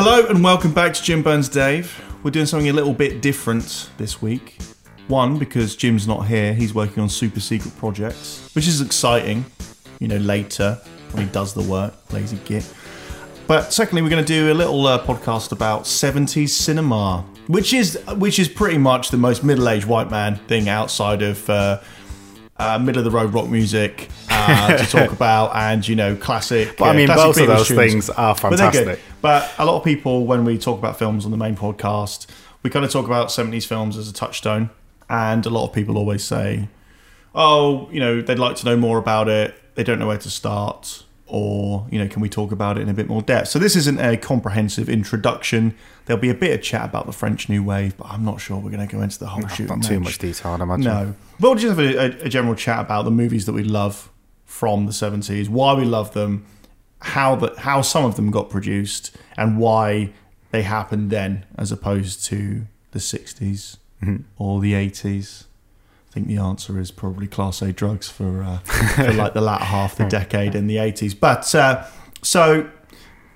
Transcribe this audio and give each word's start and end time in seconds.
Hello 0.00 0.24
and 0.26 0.44
welcome 0.44 0.72
back 0.72 0.94
to 0.94 1.02
Jim 1.02 1.24
Burns 1.24 1.48
Dave. 1.48 2.00
We're 2.22 2.30
doing 2.30 2.46
something 2.46 2.68
a 2.68 2.72
little 2.72 2.94
bit 2.94 3.20
different 3.20 3.90
this 3.98 4.22
week. 4.22 4.56
One, 5.08 5.40
because 5.40 5.74
Jim's 5.74 6.06
not 6.06 6.28
here, 6.28 6.54
he's 6.54 6.72
working 6.72 7.02
on 7.02 7.08
super 7.08 7.40
secret 7.40 7.76
projects, 7.78 8.48
which 8.54 8.68
is 8.68 8.80
exciting, 8.80 9.44
you 9.98 10.06
know, 10.06 10.18
later 10.18 10.80
when 11.10 11.26
he 11.26 11.32
does 11.32 11.52
the 11.52 11.64
work, 11.64 11.94
lazy 12.12 12.38
git. 12.44 12.72
But 13.48 13.72
secondly, 13.72 14.02
we're 14.02 14.10
going 14.10 14.24
to 14.24 14.32
do 14.32 14.52
a 14.52 14.54
little 14.54 14.86
uh, 14.86 15.04
podcast 15.04 15.50
about 15.50 15.82
70s 15.82 16.50
cinema, 16.50 17.22
which 17.48 17.72
is 17.72 17.98
which 18.18 18.38
is 18.38 18.46
pretty 18.46 18.78
much 18.78 19.10
the 19.10 19.16
most 19.16 19.42
middle-aged 19.42 19.86
white 19.86 20.12
man 20.12 20.36
thing 20.46 20.68
outside 20.68 21.22
of 21.22 21.50
uh, 21.50 21.80
uh, 22.58 22.78
middle 22.78 22.98
of 22.98 23.04
the 23.04 23.10
road 23.10 23.32
rock 23.32 23.48
music 23.48 24.08
uh, 24.30 24.76
to 24.76 24.86
talk 24.90 25.12
about, 25.12 25.54
and 25.54 25.86
you 25.86 25.94
know, 25.94 26.16
classic. 26.16 26.76
But 26.76 26.86
I 26.86 26.96
mean, 26.96 27.08
both 27.08 27.38
of 27.38 27.46
those 27.46 27.68
tunes. 27.68 27.78
things 27.78 28.10
are 28.10 28.34
But 28.34 28.40
fantastic. 28.40 29.00
But 29.20 29.52
a 29.58 29.64
lot 29.64 29.76
of 29.76 29.84
people, 29.84 30.26
when 30.26 30.44
we 30.44 30.58
talk 30.58 30.78
about 30.78 30.98
films 30.98 31.24
on 31.24 31.30
the 31.30 31.36
main 31.36 31.56
podcast, 31.56 32.26
we 32.62 32.70
kind 32.70 32.84
of 32.84 32.90
talk 32.90 33.06
about 33.06 33.28
70s 33.28 33.66
films 33.66 33.96
as 33.96 34.08
a 34.08 34.12
touchstone. 34.12 34.70
And 35.10 35.46
a 35.46 35.50
lot 35.50 35.66
of 35.66 35.72
people 35.72 35.96
always 35.96 36.22
say, 36.22 36.68
oh, 37.34 37.88
you 37.90 38.00
know, 38.00 38.20
they'd 38.20 38.38
like 38.38 38.56
to 38.56 38.66
know 38.66 38.76
more 38.76 38.98
about 38.98 39.28
it. 39.28 39.54
They 39.74 39.84
don't 39.84 39.98
know 39.98 40.08
where 40.08 40.18
to 40.18 40.30
start. 40.30 41.04
Or, 41.26 41.86
you 41.90 41.98
know, 41.98 42.08
can 42.08 42.22
we 42.22 42.28
talk 42.28 42.52
about 42.52 42.78
it 42.78 42.82
in 42.82 42.88
a 42.88 42.94
bit 42.94 43.06
more 43.06 43.22
depth? 43.22 43.48
So 43.48 43.58
this 43.58 43.76
isn't 43.76 43.98
a 44.00 44.16
comprehensive 44.16 44.88
introduction. 44.88 45.74
There'll 46.06 46.20
be 46.20 46.30
a 46.30 46.34
bit 46.34 46.58
of 46.58 46.62
chat 46.62 46.84
about 46.84 47.06
the 47.06 47.12
French 47.12 47.48
New 47.48 47.62
Wave, 47.62 47.96
but 47.96 48.06
I'm 48.06 48.24
not 48.24 48.40
sure 48.40 48.56
we're 48.56 48.70
going 48.70 48.86
to 48.86 48.94
go 48.94 49.02
into 49.02 49.18
the 49.18 49.26
whole 49.26 49.46
shoot 49.48 49.68
Not 49.68 49.82
too 49.82 50.00
much 50.00 50.18
detail, 50.18 50.52
I'd 50.52 50.60
imagine. 50.60 50.84
No. 50.84 51.14
But 51.40 51.48
we'll 51.48 51.54
just 51.58 51.76
have 51.76 51.78
a, 51.78 52.24
a, 52.24 52.28
general 52.28 52.54
chat 52.54 52.80
about 52.80 53.04
the 53.04 53.10
movies 53.10 53.46
that 53.46 53.52
we 53.52 53.62
love 53.62 54.10
from 54.44 54.86
the 54.86 54.92
70s, 54.92 55.48
why 55.48 55.74
we 55.74 55.84
love 55.84 56.12
them, 56.12 56.46
how 57.00 57.36
the, 57.36 57.54
how 57.58 57.80
some 57.80 58.04
of 58.04 58.16
them 58.16 58.30
got 58.30 58.50
produced, 58.50 59.16
and 59.36 59.58
why 59.58 60.12
they 60.50 60.62
happened 60.62 61.10
then 61.10 61.46
as 61.56 61.70
opposed 61.70 62.24
to 62.26 62.66
the 62.90 62.98
60s 62.98 63.76
or 64.36 64.60
the 64.60 64.72
80s. 64.72 65.44
I 66.08 66.12
think 66.12 66.26
the 66.26 66.38
answer 66.38 66.80
is 66.80 66.90
probably 66.90 67.26
Class 67.26 67.62
A 67.62 67.72
drugs 67.72 68.08
for, 68.08 68.42
uh, 68.42 68.58
for 68.58 69.12
like 69.12 69.34
the 69.34 69.40
latter 69.40 69.64
half 69.64 69.92
of 69.92 69.98
the 69.98 70.04
decade 70.08 70.54
in 70.54 70.66
the 70.66 70.76
80s. 70.76 71.18
But 71.18 71.54
uh, 71.54 71.84
so 72.22 72.70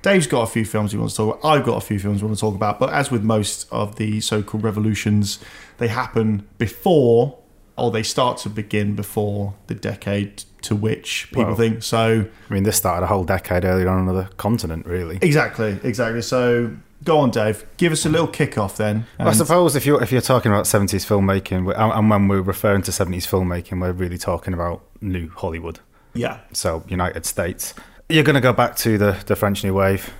Dave's 0.00 0.26
got 0.26 0.42
a 0.42 0.46
few 0.46 0.64
films 0.64 0.92
he 0.92 0.98
wants 0.98 1.14
to 1.14 1.18
talk 1.18 1.38
about. 1.38 1.48
I've 1.48 1.64
got 1.64 1.76
a 1.76 1.86
few 1.86 1.98
films 1.98 2.22
we 2.22 2.26
want 2.26 2.38
to 2.38 2.40
talk 2.40 2.54
about. 2.54 2.80
But 2.80 2.92
as 2.92 3.10
with 3.10 3.22
most 3.22 3.68
of 3.70 3.96
the 3.96 4.20
so 4.20 4.42
called 4.42 4.64
revolutions, 4.64 5.38
they 5.78 5.88
happen 5.88 6.48
before 6.58 7.38
or 7.76 7.90
they 7.90 8.02
start 8.02 8.38
to 8.38 8.48
begin 8.50 8.94
before 8.94 9.54
the 9.66 9.74
decade 9.74 10.44
to 10.62 10.76
which 10.76 11.28
people 11.30 11.46
Well- 11.46 11.54
think. 11.56 11.82
So, 11.82 12.26
I 12.50 12.54
mean, 12.54 12.62
this 12.64 12.76
started 12.76 13.04
a 13.04 13.08
whole 13.08 13.24
decade 13.24 13.64
earlier 13.64 13.88
on 13.88 14.00
another 14.00 14.28
continent, 14.36 14.86
really. 14.86 15.18
exactly, 15.22 15.78
exactly. 15.82 16.22
So, 16.22 16.72
go 17.02 17.18
on, 17.18 17.30
Dave. 17.30 17.64
Give 17.78 17.90
us 17.92 18.06
a 18.06 18.08
little 18.08 18.28
kick 18.28 18.56
off 18.58 18.76
then. 18.76 19.06
I 19.18 19.24
And- 19.28 19.36
suppose 19.36 19.74
if 19.74 19.84
you're 19.86 20.02
if 20.02 20.12
you're 20.12 20.20
talking 20.20 20.52
about 20.52 20.66
seventies 20.66 21.04
filmmaking, 21.04 21.72
and 21.76 21.92
and 21.92 22.10
when 22.10 22.28
we're 22.28 22.42
referring 22.42 22.82
to 22.82 22.92
seventies 22.92 23.26
filmmaking, 23.26 23.80
we're 23.80 23.92
really 23.92 24.18
talking 24.18 24.54
about 24.54 24.82
new 25.00 25.30
Hollywood, 25.34 25.80
yeah. 26.14 26.38
so 26.52 26.84
United 26.88 27.26
States. 27.26 27.74
You're 28.08 28.24
going 28.24 28.34
to 28.34 28.40
go 28.42 28.52
back 28.52 28.76
to 28.76 28.98
the 28.98 29.16
the 29.26 29.34
French 29.34 29.64
New 29.64 29.74
Wave 29.74 30.12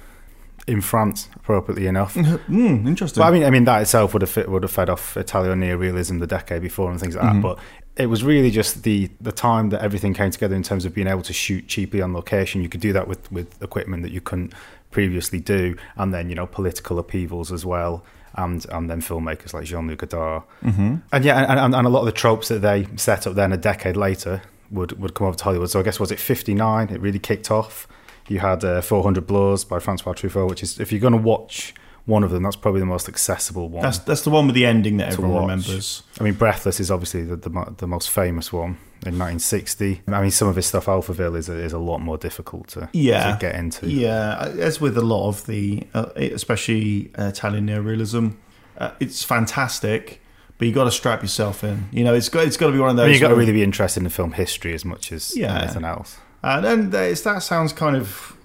in 0.67 0.81
France, 0.81 1.29
appropriately 1.37 1.87
enough. 1.87 2.15
Mm, 2.49 2.87
interesting. 2.87 3.21
But 3.21 3.29
I 3.29 3.31
mean, 3.31 3.45
I 3.45 3.51
mean 3.51 3.65
that 3.65 3.83
itself 3.83 4.13
would 4.13 4.23
have 4.23 4.31
fit, 4.31 4.49
would 4.49 4.63
have 4.63 4.71
fed 4.73 4.89
off 4.91 5.17
Italian 5.17 5.61
neorealism 5.61 6.21
the 6.21 6.27
decade 6.27 6.63
before 6.63 6.91
and 6.91 7.01
things 7.01 7.17
like 7.17 7.25
Mm-hmm. 7.25 7.43
that. 7.43 7.57
But 7.57 7.59
it 7.97 8.07
was 8.07 8.23
really 8.25 8.51
just 8.51 8.85
the 8.85 9.11
the 9.21 9.33
time 9.33 9.71
that 9.71 9.83
everything 9.83 10.15
came 10.15 10.31
together 10.31 10.55
in 10.55 10.63
terms 10.63 10.85
of 10.85 10.95
being 10.95 11.07
able 11.09 11.23
to 11.23 11.33
shoot 11.33 11.67
cheaply 11.69 12.01
on 12.01 12.13
location. 12.13 12.63
You 12.63 12.69
could 12.69 12.81
do 12.81 12.93
that 12.93 13.07
with 13.09 13.31
with 13.33 13.61
equipment 13.63 14.03
that 14.03 14.13
you 14.13 14.21
couldn't 14.21 14.53
previously 14.91 15.41
do, 15.41 15.77
and 15.97 16.13
then 16.13 16.29
you 16.29 16.35
know 16.35 16.47
political 16.47 16.99
upheavals 16.99 17.51
as 17.53 17.65
well. 17.67 18.05
And, 18.35 18.65
and 18.71 18.89
then 18.89 19.03
filmmakers 19.03 19.53
like 19.53 19.65
Jean 19.65 19.87
Luc 19.89 19.99
Godard, 19.99 20.45
mm-hmm. 20.65 20.97
and 21.13 21.23
yeah, 21.25 21.43
and, 21.51 21.61
and, 21.61 21.75
and 21.75 21.87
a 21.87 21.91
lot 21.91 22.01
of 22.01 22.07
the 22.07 22.13
tropes 22.13 22.49
that 22.49 22.61
they 22.61 22.87
set 22.97 23.27
up 23.27 23.35
then 23.35 23.53
a 23.53 23.59
decade 23.59 23.95
later 23.95 24.41
would 24.71 24.99
would 24.99 25.13
come 25.13 25.27
over 25.27 25.37
to 25.37 25.45
Hollywood. 25.45 25.69
So 25.69 25.81
I 25.81 25.83
guess 25.83 26.01
was 26.01 26.11
it 26.11 26.19
fifty 26.19 26.55
nine? 26.55 26.89
It 26.89 26.99
really 27.01 27.19
kicked 27.19 27.51
off. 27.51 27.87
You 28.29 28.39
had 28.39 28.65
uh, 28.65 28.81
400 28.81 29.27
Blows 29.27 29.65
by 29.65 29.79
Francois 29.79 30.13
Truffaut, 30.15 30.49
which 30.49 30.63
is, 30.63 30.79
if 30.81 30.93
you're 30.93 31.01
going 31.01 31.13
to 31.13 31.19
watch 31.19 31.75
one 32.05 32.25
of 32.25 32.31
them, 32.31 32.43
that's 32.43 32.57
probably 32.57 32.81
the 32.81 32.87
most 32.87 33.09
accessible 33.09 33.69
one. 33.69 33.83
that's 33.83 33.99
that's 33.99 34.23
the 34.23 34.31
one 34.31 34.47
with 34.47 34.55
the 34.57 34.67
ending 34.67 34.97
that 34.97 35.13
everyone 35.13 35.33
watch. 35.35 35.43
remembers. 35.43 36.03
I 36.19 36.25
mean, 36.25 36.35
Breathless 36.35 36.81
is 36.81 36.91
obviously 36.91 37.23
the, 37.23 37.37
the, 37.37 37.75
the 37.79 37.87
most 37.87 38.11
famous 38.11 38.53
one 38.53 38.79
in 39.07 39.19
1960. 39.19 40.03
I 40.09 40.21
mean, 40.21 40.31
some 40.33 40.49
of 40.49 40.57
his 40.57 40.67
stuff, 40.67 40.87
Alphaville, 40.87 41.37
is 41.37 41.49
a, 41.49 41.55
is 41.57 41.73
a 41.73 41.79
lot 41.79 41.99
more 42.01 42.17
difficult 42.19 42.69
to, 42.69 42.89
Yeah. 42.93 43.33
to 43.35 43.39
get 43.41 43.55
into. 43.55 43.89
Yeah, 43.89 44.53
as 44.59 44.81
with 44.81 44.97
a 44.99 45.03
lot 45.03 45.29
of 45.29 45.47
the, 45.47 45.87
uh, 45.95 46.07
especially 46.17 47.11
uh, 47.17 47.25
Italian 47.27 47.67
neorealism, 47.69 48.37
uh, 48.79 48.91
it's 48.99 49.23
fantastic, 49.23 50.21
but 50.59 50.67
you 50.67 50.75
got 50.75 50.85
to 50.85 50.91
strap 50.91 51.23
yourself 51.23 51.63
in. 51.63 51.89
You 51.93 52.03
know, 52.05 52.15
it's 52.15 52.29
got 52.29 52.47
it's 52.47 52.57
got 52.57 52.67
to 52.69 52.73
be 52.73 52.79
one 52.81 52.91
of 52.91 52.97
I 52.97 53.03
those. 53.03 53.07
mean, 53.07 53.13
you've 53.15 53.21
got 53.23 53.29
to 53.29 53.35
really 53.37 53.53
be 53.53 53.63
interested 53.63 54.03
in 54.03 54.09
film 54.09 54.33
history 54.33 54.75
as 54.75 54.85
much 54.85 55.13
as 55.13 55.37
Yeah. 55.37 55.61
anything 55.63 55.85
else. 55.85 56.19
And 56.43 56.65
then 56.65 56.91
there's, 56.91 57.23
that 57.23 57.43
sounds 57.43 57.73
kind 57.73 57.97
of, 57.97 58.37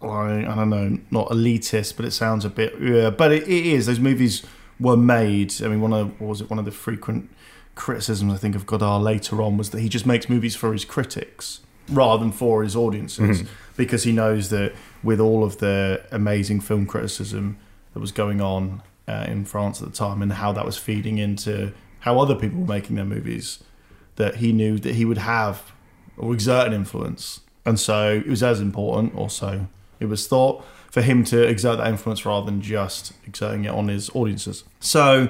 like, 0.00 0.46
I 0.46 0.54
don't 0.54 0.70
know, 0.70 0.98
not 1.10 1.28
elitist, 1.28 1.96
but 1.96 2.04
it 2.04 2.10
sounds 2.10 2.44
a 2.44 2.50
bit. 2.50 2.74
Yeah, 2.80 3.10
but 3.10 3.32
it, 3.32 3.44
it 3.44 3.66
is. 3.66 3.86
Those 3.86 4.00
movies 4.00 4.44
were 4.80 4.96
made. 4.96 5.62
I 5.62 5.68
mean, 5.68 5.80
one 5.80 5.92
of 5.92 6.20
what 6.20 6.28
was 6.28 6.40
it 6.40 6.50
one 6.50 6.58
of 6.58 6.64
the 6.64 6.70
frequent 6.70 7.30
criticisms 7.74 8.32
I 8.32 8.36
think 8.36 8.56
of 8.56 8.66
Godard 8.66 9.02
later 9.02 9.40
on 9.40 9.56
was 9.56 9.70
that 9.70 9.80
he 9.80 9.88
just 9.88 10.04
makes 10.04 10.28
movies 10.28 10.56
for 10.56 10.72
his 10.72 10.84
critics 10.84 11.60
rather 11.88 12.22
than 12.22 12.32
for 12.32 12.62
his 12.62 12.76
audiences 12.76 13.44
because 13.76 14.02
he 14.02 14.12
knows 14.12 14.50
that 14.50 14.74
with 15.02 15.20
all 15.20 15.42
of 15.44 15.58
the 15.58 16.04
amazing 16.10 16.60
film 16.60 16.86
criticism 16.86 17.56
that 17.94 18.00
was 18.00 18.12
going 18.12 18.40
on 18.40 18.82
uh, 19.06 19.24
in 19.28 19.44
France 19.44 19.80
at 19.80 19.88
the 19.88 19.94
time 19.94 20.20
and 20.20 20.34
how 20.34 20.52
that 20.52 20.66
was 20.66 20.76
feeding 20.76 21.18
into 21.18 21.72
how 22.00 22.18
other 22.20 22.34
people 22.34 22.60
were 22.60 22.66
making 22.66 22.96
their 22.96 23.04
movies 23.04 23.62
that 24.16 24.36
he 24.36 24.52
knew 24.52 24.78
that 24.78 24.96
he 24.96 25.04
would 25.04 25.18
have 25.18 25.72
or 26.18 26.32
exert 26.34 26.66
an 26.68 26.72
influence. 26.72 27.40
And 27.64 27.78
so 27.78 28.12
it 28.14 28.26
was 28.26 28.42
as 28.42 28.60
important, 28.60 29.14
also, 29.14 29.66
it 30.00 30.06
was 30.06 30.26
thought, 30.26 30.64
for 30.90 31.02
him 31.02 31.22
to 31.24 31.42
exert 31.42 31.78
that 31.78 31.88
influence 31.88 32.24
rather 32.24 32.46
than 32.46 32.60
just 32.62 33.12
exerting 33.26 33.64
it 33.64 33.70
on 33.70 33.88
his 33.88 34.10
audiences. 34.14 34.64
So, 34.80 35.28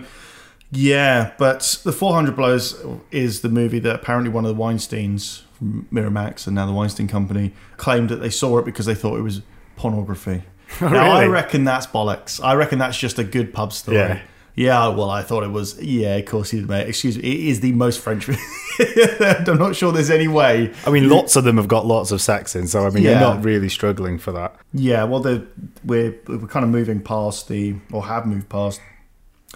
yeah, 0.71 1.33
but 1.39 1.81
The 1.85 1.93
400 1.93 2.37
Blows 2.37 2.81
is 3.11 3.41
the 3.41 3.49
movie 3.49 3.79
that 3.81 3.95
apparently 3.95 4.31
one 4.31 4.45
of 4.45 4.57
the 4.57 4.63
Weinsteins 4.63 5.43
from 5.59 5.89
Miramax 5.93 6.47
and 6.47 6.55
now 6.55 6.67
the 6.67 6.73
Weinstein 6.73 7.09
Company 7.09 7.53
claimed 7.77 8.09
that 8.11 8.17
they 8.17 8.31
saw 8.31 8.59
it 8.59 8.65
because 8.65 8.87
they 8.87 8.95
thought 8.95 9.19
it 9.19 9.23
was 9.23 9.43
pornography. 9.77 10.43
Oh, 10.83 10.89
now, 10.89 11.13
I 11.13 11.25
reckon 11.25 11.65
that's 11.65 11.87
bollocks. 11.87 12.45
I 12.45 12.53
reckon 12.55 12.79
that's 12.79 12.99
just 12.99 13.19
a 13.19 13.25
good 13.25 13.55
pub 13.55 13.73
story. 13.73 13.97
Yeah. 13.97 14.21
Yeah, 14.59 14.89
well, 14.89 15.09
I 15.09 15.23
thought 15.23 15.45
it 15.45 15.51
was. 15.53 15.81
Yeah, 15.81 16.17
of 16.17 16.27
course 16.27 16.51
he 16.51 16.59
did, 16.59 16.69
mate. 16.69 16.89
Excuse 16.89 17.17
me. 17.17 17.23
It 17.23 17.49
is 17.51 17.61
the 17.61 17.73
most 17.73 18.01
French. 18.01 18.29
I'm 18.81 19.57
not 19.59 19.77
sure 19.77 19.93
there's 19.93 20.11
any 20.11 20.27
way. 20.29 20.73
I 20.85 20.91
mean, 20.91 21.09
lots 21.09 21.37
of 21.37 21.45
them 21.45 21.57
have 21.59 21.69
got 21.69 21.87
lots 21.87 22.11
of 22.11 22.21
sex 22.21 22.57
in, 22.57 22.67
so 22.67 22.85
I 22.87 22.91
mean, 22.91 23.05
Yeah. 23.05 23.11
you're 23.13 23.21
not 23.21 23.45
really 23.45 23.69
struggling 23.69 24.19
for 24.19 24.33
that. 24.33 24.57
Yeah, 24.73 25.05
well, 25.05 25.21
the, 25.21 25.47
we're 25.85 26.15
we're 26.27 26.47
kind 26.49 26.65
of 26.65 26.71
moving 26.71 27.01
past 27.01 27.47
the 27.49 27.77
or 27.93 28.07
have 28.07 28.27
moved 28.27 28.49
past 28.49 28.81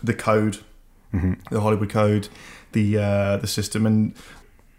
the 0.03 0.15
code, 0.15 0.59
the 1.13 1.61
Hollywood 1.61 1.91
code, 1.91 2.29
the 2.73 2.99
uh, 2.99 3.37
the 3.39 3.47
system, 3.49 3.87
and 3.87 4.15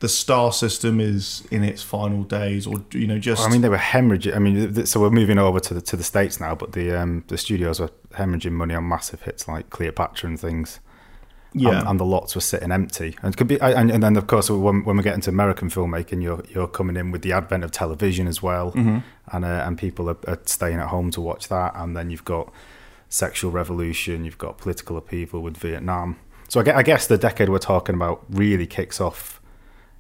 the 0.04 0.10
star 0.10 0.52
system 0.52 1.00
is 1.00 1.44
in 1.50 1.64
its 1.64 1.82
final 1.82 2.24
days, 2.24 2.68
or 2.68 2.84
you 2.92 3.08
know, 3.08 3.18
just 3.20 3.48
I 3.48 3.50
mean, 3.50 3.62
they 3.62 3.70
were 3.70 3.78
hemorrhaging. 3.94 4.36
I 4.36 4.40
mean, 4.40 4.74
th- 4.74 4.88
so 4.88 5.00
we're 5.00 5.10
moving 5.22 5.40
over 5.40 5.60
to 5.62 5.74
the 5.74 5.82
to 5.82 5.96
the 5.96 6.04
states 6.04 6.40
now, 6.46 6.54
but 6.56 6.74
the 6.74 6.92
um, 7.02 7.24
the 7.30 7.38
studios 7.38 7.80
were 7.80 7.90
hemorrhaging 8.20 8.52
money 8.52 8.76
on 8.76 8.86
massive 8.88 9.22
hits 9.22 9.48
like 9.48 9.70
Cleopatra 9.70 10.28
and 10.30 10.40
things. 10.40 10.80
yeah, 11.54 11.80
and, 11.80 11.88
and 11.90 12.00
the 12.02 12.06
lots 12.16 12.36
were 12.36 12.42
sitting 12.42 12.72
empty. 12.72 13.16
And 13.22 13.34
it 13.34 13.38
could 13.38 13.48
be, 13.48 13.58
and, 13.62 13.90
and 13.92 14.02
then 14.04 14.16
of 14.18 14.26
course 14.28 14.50
when, 14.50 14.84
when 14.84 14.98
we 14.98 15.04
get 15.04 15.14
into 15.16 15.30
American 15.30 15.70
filmmaking, 15.70 16.22
you're 16.22 16.44
you're 16.54 16.68
coming 16.80 16.98
in 16.98 17.12
with 17.12 17.22
the 17.22 17.32
advent 17.32 17.64
of 17.64 17.72
television 17.72 18.28
as 18.28 18.42
well, 18.44 18.72
Mm-hmm. 18.74 18.98
and 19.34 19.46
uh, 19.46 19.64
and 19.66 19.78
people 19.78 20.10
are, 20.10 20.18
are 20.28 20.40
staying 20.46 20.80
at 20.80 20.88
home 20.90 21.12
to 21.12 21.22
watch 21.22 21.48
that. 21.48 21.72
And 21.76 21.96
then 21.96 22.10
you've 22.10 22.26
got 22.26 22.52
sexual 23.10 23.52
revolution, 23.52 24.26
you've 24.26 24.38
got 24.40 24.58
political 24.58 24.98
upheaval 24.98 25.40
with 25.42 25.56
Vietnam. 25.58 26.18
So 26.50 26.60
I 26.60 26.84
guess 26.84 27.08
the 27.08 27.18
decade 27.18 27.48
we're 27.50 27.60
talking 27.60 27.96
about 27.96 28.26
really 28.30 28.68
kicks 28.68 29.00
off 29.00 29.40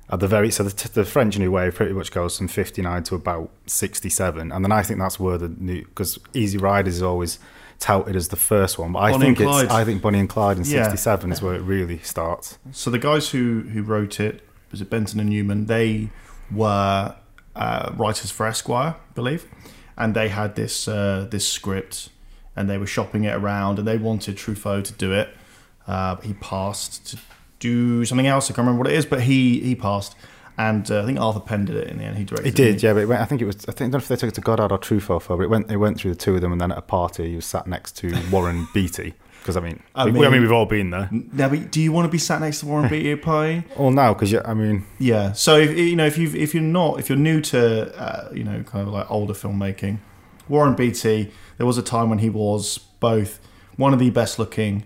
at 0.10 0.20
the 0.20 0.28
very 0.28 0.52
so 0.52 0.64
the, 0.64 0.90
the 0.90 1.06
French 1.06 1.38
New 1.38 1.52
Wave 1.52 1.76
pretty 1.76 1.94
much 1.94 2.12
goes 2.12 2.38
from 2.38 2.48
59 2.48 3.04
to 3.04 3.16
about 3.16 3.50
67, 3.66 4.52
and 4.52 4.64
then 4.66 4.72
I 4.72 4.84
think 4.84 5.00
that's 5.00 5.20
where 5.20 5.38
the 5.38 5.50
new 5.50 5.84
because 5.86 6.20
Easy 6.34 6.58
Riders 6.58 6.96
is 6.96 7.02
always 7.04 7.40
touted 7.80 8.16
as 8.16 8.28
the 8.30 8.36
first 8.36 8.78
one, 8.78 8.92
but 8.94 9.00
I 9.00 9.12
Bonnie 9.12 9.26
think 9.26 9.40
it's 9.42 9.72
I 9.72 9.84
think 9.84 10.02
Bonnie 10.02 10.20
and 10.20 10.30
Clyde 10.30 10.58
in 10.58 10.64
Yeah. 10.64 10.84
67 10.84 11.32
is 11.32 11.42
where 11.42 11.56
it 11.56 11.62
really 11.62 12.00
starts. 12.00 12.58
So 12.72 12.90
the 12.90 13.00
guys 13.00 13.30
who 13.30 13.62
who 13.74 13.82
wrote 13.84 14.20
it 14.20 14.42
was 14.72 14.82
it 14.82 14.90
Benton 14.90 15.20
and 15.20 15.30
Newman. 15.30 15.66
They 15.68 16.10
were 16.52 17.16
uh, 17.56 17.92
writers 17.96 18.32
for 18.32 18.46
Esquire, 18.48 18.96
I 18.98 19.14
believe, 19.14 19.46
and 19.98 20.16
they 20.16 20.30
had 20.30 20.56
this 20.56 20.88
uh, 20.88 21.28
this 21.30 21.48
script, 21.48 22.10
and 22.56 22.70
they 22.70 22.78
were 22.78 22.88
shopping 22.88 23.24
it 23.24 23.36
around, 23.36 23.80
and 23.80 23.88
they 23.88 23.98
wanted 23.98 24.36
Truffaut 24.38 24.84
to 24.86 24.94
do 24.94 25.14
it. 25.14 25.30
Uh, 25.88 26.16
he 26.18 26.34
passed 26.34 27.08
to 27.12 27.18
do 27.64 28.06
something 28.06 28.28
else. 28.28 28.46
I 28.46 28.54
can't 28.54 28.60
remember 28.66 28.84
what 28.84 28.92
it 28.92 28.98
is, 28.98 29.06
but 29.06 29.22
he 29.22 29.60
he 29.62 29.76
passed, 29.76 30.16
and 30.58 30.90
uh, 30.92 31.02
I 31.02 31.06
think 31.06 31.20
Arthur 31.20 31.40
Penn 31.40 31.66
did 31.66 31.76
it 31.78 31.88
in 31.88 31.98
the 31.98 32.04
end. 32.04 32.18
He 32.18 32.24
directed. 32.26 32.46
He 32.46 32.52
did, 32.52 32.84
yeah. 32.84 32.94
But 32.94 33.00
it 33.04 33.06
went, 33.08 33.22
I 33.22 33.26
think 33.26 33.42
it 33.42 33.46
was. 33.46 33.58
I 33.68 33.72
think 33.72 33.82
I 33.82 33.84
don't 33.84 33.92
know 33.94 33.98
if 34.00 34.08
they 34.10 34.16
took 34.18 34.30
it 34.30 34.36
to 34.36 34.42
Godard 34.42 34.72
or 34.72 34.78
Truffaut 34.78 35.28
but 35.28 35.40
it 35.40 35.50
went. 35.50 35.72
It 35.72 35.78
went 35.78 35.98
through 36.00 36.12
the 36.12 36.18
two 36.18 36.36
of 36.36 36.42
them, 36.42 36.52
and 36.52 36.62
then 36.62 36.72
at 36.72 36.78
a 36.78 36.82
party, 36.82 37.30
he 37.30 37.36
was 37.36 37.46
sat 37.46 37.66
next 37.68 37.98
to 37.98 38.14
Warren 38.32 38.68
Beatty. 38.74 39.14
Because 39.40 39.58
I 39.58 39.60
mean, 39.60 39.84
I 39.94 40.06
we, 40.06 40.12
mean- 40.14 40.24
I 40.24 40.30
mean, 40.30 40.42
we've 40.42 40.52
all 40.54 40.66
been 40.66 40.90
there. 40.92 41.10
Now, 41.12 41.50
but 41.50 41.70
do 41.70 41.82
you 41.82 41.92
want 41.92 42.06
to 42.06 42.12
be 42.12 42.18
sat 42.18 42.40
next 42.40 42.62
to 42.62 42.66
Warren 42.66 42.88
Beatty 42.90 43.12
at 43.12 43.22
party? 43.22 43.64
Well, 43.78 43.92
now, 43.92 44.14
because 44.14 44.34
I 44.46 44.54
mean, 44.54 44.86
Yeah. 45.00 45.34
So 45.34 45.58
if 45.58 45.78
you 45.78 45.96
know 45.98 46.06
if 46.06 46.18
you 46.18 46.30
if 46.34 46.54
you're 46.54 46.64
not 46.64 47.00
if 47.00 47.10
you're 47.10 47.18
new 47.18 47.42
to 47.42 47.62
uh, 48.00 48.30
you 48.34 48.44
know 48.46 48.64
kind 48.64 48.88
of 48.88 48.94
like 48.94 49.10
older 49.12 49.34
filmmaking, 49.34 49.98
Warren 50.48 50.76
Beatty, 50.76 51.32
there 51.58 51.66
was 51.68 51.78
a 51.78 51.82
time 51.84 52.10
when 52.10 52.20
he 52.20 52.30
was 52.30 52.78
both 53.02 53.40
one 53.76 53.92
of 53.92 54.00
the 54.00 54.10
best 54.12 54.40
looking, 54.40 54.86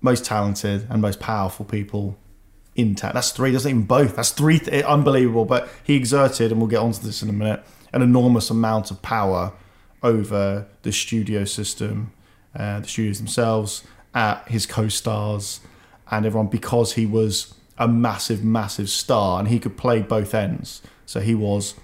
most 0.00 0.24
talented, 0.24 0.86
and 0.90 1.02
most 1.02 1.20
powerful 1.20 1.64
people 1.64 2.16
in 2.74 2.94
town. 2.94 3.12
That's 3.14 3.32
three. 3.32 3.50
That's 3.50 3.66
even 3.66 3.82
both. 3.82 4.16
That's 4.16 4.30
three. 4.30 4.58
Th- 4.58 4.84
unbelievable. 4.84 5.44
But 5.44 5.68
he 5.84 5.96
exerted, 5.96 6.52
and 6.52 6.60
we'll 6.60 6.70
get 6.70 6.78
onto 6.78 7.00
this 7.00 7.22
in 7.22 7.28
a 7.28 7.32
minute, 7.32 7.62
an 7.92 8.02
enormous 8.02 8.50
amount 8.50 8.90
of 8.90 9.02
power 9.02 9.52
over 10.02 10.66
the 10.82 10.92
studio 10.92 11.44
system, 11.44 12.12
uh, 12.54 12.80
the 12.80 12.88
studios 12.88 13.18
themselves, 13.18 13.82
uh, 14.14 14.40
his 14.44 14.64
co-stars, 14.66 15.60
and 16.10 16.24
everyone 16.24 16.46
because 16.46 16.94
he 16.94 17.04
was 17.04 17.54
a 17.78 17.88
massive, 17.88 18.44
massive 18.44 18.88
star, 18.88 19.38
and 19.38 19.48
he 19.48 19.58
could 19.58 19.76
play 19.76 20.00
both 20.02 20.34
ends. 20.34 20.82
So 21.06 21.20
he 21.20 21.34
was, 21.34 21.74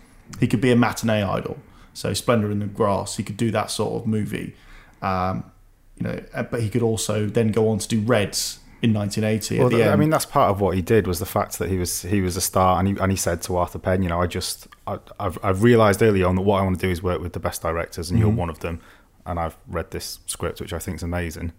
he 0.41 0.47
could 0.47 0.61
be 0.61 0.71
a 0.71 0.77
matinee 0.77 1.23
idol. 1.23 1.59
So 1.93 2.13
Splendor 2.13 2.51
in 2.51 2.59
the 2.59 2.67
Grass, 2.67 3.17
he 3.17 3.23
could 3.23 3.37
do 3.37 3.51
that 3.53 3.71
sort 3.71 4.01
of 4.01 4.07
movie. 4.07 4.55
Um, 5.03 5.45
you 5.99 6.05
know, 6.05 6.21
uh, 6.35 6.43
but 6.43 6.61
he 6.63 6.69
could 6.69 6.83
also 6.83 7.27
then 7.27 7.53
go 7.53 7.69
on 7.69 7.79
to 7.79 7.89
do 7.89 8.01
Reds 8.01 8.59
in 8.83 8.93
1980. 8.93 9.59
well, 9.61 9.69
the 9.71 9.91
I 9.91 9.97
mean, 9.97 10.11
that's 10.11 10.27
part 10.27 10.51
of 10.51 10.61
what 10.61 10.75
he 10.77 10.83
did 10.83 11.07
was 11.07 11.19
the 11.19 11.27
fact 11.27 11.59
that 11.59 11.71
he 11.71 11.79
was 11.79 12.03
he 12.03 12.21
was 12.21 12.37
a 12.37 12.41
star, 12.41 12.79
and 12.79 12.89
he 12.89 12.97
and 13.01 13.11
he 13.13 13.17
said 13.17 13.41
to 13.43 13.57
Arthur 13.57 13.79
Penn, 13.79 14.03
you 14.03 14.09
know, 14.09 14.21
I 14.21 14.27
just 14.27 14.69
I, 14.87 14.99
I've 15.19 15.39
I've 15.43 15.63
realised 15.63 16.03
early 16.03 16.23
on 16.23 16.35
that 16.37 16.43
what 16.43 16.61
I 16.61 16.63
want 16.63 16.79
to 16.81 16.87
do 16.87 16.91
is 16.91 17.03
work 17.03 17.21
with 17.21 17.33
the 17.33 17.41
best 17.41 17.63
directors, 17.63 18.11
and 18.11 18.19
Mm-hmm. 18.19 18.29
you're 18.29 18.37
one 18.37 18.51
of 18.51 18.61
them. 18.61 18.81
And 19.27 19.41
I've 19.41 19.57
read 19.67 19.91
this 19.91 20.19
script, 20.27 20.61
which 20.61 20.75
I 20.75 20.79
think 20.79 20.97
is 20.97 21.03
amazing. 21.03 21.53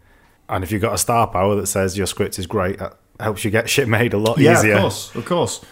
And 0.47 0.63
if 0.63 0.71
you've 0.71 0.83
got 0.83 0.93
a 0.93 0.99
star 0.99 1.25
power 1.25 1.55
that 1.55 1.65
says 1.65 1.97
your 1.97 2.05
script 2.05 2.37
is 2.37 2.45
great, 2.45 2.77
that 2.77 2.95
helps 3.19 3.43
you 3.43 3.49
get 3.49 3.67
shit 3.75 3.87
made 3.87 4.13
a 4.13 4.19
lot 4.19 4.37
yeah, 4.37 4.53
easier. 4.59 4.71
Yeah, 4.71 4.75
of 4.75 4.81
course, 4.81 5.15
of 5.15 5.25
course. 5.25 5.65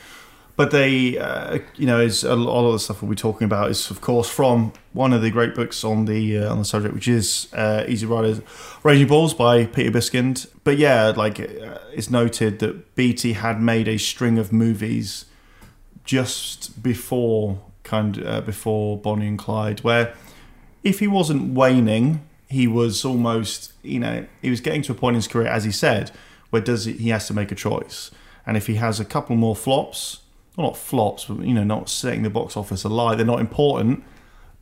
But 0.56 0.70
they, 0.70 1.18
uh, 1.18 1.60
you 1.76 1.88
know, 1.88 2.00
is 2.00 2.24
a 2.24 2.36
lot 2.36 2.68
of 2.68 2.74
the 2.74 2.80
stuff 2.80 3.02
we'll 3.02 3.10
be 3.10 3.16
talking 3.16 3.46
about 3.46 3.72
is, 3.72 3.90
of 3.90 4.02
course, 4.02 4.30
from 4.30 4.72
one 4.94 5.12
of 5.12 5.24
the 5.24 5.32
great 5.32 5.56
books 5.56 5.84
on 5.84 6.06
the 6.06 6.38
uh, 6.38 6.52
on 6.52 6.60
the 6.60 6.66
subject, 6.66 6.94
which 6.94 7.08
is 7.08 7.52
uh, 7.54 7.86
Easy 7.88 8.06
Riders, 8.06 8.42
Raging 8.84 9.08
Bulls 9.08 9.34
by 9.34 9.66
Peter 9.66 9.90
Biskind. 9.90 10.48
But 10.64 10.78
yeah, 10.78 11.12
like 11.16 11.40
uh, 11.40 11.80
it's 11.92 12.12
noted 12.12 12.60
that 12.60 12.94
Beatty 12.94 13.34
had 13.34 13.60
made 13.60 13.88
a 13.88 13.98
string 13.98 14.38
of 14.38 14.54
movies 14.54 15.26
just 16.06 16.84
before 16.84 17.60
kind 17.84 18.24
uh, 18.24 18.42
before 18.42 18.98
Bonnie 18.98 19.28
and 19.28 19.40
Clyde, 19.40 19.80
where 19.80 20.14
if 20.84 21.00
he 21.00 21.08
wasn't 21.08 21.54
waning, 21.54 22.28
he 22.48 22.68
was 22.68 23.04
almost, 23.04 23.74
you 23.82 24.00
know, 24.00 24.28
he 24.42 24.52
was 24.52 24.62
getting 24.62 24.84
to 24.84 24.92
a 24.92 24.96
point 24.96 25.16
in 25.16 25.18
his 25.18 25.28
career, 25.28 25.48
as 25.48 25.64
he 25.64 25.72
said, 25.72 26.12
where 26.52 26.62
does 26.62 26.86
he, 26.86 26.94
he 26.94 27.10
has 27.10 27.28
to 27.28 27.34
make 27.34 27.52
a 27.52 27.56
choice, 27.56 28.12
and 28.46 28.56
if 28.56 28.68
he 28.68 28.76
has 28.76 29.00
a 29.00 29.06
couple 29.06 29.36
more 29.36 29.56
flops, 29.56 30.20
well, 30.56 30.68
not 30.68 30.78
flops, 30.78 31.26
but 31.26 31.46
you 31.46 31.54
know, 31.54 31.64
not 31.64 31.90
setting 31.90 32.24
the 32.24 32.30
box 32.30 32.56
office 32.58 32.84
alight, 32.84 33.18
they're 33.18 33.26
not 33.26 33.40
important, 33.40 34.04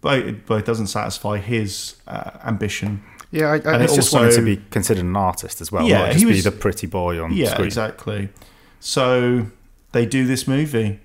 but 0.02 0.20
it, 0.20 0.46
but 0.46 0.56
it 0.56 0.66
doesn't 0.66 0.88
satisfy 0.88 1.38
his 1.38 1.96
uh, 2.08 2.32
ambition. 2.46 3.04
Yeah, 3.32 3.48
I, 3.48 3.70
I 3.70 3.84
it's 3.84 3.96
just 3.96 4.14
wanted 4.14 4.28
also- 4.28 4.40
to 4.40 4.46
be 4.46 4.62
considered 4.72 5.04
an 5.06 5.16
artist 5.16 5.62
as 5.62 5.72
well, 5.72 5.88
Yeah, 5.88 6.00
not 6.00 6.08
he 6.10 6.14
just 6.14 6.26
be 6.26 6.32
was- 6.34 6.44
the 6.44 6.52
pretty 6.52 6.88
boy 6.88 7.22
on 7.24 7.32
Yeah, 7.34 7.52
screen. 7.52 7.68
exactly. 7.68 8.30
So 8.80 9.48
they 9.92 10.06
do 10.06 10.26
this 10.26 10.48
movie, 10.48 11.00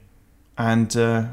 and 0.58 0.96
uh, 0.96 1.24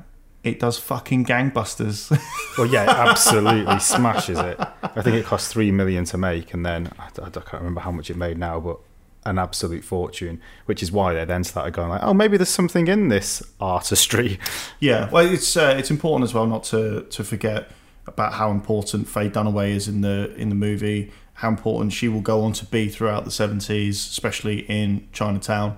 it 0.44 0.60
does 0.60 0.78
fucking 0.80 1.26
gangbusters. 1.26 2.12
Well, 2.56 2.68
yeah, 2.68 2.84
it 2.84 2.90
absolutely 2.90 3.80
smashes 3.80 4.38
it. 4.38 4.60
I 4.84 5.02
think 5.02 5.16
it 5.16 5.26
cost 5.26 5.52
three 5.52 5.72
million 5.72 6.06
to 6.06 6.20
make, 6.20 6.54
and 6.54 6.64
then 6.64 6.92
I, 7.00 7.06
I 7.08 7.30
can't 7.32 7.52
remember 7.54 7.82
how 7.82 7.90
much 7.90 8.12
it 8.12 8.16
made 8.16 8.38
now, 8.38 8.60
but 8.60 8.78
an 9.26 9.38
absolute 9.38 9.84
fortune. 9.84 10.42
Which 10.66 10.82
is 10.84 10.92
why 10.92 11.14
they 11.14 11.26
then 11.26 11.44
started 11.44 11.74
going 11.74 11.90
like, 11.90 12.04
"Oh, 12.04 12.14
maybe 12.14 12.38
there's 12.38 12.50
something 12.50 12.88
in 12.88 13.10
this 13.10 13.44
artistry." 13.60 14.40
Yeah, 14.80 15.10
well, 15.12 15.26
it's 15.26 15.56
uh, 15.56 15.76
it's 15.78 15.90
important 15.90 16.30
as 16.30 16.34
well 16.34 16.46
not 16.46 16.64
to 16.66 17.04
to 17.04 17.24
forget 17.24 17.72
about 18.06 18.34
how 18.34 18.52
important 18.52 19.08
Faye 19.08 19.30
Dunaway 19.30 19.70
is 19.70 19.88
in 19.88 20.02
the 20.02 20.34
in 20.36 20.50
the 20.50 20.56
movie. 20.56 21.12
How 21.36 21.50
important 21.50 21.94
she 21.94 22.08
will 22.10 22.22
go 22.22 22.42
on 22.42 22.54
to 22.54 22.66
be 22.66 22.90
throughout 22.90 23.26
the 23.26 23.32
seventies, 23.32 23.98
especially 23.98 24.60
in 24.70 25.08
Chinatown, 25.14 25.78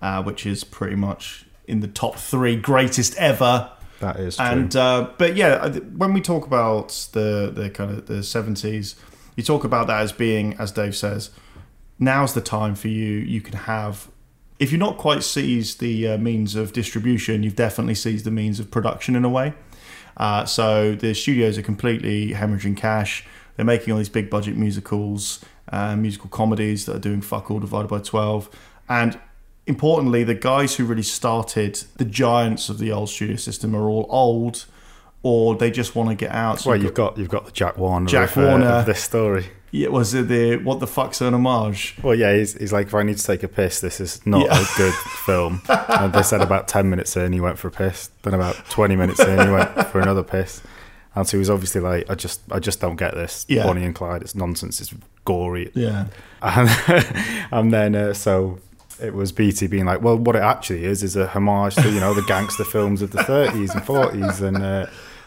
uh, 0.00 0.22
which 0.22 0.46
is 0.46 0.64
pretty 0.64 0.96
much 0.96 1.44
in 1.66 1.80
the 1.80 1.88
top 1.88 2.16
three 2.16 2.56
greatest 2.56 3.14
ever. 3.16 3.70
That 4.00 4.16
is 4.16 4.36
true. 4.36 4.46
And 4.46 4.74
uh, 4.74 5.10
but 5.18 5.36
yeah, 5.36 5.68
when 5.68 6.14
we 6.14 6.20
talk 6.20 6.46
about 6.46 7.08
the 7.12 7.52
the 7.54 7.70
kind 7.70 7.90
of 7.90 8.06
the 8.06 8.22
seventies, 8.22 8.96
you 9.36 9.42
talk 9.42 9.64
about 9.64 9.86
that 9.86 10.00
as 10.00 10.12
being, 10.12 10.54
as 10.54 10.72
Dave 10.72 10.96
says, 10.96 11.30
now's 12.00 12.34
the 12.34 12.40
time 12.40 12.74
for 12.74 12.88
you. 12.88 13.18
You 13.18 13.40
can 13.40 13.56
have, 13.56 14.08
if 14.58 14.72
you're 14.72 14.80
not 14.80 14.98
quite 14.98 15.22
seized 15.22 15.78
the 15.78 16.08
uh, 16.08 16.18
means 16.18 16.56
of 16.56 16.72
distribution, 16.72 17.44
you've 17.44 17.54
definitely 17.54 17.94
seized 17.94 18.24
the 18.24 18.32
means 18.32 18.58
of 18.58 18.70
production 18.70 19.14
in 19.14 19.24
a 19.24 19.28
way. 19.28 19.54
Uh, 20.16 20.44
so 20.44 20.96
the 20.96 21.14
studios 21.14 21.56
are 21.56 21.62
completely 21.62 22.32
hemorrhaging 22.32 22.76
cash. 22.76 23.24
They're 23.56 23.64
making 23.64 23.92
all 23.92 23.98
these 23.98 24.08
big 24.08 24.28
budget 24.30 24.56
musicals, 24.56 25.44
uh, 25.70 25.94
musical 25.94 26.28
comedies 26.30 26.86
that 26.86 26.96
are 26.96 27.00
doing 27.00 27.20
fuck 27.20 27.50
all 27.50 27.60
divided 27.60 27.88
by 27.88 28.00
twelve, 28.00 28.50
and 28.88 29.18
importantly, 29.66 30.24
the 30.24 30.34
guys 30.34 30.76
who 30.76 30.84
really 30.84 31.02
started 31.02 31.74
the 31.96 32.04
giants 32.04 32.68
of 32.68 32.78
the 32.78 32.90
old 32.90 33.08
studio 33.08 33.36
system 33.36 33.74
are 33.76 33.88
all 33.88 34.06
old, 34.08 34.66
or 35.22 35.54
they 35.54 35.70
just 35.70 35.94
want 35.94 36.08
to 36.08 36.14
get 36.14 36.32
out. 36.32 36.60
So 36.60 36.70
well, 36.70 36.76
you've 36.76 36.86
you've 36.86 36.94
got 36.94 37.18
you've 37.18 37.28
got 37.28 37.44
the 37.44 37.52
Jack 37.52 37.76
Warner, 37.78 38.06
Jack 38.08 38.36
of, 38.36 38.38
uh, 38.38 38.46
Warner. 38.46 38.66
of 38.66 38.86
this 38.86 39.02
story. 39.02 39.46
Yeah, 39.70 39.88
was 39.88 40.14
it 40.14 40.28
the 40.28 40.56
what 40.56 40.80
the 40.80 40.86
fuck's 40.86 41.20
an 41.20 41.34
homage? 41.34 41.96
Well, 42.02 42.14
yeah, 42.14 42.34
he's, 42.34 42.54
he's 42.54 42.72
like, 42.72 42.88
if 42.88 42.94
I 42.94 43.02
need 43.02 43.18
to 43.18 43.24
take 43.24 43.42
a 43.42 43.48
piss, 43.48 43.80
this 43.80 44.00
is 44.00 44.24
not 44.26 44.46
Yeah. 44.46 44.60
a 44.60 44.76
good 44.76 44.94
film. 45.24 45.62
and 45.68 46.12
they 46.12 46.22
said 46.22 46.40
about 46.40 46.66
10 46.68 46.88
minutes 46.90 47.16
in, 47.16 47.32
he 47.32 47.40
went 47.40 47.58
for 47.58 47.68
a 47.68 47.70
piss. 47.70 48.10
Then 48.22 48.34
about 48.34 48.56
20 48.70 48.96
minutes 48.96 49.20
in, 49.20 49.38
he 49.46 49.52
went 49.52 49.86
for 49.88 50.00
another 50.00 50.22
piss. 50.22 50.62
And 51.14 51.26
so 51.26 51.36
he 51.36 51.38
was 51.38 51.50
obviously 51.50 51.80
like, 51.80 52.08
I 52.08 52.14
just 52.14 52.40
I 52.52 52.58
just 52.60 52.80
don't 52.80 52.96
get 52.96 53.14
this. 53.14 53.44
Yeah. 53.48 53.64
Bonnie 53.64 53.84
and 53.84 53.94
Clyde, 53.94 54.22
it's 54.22 54.34
nonsense, 54.34 54.80
it's 54.80 54.94
gory. 55.24 55.70
Yeah, 55.74 56.06
And, 56.42 56.68
and 57.50 57.72
then, 57.72 57.94
uh, 57.94 58.14
so 58.14 58.58
it 59.02 59.14
was 59.14 59.32
Beatty 59.32 59.66
being 59.66 59.86
like, 59.86 60.02
well, 60.02 60.16
what 60.16 60.36
it 60.36 60.42
actually 60.42 60.84
is, 60.84 61.02
is 61.02 61.16
a 61.16 61.26
homage 61.26 61.74
to, 61.76 61.90
you 61.90 62.00
know, 62.00 62.14
the 62.14 62.22
gangster 62.22 62.64
films 62.64 63.02
of 63.02 63.10
the 63.12 63.18
30s 63.22 63.74
and 63.74 63.82
40s. 63.82 64.40
And, 64.40 64.58
uh, 64.62 64.86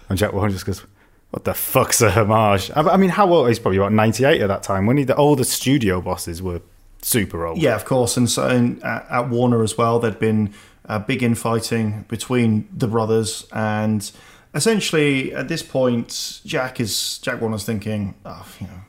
and 0.10 0.18
Jack 0.18 0.32
Warner 0.34 0.52
just 0.52 0.66
goes, 0.66 0.86
what 1.34 1.46
the 1.46 1.54
fuck's 1.56 2.00
a 2.00 2.12
homage? 2.12 2.70
I, 2.76 2.82
I 2.82 2.98
mean, 2.98 3.10
how 3.10 3.28
old? 3.34 3.48
He's 3.48 3.58
probably 3.58 3.80
about 3.80 3.92
98 3.92 4.40
at 4.40 4.48
that 4.50 4.62
time. 4.62 4.86
When 4.86 4.98
he, 4.98 5.04
the 5.04 5.16
older 5.16 5.44
studio 5.44 6.00
bosses 6.00 6.44
were 6.44 6.62
super 7.02 7.48
old. 7.48 7.58
yeah, 7.58 7.74
of 7.74 7.86
course. 7.86 8.18
And 8.18 8.30
so 8.30 8.48
in, 8.50 8.80
at, 8.84 9.08
at 9.10 9.30
Warner 9.30 9.64
as 9.64 9.76
well, 9.76 9.98
there'd 9.98 10.20
been 10.20 10.54
uh, 10.88 11.00
big 11.00 11.24
infighting 11.24 12.06
between 12.08 12.68
the 12.72 12.88
brothers, 12.88 13.48
and 13.52 14.12
essentially 14.54 15.34
at 15.34 15.48
this 15.48 15.64
point, 15.64 16.42
Jack 16.46 16.80
is 16.80 17.18
Jack 17.18 17.42
Warner's 17.42 17.66
thinking, 17.66 18.14
oh, 18.24 18.46
you 18.60 18.68
know, 18.68 18.82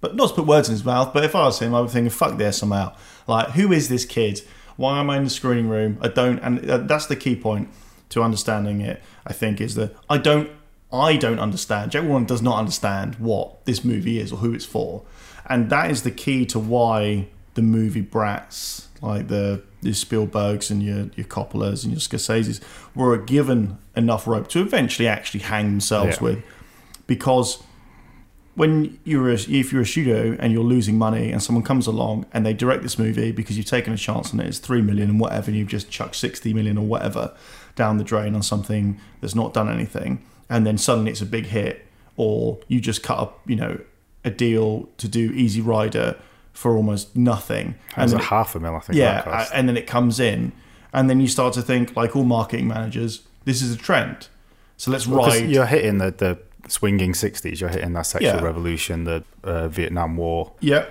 but 0.00 0.16
not 0.16 0.30
to 0.30 0.34
put 0.34 0.46
words 0.46 0.68
in 0.68 0.72
his 0.72 0.84
mouth. 0.84 1.14
But 1.14 1.24
if 1.24 1.36
I 1.36 1.44
was 1.44 1.60
him, 1.60 1.76
I 1.76 1.80
would 1.80 1.90
think, 1.90 2.10
fuck 2.10 2.38
this, 2.38 2.60
I'm 2.62 2.72
out. 2.72 2.96
Like, 3.28 3.50
who 3.50 3.70
is 3.70 3.88
this 3.88 4.04
kid? 4.04 4.40
Why 4.74 4.98
am 4.98 5.10
I 5.10 5.18
in 5.18 5.24
the 5.24 5.30
screening 5.30 5.68
room? 5.68 5.98
I 6.00 6.08
don't, 6.08 6.40
and 6.40 6.68
uh, 6.68 6.78
that's 6.78 7.06
the 7.06 7.14
key 7.14 7.36
point 7.36 7.68
to 8.08 8.20
understanding 8.20 8.80
it. 8.80 9.00
I 9.24 9.32
think 9.32 9.60
is 9.60 9.76
that 9.76 9.94
I 10.10 10.18
don't, 10.18 10.50
I 10.92 11.16
don't 11.16 11.38
understand. 11.38 11.90
Jack 11.92 12.04
Warner 12.04 12.26
does 12.26 12.42
not 12.42 12.58
understand 12.58 13.14
what 13.16 13.64
this 13.64 13.84
movie 13.84 14.18
is 14.18 14.32
or 14.32 14.36
who 14.36 14.52
it's 14.52 14.64
for, 14.66 15.02
and 15.46 15.70
that 15.70 15.90
is 15.90 16.02
the 16.02 16.10
key 16.10 16.44
to 16.46 16.58
why 16.58 17.28
the 17.54 17.62
movie 17.62 18.00
brats 18.00 18.88
like 19.00 19.28
the 19.28 19.62
your 19.80 19.94
Spielbergs 19.94 20.70
and 20.70 20.82
your 20.82 21.10
your 21.16 21.26
Coppolas 21.26 21.82
and 21.84 21.92
your 21.92 22.00
Scorseses 22.00 22.60
were 22.94 23.16
given 23.18 23.78
enough 23.96 24.26
rope 24.26 24.48
to 24.48 24.60
eventually 24.60 25.08
actually 25.08 25.40
hang 25.40 25.66
themselves 25.66 26.16
Yeah. 26.18 26.22
with, 26.24 26.44
because 27.06 27.62
when 28.54 28.98
you're 29.04 29.30
a, 29.30 29.34
if 29.34 29.72
you're 29.72 29.80
a 29.82 29.86
studio 29.86 30.36
and 30.38 30.52
you're 30.52 30.62
losing 30.62 30.98
money 30.98 31.32
and 31.32 31.42
someone 31.42 31.64
comes 31.64 31.86
along 31.86 32.26
and 32.34 32.44
they 32.44 32.52
direct 32.52 32.82
this 32.82 32.98
movie 32.98 33.32
because 33.32 33.56
you've 33.56 33.64
taken 33.66 33.94
a 33.94 33.96
chance 33.96 34.34
on 34.34 34.40
it, 34.40 34.46
it's 34.46 34.58
three 34.58 34.82
million 34.82 35.08
and 35.08 35.18
whatever, 35.18 35.46
and 35.50 35.56
you've 35.58 35.68
just 35.68 35.90
chucked 35.90 36.16
sixty 36.16 36.52
million 36.52 36.76
or 36.76 36.84
whatever 36.84 37.34
down 37.76 37.96
the 37.96 38.04
drain 38.04 38.34
on 38.34 38.42
something 38.42 39.00
that's 39.22 39.34
not 39.34 39.54
done 39.54 39.68
anything, 39.70 40.22
and 40.52 40.66
then 40.66 40.76
suddenly 40.78 41.10
it's 41.10 41.20
a 41.22 41.26
big 41.26 41.46
hit, 41.46 41.74
or 42.16 42.58
you 42.68 42.80
just 42.80 43.02
cut 43.02 43.18
up, 43.18 43.40
you 43.46 43.56
know, 43.56 43.78
a 44.24 44.30
deal 44.30 44.88
to 44.98 45.08
do 45.08 45.32
Easy 45.32 45.60
Rider 45.60 46.16
for 46.52 46.76
almost 46.76 47.16
nothing, 47.16 47.74
It 47.96 48.02
was 48.02 48.12
a 48.12 48.16
it- 48.16 48.24
half 48.24 48.54
a 48.54 48.60
mil, 48.60 48.76
I 48.76 48.80
think. 48.80 48.98
yeah, 48.98 49.48
and 49.54 49.68
then 49.68 49.76
it 49.76 49.86
comes 49.86 50.20
in, 50.20 50.52
and 50.92 51.08
then 51.08 51.18
you 51.20 51.26
start 51.26 51.54
to 51.54 51.62
think, 51.62 51.96
like 51.96 52.14
all 52.14 52.24
marketing 52.24 52.68
managers, 52.68 53.22
this 53.46 53.62
is 53.62 53.74
a 53.74 53.78
trend. 53.78 54.28
So 54.76 54.90
let's 54.90 55.06
Because 55.06 55.40
ride. 55.40 55.48
you're 55.50 55.66
hitting 55.66 55.96
the, 55.98 56.10
the 56.24 56.38
swinging 56.68 57.12
60s, 57.14 57.58
you're 57.60 57.70
hitting 57.70 57.94
that 57.94 58.06
sexual 58.06 58.34
Yeah. 58.36 58.42
revolution, 58.44 59.04
the 59.04 59.24
uh, 59.42 59.68
Vietnam 59.68 60.16
War. 60.16 60.52
Yeah. 60.60 60.84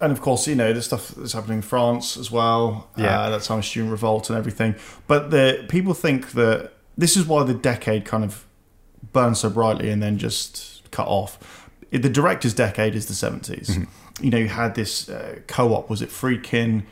and 0.00 0.10
of 0.12 0.20
course, 0.20 0.46
you 0.48 0.54
know 0.56 0.72
the 0.74 0.82
stuff 0.82 1.08
that's 1.16 1.32
happening 1.34 1.58
in 1.58 1.62
France 1.62 2.16
as 2.18 2.30
well. 2.30 2.88
Yeah. 2.96 3.20
uh, 3.20 3.30
that 3.30 3.42
time 3.42 3.62
student 3.62 3.90
revolt 3.92 4.28
and 4.28 4.36
everything. 4.36 4.74
But 5.06 5.30
the 5.30 5.64
people 5.68 5.94
think 5.94 6.32
that 6.32 6.72
this 6.98 7.16
is 7.16 7.24
why 7.26 7.44
the 7.44 7.54
decade 7.54 8.04
kind 8.04 8.24
of 8.24 8.44
burns 9.12 9.40
so 9.40 9.50
brightly 9.50 9.90
and 9.90 10.02
then 10.02 10.18
just 10.18 10.90
cut 10.90 11.06
off. 11.06 11.68
The 11.90 12.08
director's 12.08 12.54
decade 12.54 12.94
is 12.94 13.06
the 13.06 13.14
70s. 13.14 13.86
You 14.20 14.30
know, 14.30 14.38
you 14.38 14.48
had 14.48 14.74
this 14.74 15.08
uh, 15.08 15.40
co-op. 15.46 15.90
Was 15.90 16.02
it 16.02 16.08
Friedkin, 16.08 16.84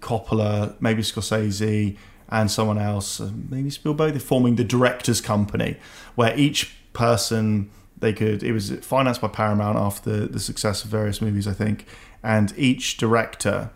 Coppola, 0.00 0.74
maybe 0.80 1.02
Scorsese, 1.02 1.96
and 2.28 2.50
someone 2.50 2.78
else, 2.78 3.20
uh, 3.20 3.30
maybe 3.48 3.70
Spielberg? 3.70 4.12
They're 4.12 4.20
forming 4.20 4.56
the 4.56 4.64
directors' 4.64 5.20
company, 5.20 5.76
where 6.14 6.36
each 6.38 6.74
person 6.92 7.70
they 7.98 8.12
could. 8.12 8.42
It 8.42 8.52
was 8.52 8.70
financed 8.70 9.20
by 9.20 9.28
Paramount 9.28 9.78
after 9.78 10.26
the 10.26 10.40
success 10.40 10.84
of 10.84 10.90
various 10.90 11.20
movies, 11.20 11.48
I 11.48 11.52
think, 11.52 11.86
and 12.22 12.52
each 12.56 12.96
director 12.96 13.70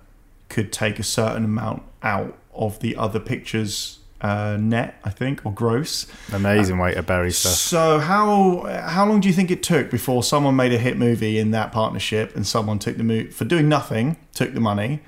could 0.49 0.73
take 0.73 0.99
a 0.99 1.03
certain 1.03 1.45
amount 1.45 1.83
out 2.03 2.37
of 2.53 2.81
the 2.81 2.97
other 2.97 3.21
pictures 3.21 4.00
uh, 4.21 4.57
net, 4.61 5.01
I 5.05 5.11
think, 5.11 5.45
or 5.47 5.53
gross. 5.53 6.07
Amazing 6.33 6.79
way 6.79 6.95
to 6.95 7.03
bury 7.03 7.33
stuff. 7.33 7.53
So 7.53 7.99
how 7.99 8.65
how 8.87 9.07
long 9.07 9.21
do 9.21 9.29
you 9.29 9.35
think 9.35 9.51
it 9.51 9.63
took 9.63 9.91
before 9.91 10.23
someone 10.23 10.57
made 10.57 10.73
a 10.73 10.79
hit 10.79 10.99
movie 10.99 11.39
in 11.39 11.51
that 11.53 11.73
partnership 11.73 12.37
and 12.37 12.47
someone 12.47 12.79
took 12.79 12.97
the 12.97 13.05
movie 13.05 13.31
for 13.31 13.45
doing 13.45 13.69
nothing, 13.69 14.17
took 14.35 14.53
the 14.55 14.61
money? 14.61 15.01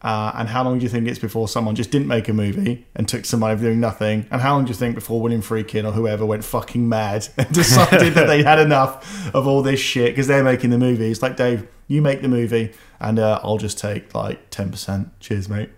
Uh, 0.00 0.30
and 0.36 0.48
how 0.48 0.62
long 0.62 0.78
do 0.78 0.84
you 0.84 0.88
think 0.88 1.08
it's 1.08 1.18
before 1.18 1.48
someone 1.48 1.74
just 1.74 1.90
didn't 1.90 2.06
make 2.06 2.28
a 2.28 2.32
movie 2.32 2.86
and 2.94 3.08
took 3.08 3.24
some 3.24 3.40
money 3.40 3.56
for 3.56 3.64
doing 3.64 3.80
nothing? 3.80 4.26
And 4.30 4.40
how 4.40 4.54
long 4.54 4.64
do 4.64 4.68
you 4.68 4.76
think 4.76 4.94
before 4.94 5.20
William 5.20 5.42
Friedkin 5.42 5.84
or 5.84 5.90
whoever 5.90 6.24
went 6.24 6.44
fucking 6.44 6.88
mad 6.88 7.26
and 7.36 7.52
decided 7.52 8.14
that 8.14 8.28
they 8.28 8.44
had 8.44 8.60
enough 8.60 9.34
of 9.34 9.48
all 9.48 9.60
this 9.60 9.80
shit 9.80 10.12
because 10.12 10.28
they're 10.28 10.44
making 10.44 10.70
the 10.70 10.78
movie? 10.78 11.10
It's 11.10 11.20
like 11.20 11.36
Dave, 11.36 11.66
you 11.88 12.00
make 12.00 12.22
the 12.22 12.28
movie 12.28 12.72
and 13.00 13.18
uh, 13.18 13.40
I'll 13.42 13.58
just 13.58 13.78
take 13.78 14.14
like 14.14 14.50
ten 14.50 14.70
percent. 14.70 15.18
Cheers, 15.18 15.48
mate. 15.48 15.70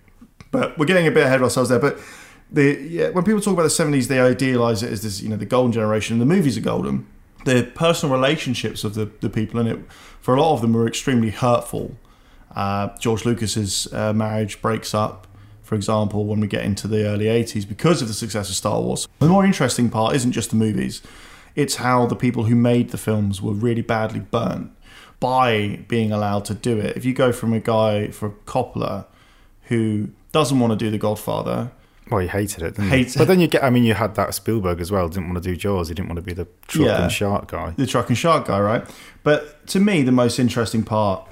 But 0.51 0.77
we're 0.77 0.87
getting 0.87 1.07
a 1.07 1.11
bit 1.11 1.25
ahead 1.25 1.37
of 1.37 1.45
ourselves 1.45 1.71
there. 1.71 1.79
But 1.79 1.99
the 2.53 2.79
yeah, 2.89 3.11
when 3.11 3.25
people 3.25 3.41
talk 3.41 3.55
about 3.55 3.63
the 3.63 3.71
seventies, 3.71 4.09
they 4.09 4.21
idealize 4.21 4.83
it 4.83 4.93
as 4.93 5.03
this, 5.03 5.23
you 5.23 5.29
know, 5.29 5.37
the 5.37 5.47
golden 5.47 5.73
generation. 5.73 6.19
The 6.19 6.27
movies 6.27 6.59
are 6.59 6.63
golden. 6.63 7.07
The 7.45 7.71
personal 7.75 8.15
relationships 8.15 8.85
of 8.85 8.95
the, 8.95 9.11
the 9.21 9.31
people 9.31 9.61
in 9.61 9.67
it, 9.67 9.79
for 10.21 10.35
a 10.35 10.41
lot 10.43 10.55
of 10.55 10.61
them, 10.61 10.73
were 10.73 10.87
extremely 10.87 11.31
hurtful. 11.31 11.97
Uh, 12.55 12.89
George 12.99 13.25
Lucas's 13.25 13.91
uh, 13.95 14.13
marriage 14.13 14.61
breaks 14.61 14.93
up, 14.93 15.27
for 15.63 15.75
example, 15.75 16.27
when 16.27 16.41
we 16.41 16.49
get 16.49 16.65
into 16.65 16.89
the 16.89 17.07
early 17.07 17.27
'80s 17.27 17.69
because 17.69 18.03
of 18.03 18.09
the 18.09 18.15
success 18.15 18.51
of 18.51 18.57
Star 18.57 18.81
Wars. 18.81 19.07
The 19.21 19.29
more 19.29 19.45
interesting 19.45 19.89
part 19.89 20.17
isn't 20.17 20.33
just 20.33 20.51
the 20.51 20.57
movies; 20.57 21.03
it's 21.55 21.77
how 21.77 22.07
the 22.07 22.17
people 22.17 22.45
who 22.45 22.57
made 22.57 22.91
the 22.91 22.99
films 22.99 23.41
were 23.41 23.53
really 23.53 23.83
badly 23.83 24.21
burnt 24.21 24.73
by 25.21 25.85
being 25.87 26.11
allowed 26.11 26.47
to 26.47 26.55
do 26.55 26.79
it. 26.79 26.97
If 26.97 27.05
you 27.05 27.13
go 27.13 27.31
from 27.31 27.53
a 27.53 27.61
guy 27.61 28.09
for 28.09 28.31
Coppola 28.31 29.05
who 29.65 30.09
doesn't 30.33 30.59
want 30.59 30.73
to 30.73 30.77
do 30.77 30.91
The 30.91 30.99
Godfather, 30.99 31.71
Well, 32.11 32.21
he 32.21 32.27
hated 32.29 32.63
it, 32.63 32.77
he? 32.77 33.07
But 33.19 33.29
then 33.29 33.39
you 33.41 33.47
get, 33.47 33.63
I 33.63 33.71
mean, 33.71 33.85
you 33.85 33.95
had 33.95 34.15
that 34.17 34.35
Spielberg 34.35 34.81
as 34.81 34.91
well. 34.91 35.09
Didn't 35.09 35.29
want 35.31 35.43
to 35.43 35.49
do 35.49 35.57
Jaws. 35.57 35.89
He 35.89 35.95
didn't 35.95 36.09
want 36.09 36.17
to 36.17 36.23
be 36.23 36.33
the 36.33 36.47
truck 36.67 36.87
Yeah. 36.87 37.03
and 37.03 37.13
shark 37.13 37.49
guy. 37.49 37.73
the 37.77 37.87
truck 37.87 38.09
and 38.09 38.19
shark 38.19 38.47
guy, 38.47 38.59
right? 38.61 38.85
But 39.23 39.67
to 39.69 39.81
me, 39.81 40.03
the 40.03 40.13
most 40.13 40.39
interesting 40.39 40.83
part, 40.83 41.27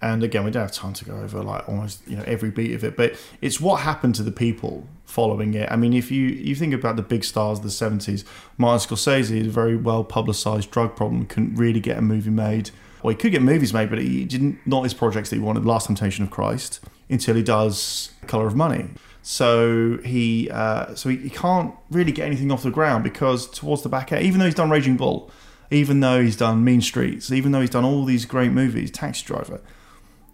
and 0.00 0.22
again, 0.24 0.44
we 0.44 0.50
don't 0.50 0.62
have 0.62 0.72
time 0.72 0.94
to 0.94 1.04
go 1.04 1.16
over 1.16 1.42
like 1.42 1.68
almost 1.68 2.00
you 2.08 2.16
know 2.16 2.24
every 2.26 2.50
beat 2.50 2.74
of 2.74 2.82
it, 2.82 2.96
but 2.96 3.14
it's 3.40 3.60
what 3.60 3.82
happened 3.82 4.14
to 4.16 4.22
the 4.22 4.32
people 4.32 4.86
following 5.04 5.54
it. 5.54 5.70
I 5.70 5.76
mean, 5.76 5.92
if 5.92 6.10
you 6.10 6.26
you 6.26 6.54
think 6.54 6.72
about 6.74 6.96
the 6.96 7.02
big 7.02 7.22
stars 7.24 7.58
of 7.58 7.64
the 7.64 7.70
seventies, 7.70 8.24
Martin 8.58 8.96
Scorsese 8.96 9.36
had 9.36 9.46
a 9.46 9.50
very 9.50 9.76
well 9.76 10.02
publicized 10.02 10.70
drug 10.70 10.96
problem, 10.96 11.26
couldn't 11.26 11.54
really 11.54 11.78
get 11.80 11.98
a 11.98 12.02
movie 12.02 12.30
made. 12.30 12.70
Well, 13.02 13.10
he 13.10 13.16
could 13.16 13.32
get 13.32 13.42
movies 13.42 13.72
made, 13.74 13.90
but 13.90 13.98
he 14.00 14.24
didn't. 14.24 14.58
Not 14.66 14.82
his 14.84 14.94
projects 14.94 15.30
that 15.30 15.36
he 15.36 15.42
wanted. 15.42 15.64
Last 15.64 15.86
Temptation 15.86 16.24
of 16.24 16.30
Christ, 16.30 16.80
until 17.08 17.34
he 17.36 17.42
does 17.42 18.10
Color 18.26 18.46
of 18.46 18.56
Money. 18.56 18.86
So 19.22 19.98
he, 20.04 20.50
uh, 20.50 20.94
so 20.94 21.08
he, 21.08 21.16
he 21.16 21.30
can't 21.30 21.74
really 21.90 22.12
get 22.12 22.26
anything 22.26 22.50
off 22.50 22.62
the 22.64 22.70
ground 22.70 23.04
because 23.04 23.48
towards 23.48 23.82
the 23.82 23.88
back 23.88 24.12
end, 24.12 24.24
even 24.24 24.40
though 24.40 24.46
he's 24.46 24.54
done 24.54 24.68
Raging 24.68 24.96
Bull, 24.96 25.30
even 25.70 26.00
though 26.00 26.20
he's 26.22 26.36
done 26.36 26.64
Mean 26.64 26.80
Streets, 26.80 27.30
even 27.30 27.52
though 27.52 27.60
he's 27.60 27.70
done 27.70 27.84
all 27.84 28.04
these 28.04 28.24
great 28.24 28.50
movies, 28.52 28.90
Taxi 28.90 29.24
Driver, 29.24 29.60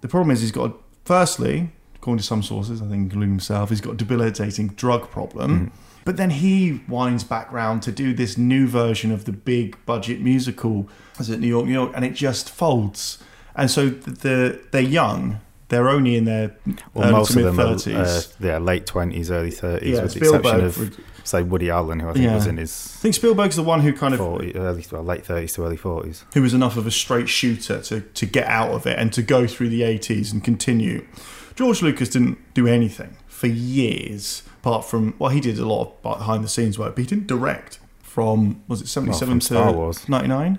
the 0.01 0.09
problem 0.09 0.31
is 0.31 0.41
he's 0.41 0.53
got, 0.53 0.75
firstly, 1.05 1.71
according 1.97 2.19
to 2.19 2.25
some 2.25 2.43
sources, 2.43 2.81
I 2.81 2.87
think 2.87 3.05
including 3.05 3.31
himself, 3.31 3.69
he's 3.69 3.81
got 3.81 3.93
a 3.93 3.97
debilitating 3.97 4.69
drug 4.69 5.11
problem. 5.11 5.73
But 6.05 6.17
then 6.17 6.31
he 6.31 6.81
winds 6.89 7.23
back 7.23 7.53
round 7.53 7.83
to 7.83 7.93
do 7.93 8.15
this 8.15 8.39
new 8.39 8.67
version 8.67 9.13
of 9.13 9.27
the 9.27 9.33
big 9.33 9.77
budget 9.85 10.23
musical, 10.23 10.89
is 11.21 11.29
it 11.29 11.39
New 11.39 11.49
York, 11.49 11.67
New 11.67 11.73
York, 11.73 11.93
and 11.95 12.03
it 12.03 12.15
just 12.15 12.49
folds. 12.49 13.19
And 13.55 13.71
so 13.71 13.91
the, 13.91 14.11
the 14.13 14.61
they're 14.71 14.81
young, 14.81 15.41
they're 15.69 15.89
only 15.89 16.17
in 16.17 16.25
their 16.25 16.57
Well, 16.95 17.13
most 17.13 17.31
of 17.31 17.37
mid 17.37 17.45
them 17.47 17.61
are 17.61 18.03
uh, 18.05 18.23
yeah, 18.41 18.59
late 18.59 18.87
twenties, 18.87 19.31
early 19.31 19.51
thirties, 19.51 19.97
Yeah, 19.97 20.03
with 20.03 20.15
the 20.15 20.21
exception 20.21 20.61
of 20.65 21.01
say 21.25 21.43
Woody 21.43 21.69
Allen, 21.69 22.01
who 22.01 22.09
I 22.09 22.13
think 22.15 22.25
Yeah. 22.25 22.35
was 22.35 22.47
in 22.47 22.57
his. 22.57 22.95
I 22.97 23.01
think 23.01 23.15
Spielberg's 23.15 23.57
the 23.57 23.63
one 23.63 23.81
who 23.81 23.93
kind 23.93 24.15
of 24.15 24.21
40, 24.21 24.57
early, 24.57 24.85
well, 24.91 25.03
late 25.03 25.27
thirties 25.27 25.53
to 25.55 25.65
early 25.65 25.77
forties. 25.77 26.25
who 26.33 26.41
was 26.43 26.55
enough 26.55 26.77
of 26.79 26.87
a 26.87 26.91
straight 26.91 27.29
shooter 27.29 27.83
to, 27.83 28.01
to 28.01 28.27
get 28.27 28.47
out 28.47 28.71
of 28.71 28.87
it 28.87 28.99
and 28.99 29.13
to 29.13 29.23
go 29.23 29.47
through 29.47 29.69
the 29.69 29.83
80s 29.83 30.33
and 30.33 30.43
continue. 30.43 31.07
George 31.55 31.83
Lucas 31.83 32.09
didn't 32.09 32.39
do 32.55 32.67
anything 32.67 33.17
for 33.27 33.47
years, 33.49 34.43
apart 34.61 34.85
from, 34.87 35.15
well, 35.19 35.31
he 35.31 35.41
did 35.41 35.59
a 35.59 35.67
lot 35.67 35.83
of 35.83 36.03
behind 36.19 36.43
the 36.43 36.49
scenes 36.49 36.79
work, 36.79 36.95
but 36.95 37.03
he 37.03 37.07
didn't 37.07 37.27
direct 37.27 37.79
from, 38.01 38.63
was 38.67 38.81
it 38.81 38.89
77 38.89 39.29
from 39.29 39.41
to 39.41 39.45
Star 39.47 39.73
Wars. 39.73 40.09
99? 40.09 40.59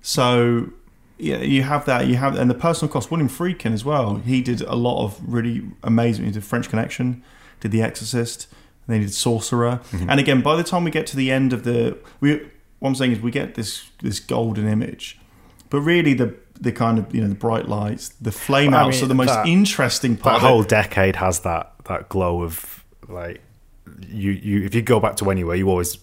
So, 0.00 0.68
yeah, 1.18 1.38
you 1.38 1.62
have 1.62 1.84
that, 1.86 2.06
you 2.06 2.16
have, 2.16 2.36
and 2.36 2.50
the 2.50 2.54
personal 2.54 2.92
cost, 2.92 3.10
William 3.10 3.28
Friedkin 3.28 3.72
as 3.72 3.84
well, 3.84 4.16
he 4.16 4.42
did 4.42 4.60
a 4.62 4.74
lot 4.74 5.04
of 5.04 5.20
really 5.24 5.62
amazing, 5.82 6.24
he 6.24 6.30
did 6.30 6.44
French 6.44 6.68
Connection, 6.68 7.22
did 7.60 7.70
The 7.70 7.82
Exorcist, 7.82 8.48
and 8.86 8.94
then 8.94 9.00
he 9.00 9.06
did 9.06 9.14
Sorcerer. 9.14 9.80
Mm-hmm. 9.90 10.10
And 10.10 10.18
again, 10.18 10.42
by 10.42 10.56
the 10.56 10.64
time 10.64 10.84
we 10.84 10.90
get 10.90 11.06
to 11.08 11.16
the 11.16 11.30
end 11.30 11.52
of 11.52 11.64
the, 11.64 11.96
we, 12.20 12.48
what 12.80 12.88
I'm 12.88 12.94
saying 12.96 13.12
is 13.12 13.20
we 13.20 13.30
get 13.30 13.54
this 13.54 13.88
this 14.02 14.18
golden 14.18 14.66
image, 14.66 15.20
but 15.70 15.80
really 15.80 16.14
the 16.14 16.34
the 16.60 16.72
kind 16.72 16.98
of 16.98 17.14
you 17.14 17.20
know 17.20 17.28
the 17.28 17.34
bright 17.36 17.68
lights, 17.68 18.08
the 18.20 18.32
flame 18.32 18.74
I 18.74 18.80
outs 18.80 18.96
mean, 18.96 19.04
are 19.04 19.08
the 19.08 19.14
most 19.14 19.28
that- 19.28 19.46
interesting 19.46 20.16
part. 20.16 20.42
That 20.42 20.48
whole 20.48 20.64
decade 20.64 21.16
has 21.16 21.40
that 21.40 21.72
that 21.84 22.08
glow 22.08 22.42
of 22.42 22.84
like 23.08 23.40
you 24.08 24.32
you 24.32 24.64
if 24.64 24.74
you 24.74 24.82
go 24.82 24.98
back 24.98 25.16
to 25.16 25.30
anywhere, 25.30 25.54
you 25.54 25.68
always 25.68 25.96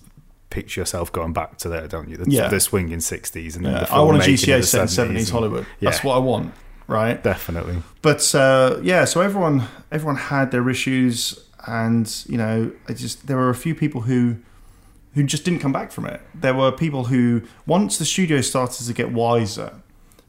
picture 0.49 0.81
yourself 0.81 1.11
going 1.11 1.33
back 1.33 1.57
to 1.59 1.69
there, 1.69 1.87
don't 1.87 2.09
you? 2.09 2.17
The, 2.17 2.29
Yeah. 2.31 2.47
the 2.47 2.59
swinging 2.59 2.99
sixties 2.99 3.55
and 3.55 3.65
then 3.65 3.73
Yeah, 3.73 3.83
the 3.85 3.93
I 3.93 3.99
want 3.99 4.17
a 4.21 4.25
GTA 4.25 4.63
set 4.63 4.81
in 4.81 4.87
70s 4.87 4.89
seventies 4.89 5.29
and- 5.29 5.33
Hollywood. 5.33 5.65
That's 5.79 6.03
what 6.03 6.15
I 6.15 6.19
want, 6.19 6.53
right? 6.87 7.21
Definitely. 7.23 7.77
But 8.01 8.33
uh, 8.35 8.77
yeah, 8.81 9.05
so 9.05 9.21
everyone 9.21 9.67
everyone 9.91 10.15
had 10.17 10.51
their 10.51 10.69
issues, 10.69 11.39
and 11.67 12.05
you 12.27 12.37
know, 12.37 12.71
I 12.87 12.93
just 12.93 13.27
there 13.27 13.37
were 13.37 13.49
a 13.49 13.55
few 13.55 13.75
people 13.75 14.01
who 14.01 14.37
who 15.15 15.23
just 15.23 15.43
didn't 15.43 15.59
come 15.59 15.71
back 15.73 15.91
from 15.91 16.05
it. 16.05 16.21
There 16.35 16.53
were 16.53 16.71
people 16.71 17.05
who 17.05 17.41
once 17.65 17.97
the 17.97 18.05
studio 18.05 18.41
started 18.41 18.85
to 18.85 18.93
get 18.93 19.11
wiser 19.11 19.73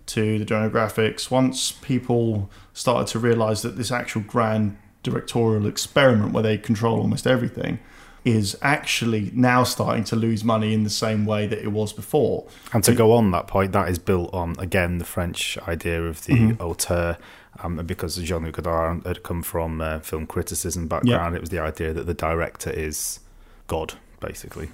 to 0.06 0.38
the 0.38 0.44
demographics, 0.44 1.30
once 1.30 1.72
people 1.72 2.50
started 2.72 3.06
to 3.12 3.18
realize 3.18 3.62
that 3.62 3.76
this 3.76 3.92
actual 3.92 4.22
grand 4.22 4.76
directorial 5.02 5.66
experiment 5.66 6.32
where 6.32 6.42
they 6.42 6.58
control 6.58 6.98
almost 7.00 7.26
everything 7.26 7.78
is 8.24 8.56
actually 8.60 9.30
now 9.34 9.64
starting 9.64 10.04
to 10.04 10.16
lose 10.16 10.44
money 10.44 10.74
in 10.74 10.84
the 10.84 10.90
same 10.90 11.24
way 11.24 11.46
that 11.46 11.58
it 11.58 11.68
was 11.72 11.92
before. 11.92 12.46
And 12.72 12.84
to 12.84 12.94
go 12.94 13.12
on 13.12 13.30
that 13.30 13.46
point, 13.46 13.72
that 13.72 13.88
is 13.88 13.98
built 13.98 14.32
on 14.34 14.56
again 14.58 14.98
the 14.98 15.04
French 15.04 15.56
idea 15.66 16.02
of 16.02 16.24
the 16.26 16.34
Mm-hmm. 16.34 16.62
auteur, 16.62 17.16
um, 17.62 17.78
and 17.78 17.88
because 17.88 18.16
Jean 18.16 18.44
Luc 18.44 18.56
Godard 18.56 19.06
had 19.06 19.22
come 19.22 19.42
from 19.42 19.80
uh, 19.80 20.00
film 20.00 20.26
criticism 20.26 20.86
background. 20.86 21.34
It 21.34 21.40
was 21.40 21.50
the 21.50 21.60
idea 21.60 21.92
that 21.94 22.06
the 22.06 22.14
director 22.14 22.70
is 22.70 23.20
God, 23.66 23.94
basically, 24.20 24.68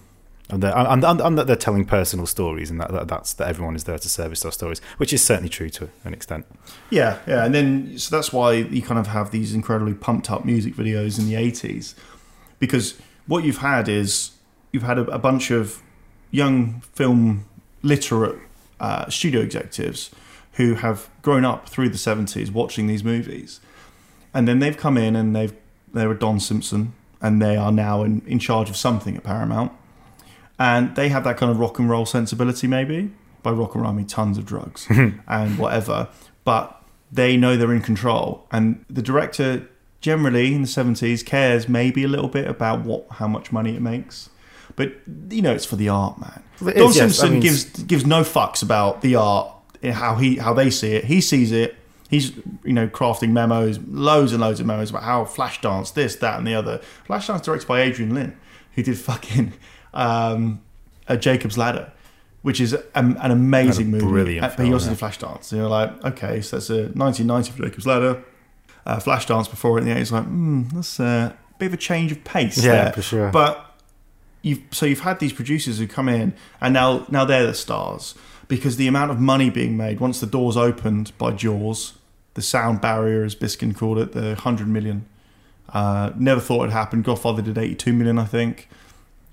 and, 0.50 0.62
they're- 0.62 0.72
and, 0.76 1.04
and, 1.04 1.20
and 1.20 1.38
that 1.38 1.46
they're 1.46 1.56
telling 1.56 1.84
personal 1.84 2.26
stories, 2.26 2.70
and 2.70 2.80
that, 2.80 2.90
that 2.92 3.08
that's 3.08 3.32
that 3.34 3.48
everyone 3.48 3.76
is 3.76 3.84
there 3.84 3.98
to 3.98 4.08
service 4.08 4.40
those 4.40 4.54
stories, 4.54 4.80
which 4.96 5.12
is 5.12 5.22
certainly 5.24 5.48
true 5.48 5.70
to 5.70 5.88
an 6.04 6.12
extent. 6.12 6.46
Yeah, 6.90 7.18
yeah, 7.28 7.44
and 7.44 7.54
then 7.54 7.96
so 7.98 8.14
that's 8.16 8.32
why 8.32 8.52
you 8.54 8.82
kind 8.82 8.98
of 8.98 9.06
have 9.08 9.30
these 9.30 9.54
incredibly 9.54 9.94
pumped 9.94 10.30
up 10.30 10.44
music 10.44 10.74
videos 10.74 11.18
in 11.18 11.26
the 11.26 11.34
'80s, 11.34 11.94
because 12.58 12.94
what 13.26 13.44
you've 13.44 13.58
had 13.58 13.88
is 13.88 14.32
you've 14.72 14.82
had 14.82 14.98
a, 14.98 15.02
a 15.06 15.18
bunch 15.18 15.50
of 15.50 15.82
young 16.30 16.80
film 16.92 17.46
literate 17.82 18.38
uh, 18.80 19.08
studio 19.08 19.40
executives 19.40 20.10
who 20.52 20.74
have 20.74 21.08
grown 21.22 21.44
up 21.44 21.68
through 21.68 21.88
the 21.88 21.98
'70s 21.98 22.50
watching 22.50 22.86
these 22.86 23.04
movies, 23.04 23.60
and 24.32 24.46
then 24.46 24.58
they've 24.58 24.76
come 24.76 24.96
in 24.96 25.16
and 25.16 25.34
they've 25.34 25.54
they're 25.92 26.10
a 26.10 26.18
Don 26.18 26.40
Simpson, 26.40 26.92
and 27.20 27.40
they 27.40 27.56
are 27.56 27.72
now 27.72 28.02
in, 28.02 28.22
in 28.26 28.38
charge 28.38 28.68
of 28.68 28.76
something 28.76 29.16
at 29.16 29.24
Paramount, 29.24 29.72
and 30.58 30.94
they 30.94 31.08
have 31.08 31.24
that 31.24 31.36
kind 31.36 31.50
of 31.50 31.58
rock 31.58 31.78
and 31.78 31.88
roll 31.88 32.06
sensibility, 32.06 32.66
maybe. 32.66 33.10
By 33.42 33.52
rock 33.52 33.74
and 33.74 33.82
roll, 33.82 33.92
I 33.92 33.96
mean 33.96 34.06
tons 34.06 34.38
of 34.38 34.44
drugs 34.44 34.86
and 34.90 35.58
whatever. 35.58 36.08
But 36.44 36.82
they 37.12 37.36
know 37.36 37.56
they're 37.56 37.72
in 37.72 37.82
control, 37.82 38.46
and 38.50 38.84
the 38.90 39.02
director 39.02 39.68
generally 40.06 40.54
in 40.54 40.62
the 40.62 40.68
seventies 40.68 41.24
cares 41.24 41.68
maybe 41.68 42.04
a 42.04 42.08
little 42.08 42.28
bit 42.28 42.46
about 42.46 42.84
what 42.84 43.04
how 43.10 43.26
much 43.26 43.50
money 43.50 43.74
it 43.74 43.82
makes. 43.82 44.30
But 44.76 44.92
you 45.30 45.42
know, 45.42 45.52
it's 45.52 45.64
for 45.64 45.74
the 45.74 45.88
art, 45.88 46.20
man. 46.20 46.44
Don 46.60 46.90
is, 46.90 46.96
yes. 46.96 47.16
Simpson 47.16 47.26
I 47.26 47.30
mean, 47.32 47.40
gives 47.40 47.64
gives 47.64 48.06
no 48.06 48.22
fucks 48.22 48.62
about 48.62 49.00
the 49.00 49.16
art, 49.16 49.52
how 49.82 50.14
he 50.14 50.36
how 50.36 50.54
they 50.54 50.70
see 50.70 50.92
it. 50.92 51.06
He 51.06 51.20
sees 51.20 51.50
it. 51.50 51.74
He's 52.08 52.36
you 52.62 52.72
know 52.72 52.86
crafting 52.86 53.30
memos, 53.30 53.80
loads 53.80 54.30
and 54.30 54.40
loads 54.40 54.60
of 54.60 54.66
memos 54.66 54.90
about 54.90 55.02
how 55.02 55.24
Flashdance, 55.24 55.92
this, 55.92 56.14
that, 56.16 56.38
and 56.38 56.46
the 56.46 56.54
other. 56.54 56.80
Flashdance 57.08 57.42
directed 57.42 57.66
by 57.66 57.80
Adrian 57.80 58.14
Lyne, 58.14 58.38
who 58.76 58.84
did 58.84 58.96
fucking 58.96 59.54
um, 59.92 60.62
a 61.08 61.16
Jacob's 61.16 61.58
Ladder, 61.58 61.90
which 62.42 62.60
is 62.60 62.74
a, 62.74 62.84
an 62.94 63.32
amazing 63.32 63.90
movie. 63.90 64.06
brilliant 64.06 64.44
Uh, 64.44 64.54
but 64.56 64.66
he 64.66 64.72
also 64.72 64.90
did 64.90 65.00
Flashdance. 65.00 65.50
And 65.50 65.62
you're 65.62 65.68
like, 65.68 66.04
okay, 66.04 66.40
so 66.42 66.58
that's 66.58 66.70
a 66.70 66.92
1990 66.94 67.50
for 67.50 67.62
Jacob's 67.64 67.88
Ladder. 67.88 68.22
Uh, 68.86 69.00
Flashdance 69.00 69.50
before 69.50 69.78
it 69.78 69.82
in 69.82 69.88
the 69.88 69.94
80s, 70.00 70.12
like, 70.12 70.24
hmm, 70.24 70.62
that's 70.72 71.00
a 71.00 71.36
bit 71.58 71.66
of 71.66 71.74
a 71.74 71.76
change 71.76 72.12
of 72.12 72.22
pace 72.22 72.62
Yeah, 72.62 72.84
there. 72.84 72.92
for 72.92 73.02
sure. 73.02 73.30
But 73.32 73.62
you've 74.42 74.60
so 74.70 74.86
you've 74.86 75.00
had 75.00 75.18
these 75.18 75.32
producers 75.32 75.78
who 75.78 75.88
come 75.88 76.08
in 76.08 76.32
and 76.60 76.72
now 76.72 77.04
now 77.10 77.24
they're 77.24 77.46
the 77.46 77.54
stars 77.54 78.14
because 78.46 78.76
the 78.76 78.86
amount 78.86 79.10
of 79.10 79.18
money 79.18 79.50
being 79.50 79.76
made 79.76 79.98
once 79.98 80.20
the 80.20 80.26
doors 80.26 80.56
opened 80.56 81.10
by 81.18 81.32
Jaws, 81.32 81.94
the 82.34 82.42
sound 82.42 82.80
barrier 82.80 83.24
as 83.24 83.34
Biskind 83.34 83.76
called 83.76 83.98
it, 83.98 84.12
the 84.12 84.36
hundred 84.36 84.68
million. 84.68 85.06
Uh, 85.72 86.12
never 86.16 86.40
thought 86.40 86.60
it'd 86.62 86.72
happen. 86.72 87.02
Godfather 87.02 87.42
did 87.42 87.58
eighty-two 87.58 87.92
million, 87.92 88.18
I 88.20 88.24
think. 88.24 88.68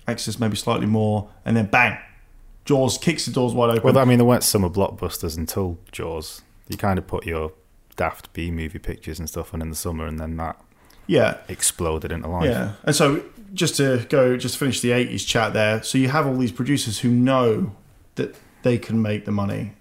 Exorcist 0.08 0.40
maybe 0.40 0.56
slightly 0.56 0.86
more, 0.86 1.28
and 1.44 1.56
then 1.56 1.66
bang, 1.66 1.96
Jaws 2.64 2.98
kicks 2.98 3.24
the 3.26 3.32
doors 3.32 3.54
wide 3.54 3.70
open. 3.70 3.82
Well, 3.84 3.98
I 3.98 4.04
mean, 4.04 4.18
there 4.18 4.26
weren't 4.26 4.42
summer 4.42 4.68
blockbusters 4.68 5.36
until 5.38 5.78
Jaws. 5.92 6.42
You 6.68 6.76
kind 6.76 6.98
of 6.98 7.06
put 7.06 7.24
your 7.24 7.52
daft 7.96 8.32
B 8.32 8.50
movie 8.50 8.78
pictures 8.78 9.18
and 9.18 9.28
stuff 9.28 9.54
on 9.54 9.62
in 9.62 9.70
the 9.70 9.76
summer, 9.76 10.06
and 10.06 10.18
then 10.18 10.36
that 10.36 10.60
yeah, 11.06 11.38
exploded 11.48 12.12
into 12.12 12.28
life. 12.28 12.46
Yeah, 12.46 12.72
and 12.84 12.94
so 12.94 13.22
just 13.52 13.76
to 13.76 14.06
go, 14.08 14.36
just 14.36 14.58
finish 14.58 14.80
the 14.80 14.90
'80s 14.90 15.26
chat 15.26 15.52
there. 15.52 15.82
So 15.82 15.98
you 15.98 16.08
have 16.08 16.26
all 16.26 16.36
these 16.36 16.52
producers 16.52 17.00
who 17.00 17.10
know 17.10 17.74
that 18.14 18.36
they 18.62 18.78
can 18.78 19.02
make 19.02 19.24
the 19.24 19.32
money. 19.32 19.72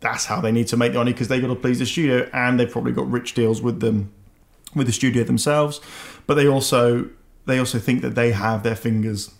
That's 0.00 0.26
how 0.26 0.40
they 0.40 0.52
need 0.52 0.68
to 0.68 0.76
make 0.76 0.92
the 0.92 0.98
money 0.98 1.12
because 1.12 1.28
they 1.28 1.40
got 1.40 1.48
to 1.48 1.54
please 1.54 1.78
the 1.78 1.86
studio, 1.86 2.28
and 2.32 2.58
they've 2.58 2.70
probably 2.70 2.92
got 2.92 3.10
rich 3.10 3.34
deals 3.34 3.62
with 3.62 3.80
them, 3.80 4.12
with 4.74 4.86
the 4.86 4.92
studio 4.92 5.24
themselves. 5.24 5.80
But 6.26 6.34
they 6.34 6.46
also 6.46 7.08
they 7.46 7.58
also 7.58 7.78
think 7.78 8.02
that 8.02 8.14
they 8.14 8.32
have 8.32 8.62
their 8.62 8.76
fingers 8.76 9.32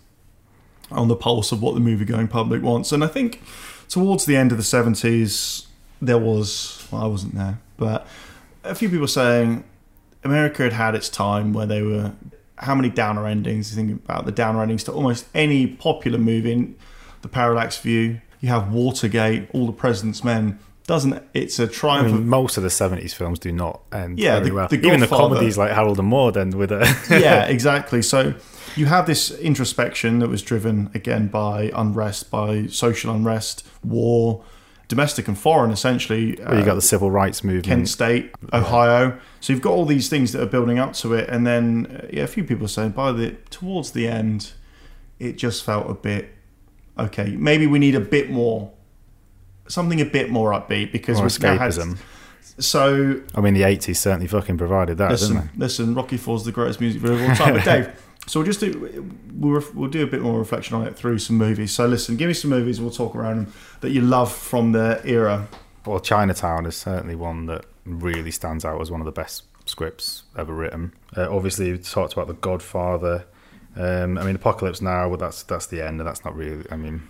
on 0.91 1.07
the 1.07 1.15
pulse 1.15 1.51
of 1.51 1.61
what 1.61 1.75
the 1.75 1.79
movie 1.79 2.05
going 2.05 2.27
public 2.27 2.63
wants. 2.63 2.91
And 2.91 3.03
I 3.03 3.07
think 3.07 3.41
towards 3.87 4.25
the 4.25 4.35
end 4.35 4.51
of 4.51 4.57
the 4.57 4.63
'70s, 4.63 5.67
there 6.01 6.17
was 6.17 6.78
well, 6.91 7.03
I 7.03 7.07
wasn't 7.07 7.35
there, 7.35 7.59
but 7.77 8.07
a 8.63 8.75
few 8.75 8.89
people 8.89 9.07
saying 9.07 9.63
America 10.23 10.63
had 10.63 10.73
had 10.73 10.95
its 10.95 11.09
time 11.09 11.53
where 11.53 11.65
they 11.65 11.81
were 11.81 12.11
how 12.57 12.75
many 12.75 12.89
downer 12.89 13.25
endings? 13.25 13.71
You 13.71 13.75
think 13.87 14.03
about 14.03 14.25
the 14.25 14.33
downer 14.33 14.61
endings 14.61 14.83
to 14.85 14.91
almost 14.91 15.25
any 15.33 15.65
popular 15.65 16.17
movie. 16.19 16.51
In 16.51 16.75
the 17.21 17.29
Parallax 17.29 17.77
View, 17.77 18.19
you 18.41 18.49
have 18.49 18.71
Watergate, 18.71 19.49
All 19.53 19.65
the 19.65 19.71
President's 19.73 20.23
Men. 20.23 20.59
Doesn't 20.85 21.23
it's 21.33 21.59
a 21.59 21.67
triumph? 21.67 22.07
mean, 22.07 22.15
of, 22.17 22.25
most 22.25 22.57
of 22.57 22.63
the 22.63 22.69
'70s 22.69 23.13
films 23.13 23.39
do 23.39 23.51
not 23.51 23.79
end 23.93 24.19
Yeah, 24.19 24.35
very 24.39 24.49
the- 24.49 24.55
well. 24.55 24.67
the 24.67 24.77
Even 24.85 24.99
the 24.99 25.07
comedies 25.07 25.57
like 25.57 25.71
Harold 25.71 25.99
and 25.99 26.07
Maude 26.09 26.35
end 26.35 26.55
with 26.55 26.71
a 26.71 26.79
yeah, 27.09 27.45
exactly. 27.55 28.01
So 28.01 28.33
you 28.75 28.87
have 28.87 29.05
this 29.05 29.31
introspection 29.31 30.19
that 30.19 30.29
was 30.29 30.41
driven 30.41 30.89
again 30.93 31.27
by 31.27 31.71
unrest, 31.75 32.29
by 32.31 32.65
social 32.67 33.13
unrest, 33.13 33.65
war, 33.83 34.43
domestic 34.89 35.29
and 35.29 35.37
foreign, 35.37 35.71
essentially. 35.71 36.35
Well, 36.39 36.55
you 36.55 36.61
uh, 36.61 36.65
got 36.65 36.75
the 36.75 36.81
civil 36.81 37.09
rights 37.09 37.41
movement. 37.43 37.65
Kent 37.65 37.87
State, 37.87 38.31
Ohio. 38.51 39.17
So 39.39 39.53
you've 39.53 39.61
got 39.61 39.71
all 39.71 39.85
these 39.85 40.09
things 40.09 40.33
that 40.33 40.41
are 40.41 40.47
building 40.47 40.77
up 40.77 40.91
to 40.95 41.13
it, 41.13 41.29
and 41.29 41.47
then 41.47 42.01
uh, 42.03 42.07
yeah, 42.11 42.23
a 42.23 42.27
few 42.27 42.43
people 42.43 42.65
are 42.65 42.69
saying 42.69 42.91
by 42.91 43.13
the 43.13 43.31
towards 43.49 43.91
the 43.91 44.07
end, 44.07 44.51
it 45.19 45.37
just 45.37 45.63
felt 45.63 45.89
a 45.89 45.93
bit 45.93 46.35
okay. 46.97 47.29
Maybe 47.37 47.65
we 47.67 47.79
need 47.79 47.95
a 47.95 48.01
bit 48.01 48.29
more, 48.29 48.71
something 49.69 50.01
a 50.01 50.05
bit 50.05 50.29
more 50.29 50.51
upbeat 50.51 50.91
because 50.91 51.19
or 51.19 51.23
we've 51.23 51.41
now 51.41 51.57
had- 51.57 51.71
escapism. 51.71 51.97
So 52.57 53.21
I 53.35 53.41
mean, 53.41 53.53
the 53.53 53.61
'80s 53.61 53.95
certainly 53.95 54.27
fucking 54.27 54.57
provided 54.57 54.97
that, 54.97 55.11
didn't 55.11 55.35
listen, 55.35 55.49
listen, 55.55 55.95
Rocky 55.95 56.17
Four's 56.17 56.43
the 56.43 56.51
greatest 56.51 56.81
music 56.81 57.01
video 57.01 57.23
of 57.23 57.29
all 57.29 57.35
time. 57.35 57.53
But 57.53 57.63
Dave, 57.65 57.91
so 58.27 58.39
we'll 58.39 58.45
just 58.47 58.59
do 58.59 59.11
we'll, 59.33 59.63
we'll 59.73 59.89
do 59.89 60.03
a 60.03 60.07
bit 60.07 60.21
more 60.21 60.37
reflection 60.37 60.75
on 60.75 60.85
it 60.85 60.95
through 60.95 61.19
some 61.19 61.37
movies. 61.37 61.71
So 61.73 61.85
listen, 61.87 62.15
give 62.17 62.27
me 62.27 62.33
some 62.33 62.49
movies. 62.51 62.77
and 62.77 62.85
We'll 62.85 62.93
talk 62.95 63.15
around 63.15 63.37
them 63.45 63.53
that 63.81 63.91
you 63.91 64.01
love 64.01 64.31
from 64.31 64.71
the 64.71 65.01
era. 65.03 65.47
Well, 65.85 65.99
Chinatown 65.99 66.65
is 66.65 66.75
certainly 66.75 67.15
one 67.15 67.45
that 67.47 67.65
really 67.85 68.31
stands 68.31 68.65
out 68.65 68.79
as 68.81 68.91
one 68.91 69.01
of 69.01 69.05
the 69.05 69.11
best 69.11 69.43
scripts 69.65 70.23
ever 70.37 70.53
written. 70.53 70.93
Uh, 71.15 71.33
obviously, 71.33 71.67
you 71.67 71.77
talked 71.77 72.13
about 72.13 72.27
The 72.27 72.33
Godfather. 72.33 73.25
Um, 73.75 74.17
I 74.17 74.23
mean, 74.25 74.35
Apocalypse 74.35 74.81
Now. 74.81 75.07
Well, 75.07 75.17
that's 75.17 75.43
that's 75.43 75.67
the 75.67 75.81
end, 75.85 75.99
and 75.99 76.07
that's 76.07 76.23
not 76.25 76.35
really. 76.35 76.65
I 76.71 76.75
mean. 76.75 77.03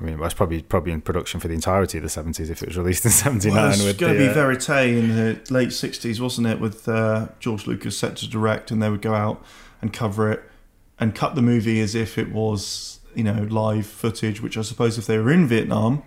I 0.00 0.04
mean, 0.04 0.14
it 0.14 0.20
was 0.20 0.32
probably 0.32 0.62
probably 0.62 0.92
in 0.92 1.00
production 1.00 1.40
for 1.40 1.48
the 1.48 1.54
entirety 1.54 1.98
of 1.98 2.04
the 2.04 2.08
seventies 2.08 2.50
if 2.50 2.62
it 2.62 2.68
was 2.68 2.78
released 2.78 3.04
in 3.04 3.10
seventy 3.10 3.50
Well, 3.50 3.62
nine. 3.70 3.72
it's 3.72 3.98
going 3.98 4.12
to 4.12 4.18
be 4.18 4.28
uh, 4.28 4.32
verite 4.32 4.68
in 4.94 5.08
the 5.08 5.40
late 5.50 5.70
60s, 5.70 6.20
wasn't 6.20 6.46
it? 6.46 6.60
With 6.60 6.88
uh, 6.88 7.28
George 7.40 7.66
Lucas 7.66 7.98
set 7.98 8.14
to 8.18 8.28
direct, 8.28 8.70
and 8.70 8.80
they 8.80 8.90
would 8.90 9.02
go 9.02 9.14
out 9.14 9.44
and 9.80 9.92
cover 9.92 10.30
it 10.32 10.42
and 11.00 11.14
cut 11.14 11.34
the 11.34 11.42
movie 11.42 11.80
as 11.80 11.94
if 11.94 12.18
it 12.18 12.30
was, 12.32 13.00
you 13.14 13.22
know, 13.24 13.46
live 13.50 13.86
footage, 13.86 14.40
which 14.42 14.56
I 14.58 14.62
suppose 14.62 14.98
if 14.98 15.06
they 15.06 15.18
were 15.18 15.30
in 15.30 15.46
Vietnam, 15.46 16.02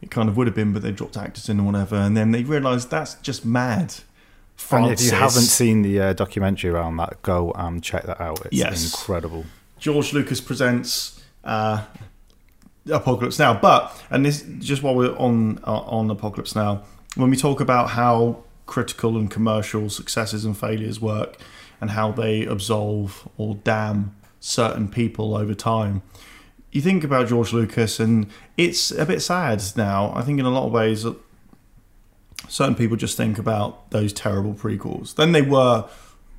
it 0.00 0.10
kind 0.10 0.28
of 0.28 0.36
would 0.36 0.46
have 0.46 0.54
been, 0.56 0.72
but 0.72 0.82
they 0.82 0.92
dropped 0.92 1.16
actors 1.16 1.48
in 1.48 1.58
and 1.58 1.66
whatever. 1.66 1.96
And 1.96 2.16
then 2.16 2.30
they 2.30 2.44
realised 2.44 2.90
that's 2.90 3.14
just 3.16 3.44
mad. 3.44 3.94
And 4.70 4.90
if 4.90 5.02
you 5.02 5.10
haven't 5.10 5.42
seen 5.42 5.82
the 5.82 6.00
uh, 6.00 6.12
documentary 6.14 6.70
around 6.70 6.96
that, 6.96 7.20
go 7.22 7.50
and 7.52 7.82
check 7.82 8.04
that 8.04 8.20
out. 8.20 8.40
It's 8.46 8.56
Yes. 8.56 8.84
incredible. 8.94 9.44
George 9.78 10.12
Lucas 10.14 10.40
presents 10.40 11.22
uh, 11.44 11.82
Apocalypse 12.90 13.38
Now. 13.38 13.54
But 13.54 13.92
and 14.10 14.24
this 14.24 14.42
just 14.58 14.82
while 14.82 14.94
we're 14.94 15.16
on 15.16 15.58
uh, 15.66 15.80
on 15.80 16.10
Apocalypse 16.10 16.54
Now, 16.54 16.82
when 17.16 17.30
we 17.30 17.36
talk 17.36 17.60
about 17.60 17.90
how 17.90 18.44
critical 18.66 19.16
and 19.16 19.30
commercial 19.30 19.90
successes 19.90 20.44
and 20.44 20.56
failures 20.56 21.00
work, 21.00 21.36
and 21.80 21.90
how 21.90 22.12
they 22.12 22.44
absolve 22.44 23.28
or 23.36 23.56
damn 23.64 24.14
certain 24.40 24.88
people 24.88 25.36
over 25.36 25.54
time. 25.54 26.02
You 26.72 26.80
think 26.82 27.04
about 27.04 27.28
George 27.28 27.52
Lucas, 27.52 27.98
and 28.00 28.26
it's 28.56 28.90
a 28.90 29.06
bit 29.06 29.20
sad 29.22 29.62
now. 29.76 30.12
I 30.14 30.22
think 30.22 30.38
in 30.38 30.44
a 30.46 30.50
lot 30.50 30.66
of 30.66 30.72
ways, 30.72 31.04
that 31.04 31.16
certain 32.48 32.74
people 32.74 32.96
just 32.96 33.16
think 33.16 33.38
about 33.38 33.90
those 33.90 34.12
terrible 34.12 34.54
prequels. 34.54 35.14
Then 35.14 35.32
they 35.32 35.42
were 35.42 35.88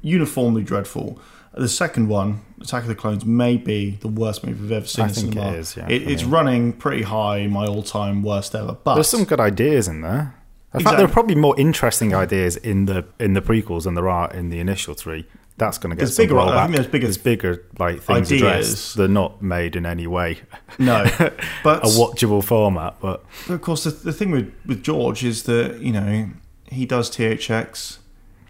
uniformly 0.02 0.64
dreadful. 0.64 1.20
The 1.54 1.68
second 1.68 2.08
one, 2.08 2.42
Attack 2.62 2.84
of 2.84 2.88
the 2.90 2.96
Clones, 2.96 3.26
may 3.26 3.58
be 3.58 3.98
the 4.02 4.08
worst 4.08 4.46
movie 4.46 4.62
we've 4.62 4.72
ever 4.72 4.86
seen. 4.86 5.06
I 5.06 5.08
think 5.08 5.36
it 5.36 5.56
is, 5.56 5.76
yeah, 5.76 5.88
It- 5.90 6.04
it's 6.04 6.24
running 6.24 6.72
pretty 6.74 7.02
high, 7.04 7.48
my 7.48 7.66
all-time 7.66 8.22
worst 8.22 8.54
ever. 8.54 8.78
But 8.84 8.94
There's 8.96 9.08
some 9.10 9.24
good 9.24 9.40
ideas 9.40 9.88
in 9.88 10.02
there. 10.02 10.36
In 10.74 10.80
fact, 10.80 10.82
Exactly. 10.82 10.98
there 10.98 11.06
are 11.06 11.14
probably 11.14 11.36
more 11.36 11.60
interesting 11.60 12.14
ideas 12.14 12.58
in 12.58 12.86
the 12.86 13.06
in 13.20 13.34
the 13.34 13.42
prequels 13.42 13.84
than 13.84 13.94
there 13.96 14.10
are 14.10 14.32
in 14.34 14.50
the 14.50 14.60
initial 14.60 14.94
three. 14.94 15.26
That's 15.58 15.78
going 15.80 15.90
to 15.90 15.96
get 15.96 16.02
There's 16.02 16.16
some 16.16 16.24
bigger- 16.26 16.38
I 16.40 16.66
think 16.68 16.76
there's 16.76 16.88
bigger 16.88 17.08
There's 17.08 17.18
bigger 17.18 17.64
like 17.80 18.02
things 18.04 18.32
ideas. 18.32 18.42
addressed. 18.42 18.98
They're 18.98 19.08
not 19.08 19.42
made 19.42 19.76
in 19.76 19.86
any 19.88 20.06
way 20.06 20.42
no, 20.78 21.04
but 21.64 21.84
a 21.84 21.88
watchable 21.88 22.44
format. 22.44 22.96
But 23.02 23.26
But 23.48 23.54
of 23.56 23.62
course, 23.62 23.86
the, 23.86 23.90
the 23.92 24.14
thing 24.14 24.30
with, 24.32 24.54
with 24.68 24.84
George 24.84 25.24
is 25.24 25.44
that 25.44 25.80
you 25.80 25.92
know 25.94 26.30
he 26.70 26.86
does 26.86 27.10
THX. 27.10 27.98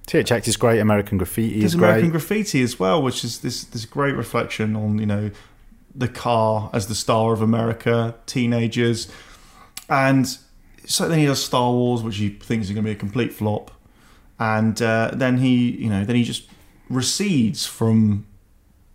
THX 0.07 0.47
is 0.47 0.57
great. 0.57 0.79
American 0.79 1.17
Graffiti 1.17 1.59
There's 1.59 1.73
is 1.73 1.75
great. 1.79 1.89
American 1.89 2.09
Graffiti 2.11 2.61
as 2.61 2.79
well, 2.79 3.01
which 3.01 3.23
is 3.23 3.39
this 3.41 3.63
this 3.63 3.85
great 3.85 4.15
reflection 4.15 4.75
on 4.75 4.97
you 4.99 5.05
know 5.05 5.31
the 5.95 6.07
car 6.09 6.69
as 6.73 6.87
the 6.87 6.95
star 6.95 7.31
of 7.31 7.41
America, 7.41 8.15
teenagers, 8.25 9.07
and 9.89 10.37
so 10.87 11.07
then 11.07 11.19
he 11.19 11.25
does 11.25 11.43
Star 11.43 11.71
Wars, 11.71 12.01
which 12.01 12.17
he 12.17 12.29
thinks 12.29 12.67
is 12.67 12.73
going 12.73 12.83
to 12.83 12.89
be 12.89 12.95
a 12.95 12.99
complete 12.99 13.33
flop, 13.33 13.71
and 14.39 14.81
uh, 14.81 15.11
then 15.13 15.37
he 15.37 15.71
you 15.71 15.89
know 15.89 16.03
then 16.03 16.15
he 16.15 16.23
just 16.23 16.49
recedes 16.89 17.65
from 17.65 18.25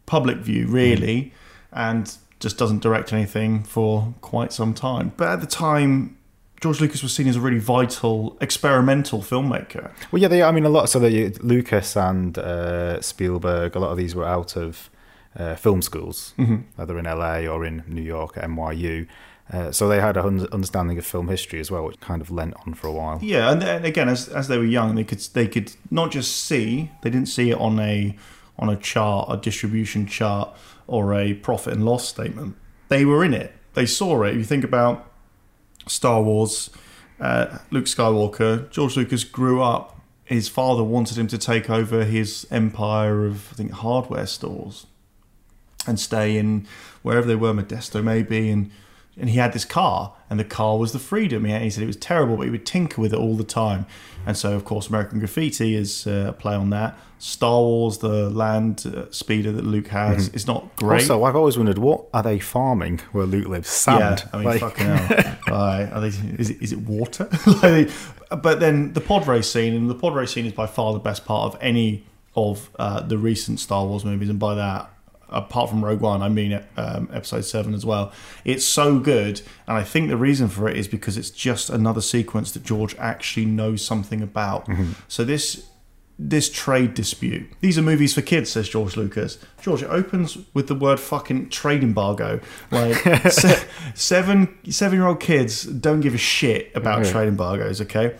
public 0.06 0.38
view 0.38 0.66
really, 0.66 1.32
and 1.70 2.16
just 2.40 2.58
doesn't 2.58 2.82
direct 2.82 3.12
anything 3.12 3.62
for 3.62 4.14
quite 4.20 4.52
some 4.52 4.74
time. 4.74 5.12
But 5.16 5.28
at 5.28 5.40
the 5.40 5.46
time. 5.46 6.18
George 6.60 6.80
Lucas 6.80 7.02
was 7.02 7.12
seen 7.12 7.26
as 7.26 7.34
a 7.34 7.40
really 7.40 7.58
vital 7.58 8.36
experimental 8.40 9.18
filmmaker. 9.20 9.90
Well, 10.12 10.22
yeah, 10.22 10.28
they. 10.28 10.44
I 10.44 10.52
mean, 10.52 10.64
a 10.64 10.68
lot. 10.68 10.88
So 10.88 11.00
they, 11.00 11.30
Lucas 11.40 11.96
and 11.96 12.38
uh, 12.38 13.00
Spielberg. 13.00 13.74
A 13.74 13.80
lot 13.80 13.90
of 13.90 13.96
these 13.96 14.14
were 14.14 14.24
out 14.24 14.54
of 14.54 14.88
uh, 15.36 15.56
film 15.56 15.82
schools, 15.82 16.34
either 16.78 16.98
in 16.98 17.04
LA 17.04 17.38
or 17.46 17.64
in 17.64 17.82
New 17.88 18.02
York 18.02 18.36
at 18.36 18.44
NYU. 18.44 19.08
Uh, 19.50 19.70
so 19.70 19.88
they 19.88 20.00
had 20.00 20.16
an 20.16 20.46
understanding 20.52 20.98
of 20.98 21.04
film 21.04 21.28
history 21.28 21.60
as 21.60 21.70
well, 21.70 21.84
which 21.84 22.00
kind 22.00 22.22
of 22.22 22.30
lent 22.30 22.54
on 22.66 22.74
for 22.74 22.86
a 22.86 22.92
while. 22.92 23.18
Yeah, 23.22 23.50
and 23.50 23.60
then 23.60 23.84
again, 23.84 24.08
as 24.08 24.28
as 24.28 24.48
they 24.48 24.56
were 24.56 24.64
young, 24.64 24.94
they 24.94 25.04
could 25.04 25.20
they 25.34 25.46
could 25.46 25.72
not 25.90 26.10
just 26.10 26.44
see 26.44 26.90
they 27.02 27.10
didn't 27.10 27.28
see 27.28 27.50
it 27.50 27.58
on 27.58 27.78
a 27.78 28.16
on 28.58 28.68
a 28.68 28.76
chart, 28.76 29.28
a 29.30 29.36
distribution 29.36 30.06
chart, 30.06 30.54
or 30.86 31.14
a 31.14 31.34
profit 31.34 31.74
and 31.74 31.84
loss 31.84 32.08
statement. 32.08 32.56
They 32.88 33.04
were 33.04 33.24
in 33.24 33.34
it. 33.34 33.52
They 33.74 33.86
saw 33.86 34.22
it. 34.22 34.30
If 34.30 34.36
you 34.36 34.44
think 34.44 34.64
about 34.64 35.10
Star 35.86 36.22
Wars, 36.22 36.70
uh, 37.20 37.58
Luke 37.70 37.86
Skywalker, 37.86 38.70
George 38.70 38.96
Lucas 38.96 39.24
grew 39.24 39.62
up. 39.62 40.00
His 40.24 40.48
father 40.48 40.84
wanted 40.84 41.18
him 41.18 41.26
to 41.28 41.38
take 41.38 41.68
over 41.68 42.04
his 42.04 42.46
empire 42.50 43.26
of 43.26 43.48
I 43.52 43.56
think 43.56 43.72
hardware 43.72 44.26
stores 44.26 44.86
and 45.86 45.98
stay 45.98 46.36
in 46.38 46.66
wherever 47.02 47.26
they 47.26 47.34
were, 47.34 47.52
Modesto 47.52 48.02
maybe, 48.02 48.48
and 48.50 48.70
and 49.16 49.28
he 49.28 49.36
had 49.38 49.52
this 49.52 49.64
car, 49.64 50.14
and 50.30 50.40
the 50.40 50.44
car 50.44 50.78
was 50.78 50.92
the 50.92 50.98
freedom. 50.98 51.44
He, 51.44 51.56
he 51.58 51.70
said 51.70 51.82
it 51.82 51.86
was 51.86 51.96
terrible, 51.96 52.36
but 52.36 52.44
he 52.44 52.50
would 52.50 52.64
tinker 52.66 53.00
with 53.00 53.12
it 53.12 53.18
all 53.18 53.36
the 53.36 53.44
time. 53.44 53.86
And 54.24 54.36
so, 54.36 54.54
of 54.54 54.64
course, 54.64 54.88
American 54.88 55.18
Graffiti 55.18 55.74
is 55.74 56.06
uh, 56.06 56.26
a 56.28 56.32
play 56.32 56.54
on 56.54 56.70
that. 56.70 56.98
Star 57.18 57.60
Wars, 57.60 57.98
the 57.98 58.30
land 58.30 58.84
uh, 58.86 59.10
speeder 59.12 59.52
that 59.52 59.64
Luke 59.64 59.88
has, 59.88 60.28
is 60.30 60.46
not 60.46 60.74
great. 60.76 61.02
Also, 61.02 61.22
I've 61.22 61.36
always 61.36 61.56
wondered 61.56 61.78
what 61.78 62.06
are 62.12 62.22
they 62.22 62.38
farming 62.38 62.98
where 63.12 63.26
Luke 63.26 63.46
lives? 63.46 63.68
Sand. 63.68 64.20
Yeah, 64.24 64.28
I 64.32 64.36
mean, 64.36 64.46
Like- 64.46 64.60
fucking 64.60 64.86
hell. 64.86 65.28
They, 66.00 66.08
is, 66.38 66.50
it, 66.50 66.62
is 66.62 66.72
it 66.72 66.80
water? 66.80 67.28
like, 67.62 67.90
but 68.42 68.58
then 68.60 68.92
the 68.94 69.00
pod 69.00 69.26
race 69.28 69.50
scene, 69.50 69.74
and 69.74 69.90
the 69.90 69.94
pod 69.94 70.14
race 70.14 70.32
scene 70.32 70.46
is 70.46 70.52
by 70.52 70.66
far 70.66 70.92
the 70.94 70.98
best 70.98 71.24
part 71.24 71.52
of 71.52 71.60
any 71.62 72.04
of 72.34 72.70
uh, 72.78 73.00
the 73.00 73.18
recent 73.18 73.60
Star 73.60 73.84
Wars 73.84 74.04
movies, 74.04 74.30
and 74.30 74.38
by 74.38 74.54
that, 74.54 74.90
apart 75.32 75.70
from 75.70 75.84
Rogue 75.84 76.00
One, 76.00 76.22
I 76.22 76.28
mean 76.28 76.62
um, 76.76 77.08
Episode 77.12 77.42
Seven 77.44 77.74
as 77.74 77.84
well. 77.86 78.12
It's 78.44 78.64
so 78.64 78.98
good, 78.98 79.40
and 79.66 79.76
I 79.76 79.82
think 79.84 80.08
the 80.08 80.16
reason 80.16 80.48
for 80.48 80.68
it 80.68 80.76
is 80.76 80.88
because 80.88 81.16
it's 81.16 81.30
just 81.30 81.70
another 81.70 82.00
sequence 82.00 82.52
that 82.52 82.62
George 82.64 82.94
actually 82.98 83.46
knows 83.46 83.84
something 83.84 84.22
about. 84.22 84.68
So 85.08 85.24
this 85.24 85.66
this 86.18 86.50
trade 86.50 86.94
dispute. 86.94 87.50
These 87.60 87.78
are 87.78 87.82
movies 87.82 88.14
for 88.14 88.22
kids, 88.22 88.50
says 88.52 88.68
George 88.68 88.96
Lucas. 88.96 89.38
George, 89.60 89.82
it 89.82 89.88
opens 89.90 90.38
with 90.54 90.68
the 90.68 90.74
word 90.74 91.00
fucking 91.00 91.48
trade 91.48 91.82
embargo. 91.82 92.38
Like 92.70 92.96
se- 93.32 93.64
seven 93.94 94.56
seven 94.70 94.98
year 94.98 95.06
old 95.08 95.20
kids 95.20 95.64
don't 95.64 96.00
give 96.00 96.14
a 96.14 96.18
shit 96.18 96.70
about 96.74 97.04
Yeah. 97.04 97.10
trade 97.12 97.28
embargoes. 97.28 97.80
Okay, 97.80 98.14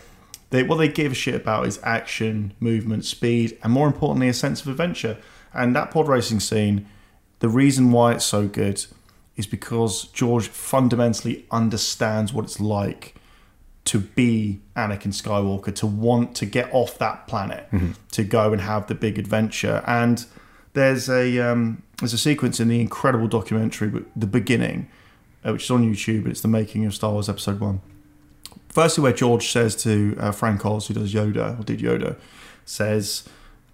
they 0.49 0.63
what 0.63 0.77
they 0.77 0.87
give 0.87 1.11
a 1.11 1.15
shit 1.15 1.35
about 1.35 1.67
is 1.67 1.79
action, 1.83 2.53
movement, 2.59 3.05
speed, 3.05 3.57
and 3.63 3.71
more 3.71 3.87
importantly, 3.87 4.27
a 4.27 4.33
sense 4.33 4.61
of 4.61 4.67
adventure. 4.67 5.17
And 5.53 5.75
that 5.75 5.91
pod 5.91 6.07
racing 6.07 6.39
scene, 6.41 6.87
the 7.43 7.49
reason 7.49 7.91
why 7.91 8.13
it's 8.13 8.23
so 8.23 8.47
good 8.47 8.85
is 9.35 9.45
because 9.45 10.05
George 10.05 10.47
fundamentally 10.47 11.45
understands 11.51 12.31
what 12.31 12.45
it's 12.45 12.61
like 12.61 13.15
to 13.83 13.99
be 13.99 14.61
Anakin 14.77 15.11
Skywalker, 15.11 15.75
to 15.75 15.85
want 15.85 16.37
to 16.37 16.45
get 16.45 16.73
off 16.73 16.97
that 16.99 17.27
planet, 17.27 17.67
to 18.11 18.23
go 18.23 18.53
and 18.53 18.61
have 18.61 18.87
the 18.87 18.95
big 18.95 19.19
adventure. 19.19 19.83
And 19.85 20.25
there's 20.71 21.09
a 21.09 21.37
um, 21.39 21.83
there's 21.97 22.13
a 22.13 22.17
sequence 22.17 22.61
in 22.61 22.69
the 22.69 22.79
incredible 22.79 23.27
documentary, 23.27 24.05
the 24.15 24.25
beginning, 24.25 24.87
uh, 25.45 25.51
which 25.51 25.65
is 25.65 25.71
on 25.71 25.83
YouTube. 25.83 26.25
It's 26.29 26.39
the 26.39 26.47
making 26.47 26.85
of 26.85 26.95
Star 26.95 27.11
Wars 27.11 27.27
Episode 27.27 27.59
One. 27.59 27.81
Firstly, 28.69 29.01
where 29.01 29.11
George 29.11 29.51
says 29.51 29.75
to 29.83 30.15
uh, 30.17 30.31
Frank 30.31 30.65
Oz, 30.65 30.87
who 30.87 30.93
does 30.93 31.13
Yoda 31.13 31.59
or 31.59 31.63
did 31.63 31.79
Yoda, 31.79 32.15
says, 32.63 33.27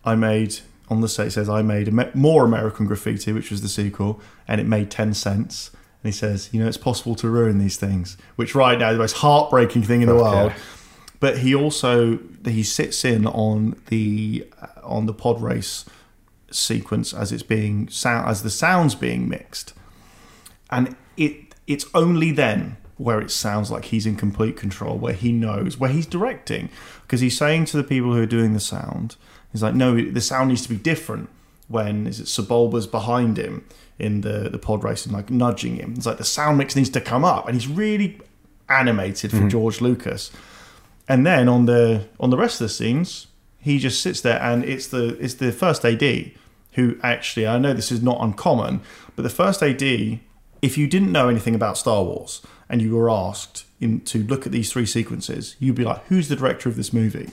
"I 0.04 0.16
made." 0.16 0.62
On 0.90 1.02
the 1.02 1.08
set, 1.08 1.28
it 1.28 1.32
says, 1.32 1.48
I 1.50 1.62
made 1.62 1.94
more 2.16 2.46
American 2.46 2.88
Graffiti, 2.88 3.32
which 3.32 3.52
was 3.52 3.62
the 3.62 3.70
sequel, 3.70 4.20
and 4.48 4.60
it 4.60 4.66
made 4.66 4.90
10 4.90 5.14
cents. 5.14 5.70
And 6.02 6.12
he 6.12 6.18
says, 6.18 6.50
You 6.52 6.62
know, 6.62 6.68
it's 6.68 6.78
possible 6.78 7.16
to 7.16 7.30
ruin 7.30 7.60
these 7.60 7.78
things, 7.78 8.18
which 8.36 8.56
right 8.56 8.80
now 8.80 8.90
is 8.90 8.96
the 8.96 9.00
most 9.00 9.18
heartbreaking 9.18 9.84
thing 9.84 10.02
in 10.02 10.08
the 10.08 10.16
yeah. 10.16 10.22
world. 10.22 10.54
But 11.20 11.40
he 11.40 11.54
also 11.54 12.20
he 12.46 12.64
sits 12.64 13.04
in 13.04 13.28
on 13.28 13.80
the 13.88 14.48
uh, 14.62 14.68
on 14.84 15.06
the 15.06 15.14
pod 15.14 15.42
race 15.42 15.86
sequence 16.50 17.14
as 17.14 17.32
it's 17.32 17.44
being 17.44 17.90
sound 17.90 18.30
as 18.30 18.42
the 18.42 18.50
sounds 18.50 18.96
being 18.96 19.28
mixed, 19.28 19.74
and 20.70 20.96
it 21.18 21.56
it's 21.68 21.86
only 21.94 22.32
then 22.32 22.78
where 22.96 23.22
it 23.22 23.32
sounds 23.32 23.72
like 23.72 23.86
he's 23.86 24.06
in 24.06 24.16
complete 24.16 24.58
control, 24.58 24.98
where 24.98 25.14
he 25.14 25.32
knows, 25.32 25.78
where 25.78 25.90
he's 25.90 26.06
directing, 26.06 26.70
because 27.04 27.22
he's 27.22 27.38
saying 27.38 27.64
to 27.64 27.78
the 27.78 27.84
people 27.84 28.14
who 28.14 28.22
are 28.22 28.26
doing 28.26 28.54
the 28.54 28.60
sound, 28.60 29.16
he's 29.52 29.64
like, 29.64 29.76
no, 29.76 30.00
the 30.00 30.22
sound 30.22 30.50
needs 30.50 30.64
to 30.64 30.70
be 30.70 30.78
different. 30.78 31.30
When 31.68 32.08
is 32.08 32.20
it 32.20 32.26
Sebulba's 32.26 32.88
behind 32.88 33.38
him 33.38 33.66
in 34.00 34.22
the 34.22 34.50
the 34.50 34.58
pod 34.58 34.84
race 34.84 35.06
and 35.06 35.14
like 35.14 35.30
nudging 35.30 35.76
him? 35.76 35.94
It's 35.96 36.06
like 36.06 36.18
the 36.18 36.24
sound 36.24 36.58
mix 36.58 36.76
needs 36.76 36.90
to 36.92 37.02
come 37.02 37.24
up, 37.24 37.48
and 37.48 37.56
he's 37.56 37.68
really 37.68 38.20
animated 38.70 39.32
for 39.32 39.38
mm-hmm. 39.38 39.50
George 39.50 39.82
Lucas. 39.82 40.32
And 41.08 41.26
then 41.26 41.48
on 41.48 41.66
the 41.66 42.08
on 42.20 42.30
the 42.30 42.38
rest 42.38 42.60
of 42.62 42.66
the 42.66 42.74
scenes, 42.74 43.28
he 43.60 43.78
just 43.80 44.02
sits 44.02 44.22
there, 44.22 44.42
and 44.42 44.64
it's 44.64 44.88
the 44.88 45.18
it's 45.20 45.36
the 45.36 45.52
first 45.52 45.86
AD 45.86 46.32
who 46.74 46.98
actually 47.04 47.48
I 47.48 47.58
know 47.58 47.74
this 47.74 47.92
is 47.92 48.02
not 48.02 48.18
uncommon, 48.22 48.82
but 49.16 49.24
the 49.24 49.30
first 49.30 49.62
AD, 49.62 49.82
if 49.82 50.78
you 50.78 50.88
didn't 50.88 51.12
know 51.12 51.30
anything 51.30 51.56
about 51.56 51.78
Star 51.78 52.04
Wars 52.04 52.42
and 52.70 52.82
you 52.82 52.96
were 52.96 53.10
asked 53.10 53.66
in, 53.80 54.02
to 54.02 54.24
look 54.24 54.46
at 54.46 54.52
these 54.52 54.72
three 54.72 54.86
sequences, 54.86 55.56
you'd 55.60 55.76
be 55.76 55.84
like, 55.84 56.06
"Who's 56.06 56.30
the 56.30 56.36
director 56.36 56.70
of 56.70 56.76
this 56.76 56.94
movie?" 56.94 57.32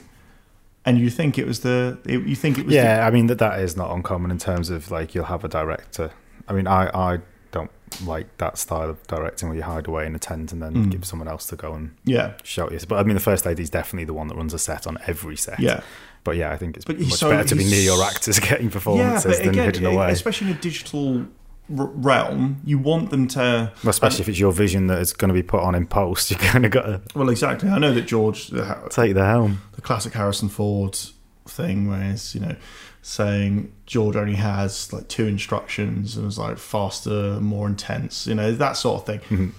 And 0.87 0.97
you 0.97 1.09
think 1.09 1.37
it 1.37 1.45
was 1.45 1.59
the 1.59 1.97
it, 2.05 2.25
you 2.25 2.35
think 2.35 2.57
it 2.57 2.65
was 2.65 2.73
the, 2.73 2.81
yeah, 2.81 3.05
I 3.05 3.11
mean 3.11 3.27
that 3.27 3.39
that 3.39 3.59
is 3.59 3.75
not 3.75 3.91
uncommon 3.91 4.31
in 4.31 4.37
terms 4.39 4.69
of 4.69 4.89
like 4.89 5.13
you'll 5.13 5.25
have 5.25 5.43
a 5.43 5.49
director. 5.49 6.11
I 6.47 6.53
mean, 6.53 6.65
I 6.65 6.89
I 6.93 7.19
don't 7.51 7.69
like 8.05 8.27
that 8.37 8.57
style 8.57 8.89
of 8.89 9.05
directing 9.07 9.49
where 9.49 9.57
you 9.57 9.63
hide 9.63 9.87
away 9.87 10.05
in 10.05 10.15
a 10.15 10.19
tent 10.19 10.51
and 10.53 10.61
then 10.61 10.73
Mm. 10.73 10.91
give 10.91 11.03
someone 11.05 11.27
else 11.27 11.45
to 11.47 11.55
go 11.57 11.73
and 11.73 11.91
yeah 12.05 12.33
shout 12.43 12.71
you. 12.71 12.79
But 12.87 12.99
I 12.99 13.03
mean, 13.03 13.15
the 13.15 13.19
first 13.31 13.45
lady 13.45 13.63
is 13.63 13.69
definitely 13.69 14.05
the 14.05 14.13
one 14.13 14.27
that 14.29 14.35
runs 14.35 14.53
a 14.53 14.59
set 14.59 14.87
on 14.87 14.97
every 15.07 15.35
set. 15.37 15.59
yeah. 15.59 15.81
But 16.23 16.35
yeah, 16.35 16.51
I 16.51 16.57
think 16.57 16.75
it's 16.77 16.83
But 16.85 16.99
much 16.99 17.13
so- 17.19 17.29
better 17.29 17.47
to 17.47 17.55
be 17.55 17.63
near 17.65 17.81
your 17.81 18.03
actors 18.03 18.39
getting 18.49 18.67
Yeah, 18.67 18.71
performances 18.73 19.25
but 19.37 19.37
than 19.39 19.49
again, 19.49 19.65
hidden 19.65 19.85
away. 19.85 20.11
especially 20.11 20.51
in 20.51 20.57
a 20.57 20.59
digital 20.59 21.25
realm, 21.69 22.61
you 22.65 22.77
want 22.77 23.09
them 23.09 23.27
to. 23.29 23.71
Well, 23.83 23.89
especially 23.89 24.21
if 24.21 24.29
it's 24.29 24.39
your 24.39 24.51
vision 24.51 24.87
that 24.87 24.99
is 24.99 25.13
going 25.13 25.29
to 25.29 25.33
be 25.33 25.43
put 25.43 25.61
on 25.61 25.75
in 25.75 25.85
post, 25.87 26.31
you 26.31 26.37
kind 26.37 26.65
of 26.65 26.71
got 26.71 26.83
to 26.83 27.01
Well, 27.15 27.29
exactly. 27.29 27.69
I 27.69 27.77
know 27.77 27.93
that 27.93 28.03
George, 28.07 28.47
the, 28.47 28.87
take 28.89 29.13
the 29.13 29.25
helm. 29.25 29.61
the 29.73 29.81
classic 29.81 30.13
Harrison 30.13 30.49
Ford 30.49 30.97
thing, 31.45 31.89
where 31.89 32.11
it's 32.11 32.33
you 32.35 32.41
know 32.41 32.55
saying 33.01 33.71
George 33.85 34.15
only 34.17 34.35
has 34.35 34.91
like 34.91 35.07
two 35.07 35.27
instructions 35.27 36.17
and 36.17 36.25
it's 36.27 36.37
like 36.37 36.57
faster, 36.57 37.39
more 37.39 37.67
intense, 37.67 38.27
you 38.27 38.35
know 38.35 38.51
that 38.51 38.73
sort 38.77 39.01
of 39.01 39.05
thing. 39.05 39.19
Mhm. 39.37 39.51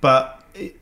But 0.00 0.44
it, 0.54 0.78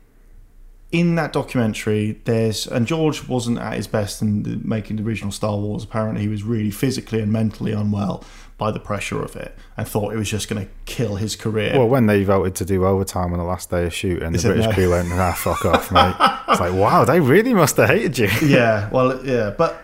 in 0.91 1.15
that 1.15 1.31
documentary, 1.33 2.19
there's 2.25 2.67
and 2.67 2.85
George 2.85 3.27
wasn't 3.27 3.57
at 3.59 3.73
his 3.75 3.87
best 3.87 4.21
in 4.21 4.43
the, 4.43 4.59
making 4.63 4.97
the 4.97 5.03
original 5.03 5.31
Star 5.31 5.57
Wars. 5.57 5.83
Apparently, 5.83 6.21
he 6.21 6.27
was 6.27 6.43
really 6.43 6.69
physically 6.71 7.21
and 7.21 7.31
mentally 7.31 7.71
unwell 7.71 8.23
by 8.61 8.69
the 8.69 8.79
pressure 8.79 9.23
of 9.23 9.35
it, 9.35 9.57
and 9.75 9.87
thought 9.87 10.13
it 10.13 10.17
was 10.17 10.29
just 10.29 10.47
going 10.47 10.63
to 10.63 10.71
kill 10.85 11.15
his 11.15 11.35
career. 11.35 11.73
Well, 11.75 11.89
when 11.89 12.05
they 12.05 12.23
voted 12.23 12.53
to 12.57 12.63
do 12.63 12.85
overtime 12.85 13.33
on 13.33 13.39
the 13.39 13.43
last 13.43 13.71
day 13.71 13.87
of 13.87 13.93
shooting, 13.93 14.31
the 14.31 14.37
British 14.37 14.67
no. 14.67 14.71
crew 14.71 14.91
went, 14.91 15.11
"Ah, 15.13 15.33
fuck 15.33 15.65
off, 15.65 15.91
mate." 15.91 16.13
It's 16.47 16.59
like, 16.59 16.71
wow, 16.73 17.03
they 17.03 17.19
really 17.19 17.55
must 17.55 17.77
have 17.77 17.89
hated 17.89 18.19
you. 18.19 18.29
yeah, 18.47 18.87
well, 18.91 19.25
yeah, 19.25 19.49
but 19.57 19.81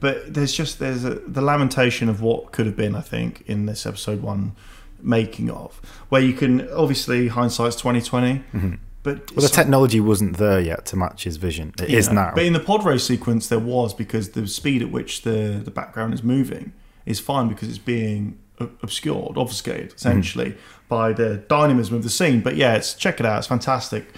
but 0.00 0.32
there's 0.32 0.54
just 0.54 0.78
there's 0.78 1.04
a, 1.04 1.16
the 1.16 1.42
lamentation 1.42 2.08
of 2.08 2.22
what 2.22 2.52
could 2.52 2.64
have 2.64 2.74
been. 2.74 2.94
I 2.94 3.02
think 3.02 3.42
in 3.46 3.66
this 3.66 3.84
episode 3.84 4.22
one 4.22 4.56
making 5.02 5.50
of, 5.50 5.78
where 6.08 6.22
you 6.22 6.32
can 6.32 6.72
obviously 6.72 7.28
hindsight's 7.28 7.76
twenty 7.76 8.00
but 8.00 8.08
Mm-hmm. 8.10 8.74
Well, 9.04 9.42
the 9.42 9.48
technology 9.52 10.00
wasn't 10.00 10.38
there 10.38 10.58
yet 10.58 10.86
to 10.86 10.96
match 10.96 11.24
his 11.24 11.36
vision. 11.36 11.74
It 11.78 11.90
is 11.90 12.08
know, 12.08 12.14
now. 12.14 12.32
But 12.34 12.44
in 12.44 12.54
the 12.54 12.60
pod 12.60 12.82
race 12.82 13.04
sequence, 13.04 13.48
there 13.48 13.58
was 13.58 13.92
because 13.92 14.30
the 14.30 14.48
speed 14.48 14.80
at 14.80 14.90
which 14.90 15.20
the 15.20 15.60
the 15.62 15.70
background 15.70 16.14
is 16.14 16.22
moving 16.22 16.72
is 17.06 17.18
fine 17.20 17.48
because 17.48 17.68
it's 17.68 17.78
being 17.78 18.38
obscured, 18.58 19.36
obfuscated 19.36 19.92
essentially 19.94 20.56
by 20.88 21.12
the 21.12 21.36
dynamism 21.48 21.94
of 21.96 22.02
the 22.02 22.10
scene. 22.10 22.40
But 22.40 22.56
yeah, 22.56 22.74
it's 22.74 22.94
check 22.94 23.20
it 23.20 23.26
out. 23.26 23.38
It's 23.38 23.46
fantastic. 23.46 24.12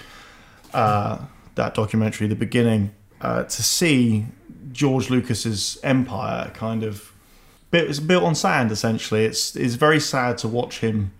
Uh, 0.73 1.19
that 1.55 1.75
documentary, 1.75 2.27
the 2.29 2.35
beginning, 2.37 2.93
uh, 3.21 3.45
to 3.45 3.63
see 3.63 4.27
George 4.73 5.11
Lucas's 5.11 5.79
empire 5.83 6.51
kind 6.55 6.83
of 6.85 7.13
built, 7.71 7.89
it's 7.89 8.01
built 8.01 8.23
on 8.25 8.35
sand. 8.35 8.71
Essentially, 8.71 9.25
it's 9.25 9.57
it's 9.57 9.75
very 9.75 9.99
sad 10.01 10.39
to 10.39 10.49
watch 10.49 10.81
him 10.81 11.13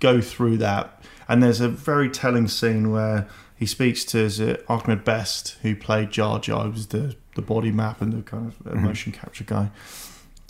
go 0.00 0.20
through 0.20 0.58
that. 0.58 1.02
And 1.28 1.42
there's 1.42 1.60
a 1.60 1.68
very 1.68 2.08
telling 2.10 2.48
scene 2.48 2.90
where 2.90 3.26
he 3.56 3.66
speaks 3.66 4.04
to 4.06 4.18
is 4.18 4.40
it 4.40 4.64
Ahmed 4.68 5.04
Best, 5.04 5.56
who 5.62 5.74
played 5.74 6.10
Jar 6.10 6.38
Jar, 6.38 6.64
who 6.64 6.70
was 6.70 6.88
the, 6.88 7.16
the 7.34 7.42
body 7.42 7.70
map 7.70 8.00
and 8.02 8.12
the 8.12 8.22
kind 8.22 8.46
of 8.48 8.58
Mhm. 8.72 8.82
motion 8.82 9.12
capture 9.12 9.44
guy. 9.44 9.70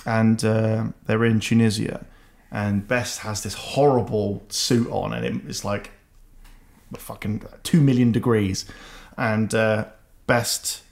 And 0.07 0.45
uh, 0.45 0.87
they're 1.07 1.25
in 1.25 1.40
Tunisia. 1.40 2.05
And 2.51 2.87
Best 2.87 3.21
has 3.21 3.43
this 3.43 3.55
horrible 3.55 4.45
suit 4.49 4.88
on, 4.90 5.12
and 5.12 5.25
it, 5.25 5.49
it's 5.49 5.64
like 5.64 5.90
fucking 6.97 7.43
two 7.62 7.81
million 7.81 8.12
degrees. 8.12 8.64
And 9.17 9.53
uh, 9.55 9.87
Best 10.27 10.83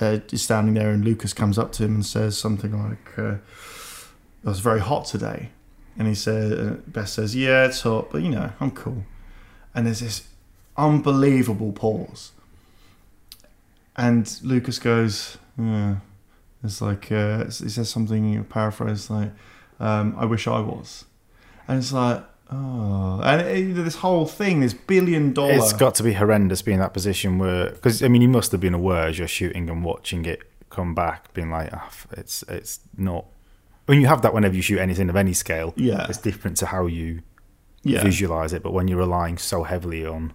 uh, 0.00 0.18
is 0.32 0.42
standing 0.42 0.74
there, 0.74 0.90
and 0.90 1.04
Lucas 1.04 1.32
comes 1.32 1.58
up 1.58 1.72
to 1.72 1.84
him 1.84 1.94
and 1.94 2.06
says 2.06 2.36
something 2.36 2.72
like, 2.82 3.18
uh, 3.18 3.34
"It 3.34 4.48
was 4.48 4.60
very 4.60 4.80
hot 4.80 5.06
today." 5.06 5.50
And 5.98 6.06
he 6.06 6.14
said, 6.14 6.58
uh, 6.58 6.74
Best 6.86 7.14
says, 7.14 7.34
"Yeah, 7.34 7.66
it's 7.66 7.82
hot, 7.82 8.10
but 8.10 8.22
you 8.22 8.30
know, 8.30 8.52
I'm 8.60 8.70
cool." 8.70 9.04
And 9.74 9.86
there's 9.86 10.00
this 10.00 10.28
unbelievable 10.76 11.72
pause, 11.72 12.32
and 13.96 14.30
Lucas 14.42 14.78
goes, 14.78 15.38
"Yeah." 15.58 15.96
It's 16.66 16.80
like 16.80 17.10
uh, 17.10 17.44
he 17.44 17.68
says 17.68 17.88
something 17.88 18.44
paraphrased 18.44 19.10
like, 19.10 19.32
um, 19.80 20.14
"I 20.18 20.24
wish 20.26 20.46
I 20.46 20.60
was," 20.60 21.04
and 21.68 21.78
it's 21.78 21.92
like, 21.92 22.22
oh, 22.52 23.20
and 23.24 23.40
it, 23.40 23.74
this 23.74 23.96
whole 23.96 24.26
thing, 24.26 24.60
this 24.60 24.74
billion 24.74 25.32
dollar. 25.32 25.52
It's 25.54 25.72
got 25.72 25.94
to 25.96 26.02
be 26.02 26.12
horrendous 26.12 26.62
being 26.62 26.76
in 26.76 26.80
that 26.80 26.92
position 26.92 27.38
where, 27.38 27.70
because 27.70 28.02
I 28.02 28.08
mean, 28.08 28.22
you 28.22 28.28
must 28.28 28.52
have 28.52 28.60
been 28.60 28.74
aware 28.74 29.06
as 29.06 29.18
you're 29.18 29.28
shooting 29.28 29.70
and 29.70 29.84
watching 29.84 30.24
it 30.26 30.42
come 30.70 30.94
back, 30.94 31.32
being 31.34 31.50
like, 31.50 31.70
ah, 31.72 31.88
it's 32.12 32.44
it's 32.48 32.80
not. 32.96 33.24
When 33.86 34.00
you 34.00 34.08
have 34.08 34.22
that 34.22 34.34
whenever 34.34 34.54
you 34.56 34.62
shoot 34.62 34.78
anything 34.78 35.08
of 35.08 35.16
any 35.16 35.32
scale, 35.32 35.72
yeah, 35.76 36.06
it's 36.08 36.18
different 36.18 36.56
to 36.58 36.66
how 36.66 36.86
you 36.86 37.22
Yeah. 37.84 38.02
visualize 38.02 38.52
it. 38.52 38.62
But 38.62 38.72
when 38.72 38.88
you're 38.88 38.98
relying 38.98 39.38
so 39.38 39.62
heavily 39.62 40.04
on 40.04 40.32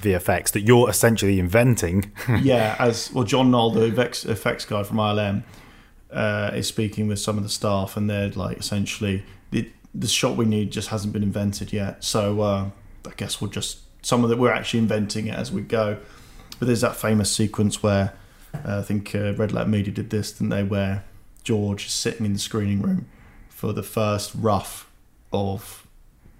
VFX 0.00 0.52
that 0.52 0.62
you're 0.62 0.88
essentially 0.88 1.38
inventing, 1.38 2.12
yeah, 2.40 2.76
as 2.78 3.12
well, 3.12 3.24
John 3.24 3.54
effects, 3.54 4.24
effects 4.24 4.64
guy 4.64 4.82
from 4.82 4.96
ILM, 4.98 5.42
uh, 6.10 6.50
is 6.54 6.66
speaking 6.66 7.08
with 7.08 7.18
some 7.18 7.36
of 7.36 7.42
the 7.42 7.48
staff, 7.48 7.96
and 7.96 8.08
they're 8.08 8.30
like, 8.30 8.58
essentially, 8.58 9.24
the, 9.50 9.70
the 9.94 10.08
shot 10.08 10.36
we 10.36 10.44
need 10.44 10.70
just 10.70 10.88
hasn't 10.88 11.12
been 11.12 11.22
invented 11.22 11.72
yet. 11.72 12.04
So 12.04 12.40
uh, 12.40 12.70
I 13.06 13.12
guess 13.16 13.40
we'll 13.40 13.50
just 13.50 13.80
some 14.02 14.24
of 14.24 14.30
that 14.30 14.38
we're 14.38 14.52
actually 14.52 14.80
inventing 14.80 15.26
it 15.26 15.34
as 15.34 15.52
we 15.52 15.62
go. 15.62 15.98
But 16.58 16.66
there's 16.66 16.80
that 16.80 16.96
famous 16.96 17.30
sequence 17.30 17.82
where 17.82 18.14
uh, 18.54 18.78
I 18.78 18.82
think 18.82 19.14
uh, 19.14 19.34
Red 19.34 19.52
Letter 19.52 19.68
Media 19.68 19.92
did 19.92 20.10
this, 20.10 20.32
didn't 20.32 20.50
they? 20.50 20.62
Where 20.62 21.04
George 21.44 21.86
is 21.86 21.92
sitting 21.92 22.26
in 22.26 22.32
the 22.32 22.38
screening 22.38 22.82
room 22.82 23.06
for 23.48 23.72
the 23.72 23.82
first 23.82 24.32
rough 24.34 24.90
of 25.32 25.86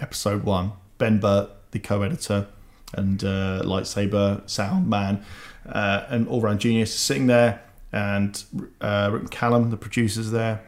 episode 0.00 0.44
one. 0.44 0.72
Ben 0.98 1.20
Burtt, 1.20 1.50
the 1.70 1.78
co-editor, 1.78 2.48
and 2.94 3.22
uh, 3.24 3.62
lightsaber 3.64 4.48
sound 4.48 4.88
man, 4.88 5.24
uh, 5.66 6.04
and 6.08 6.28
all 6.28 6.40
round 6.40 6.60
genius 6.60 6.94
is 6.94 7.00
sitting 7.00 7.26
there, 7.26 7.62
and 7.92 8.44
uh, 8.80 9.10
Rick 9.12 9.30
Callum, 9.30 9.70
the 9.70 9.76
producer's 9.76 10.30
there, 10.30 10.64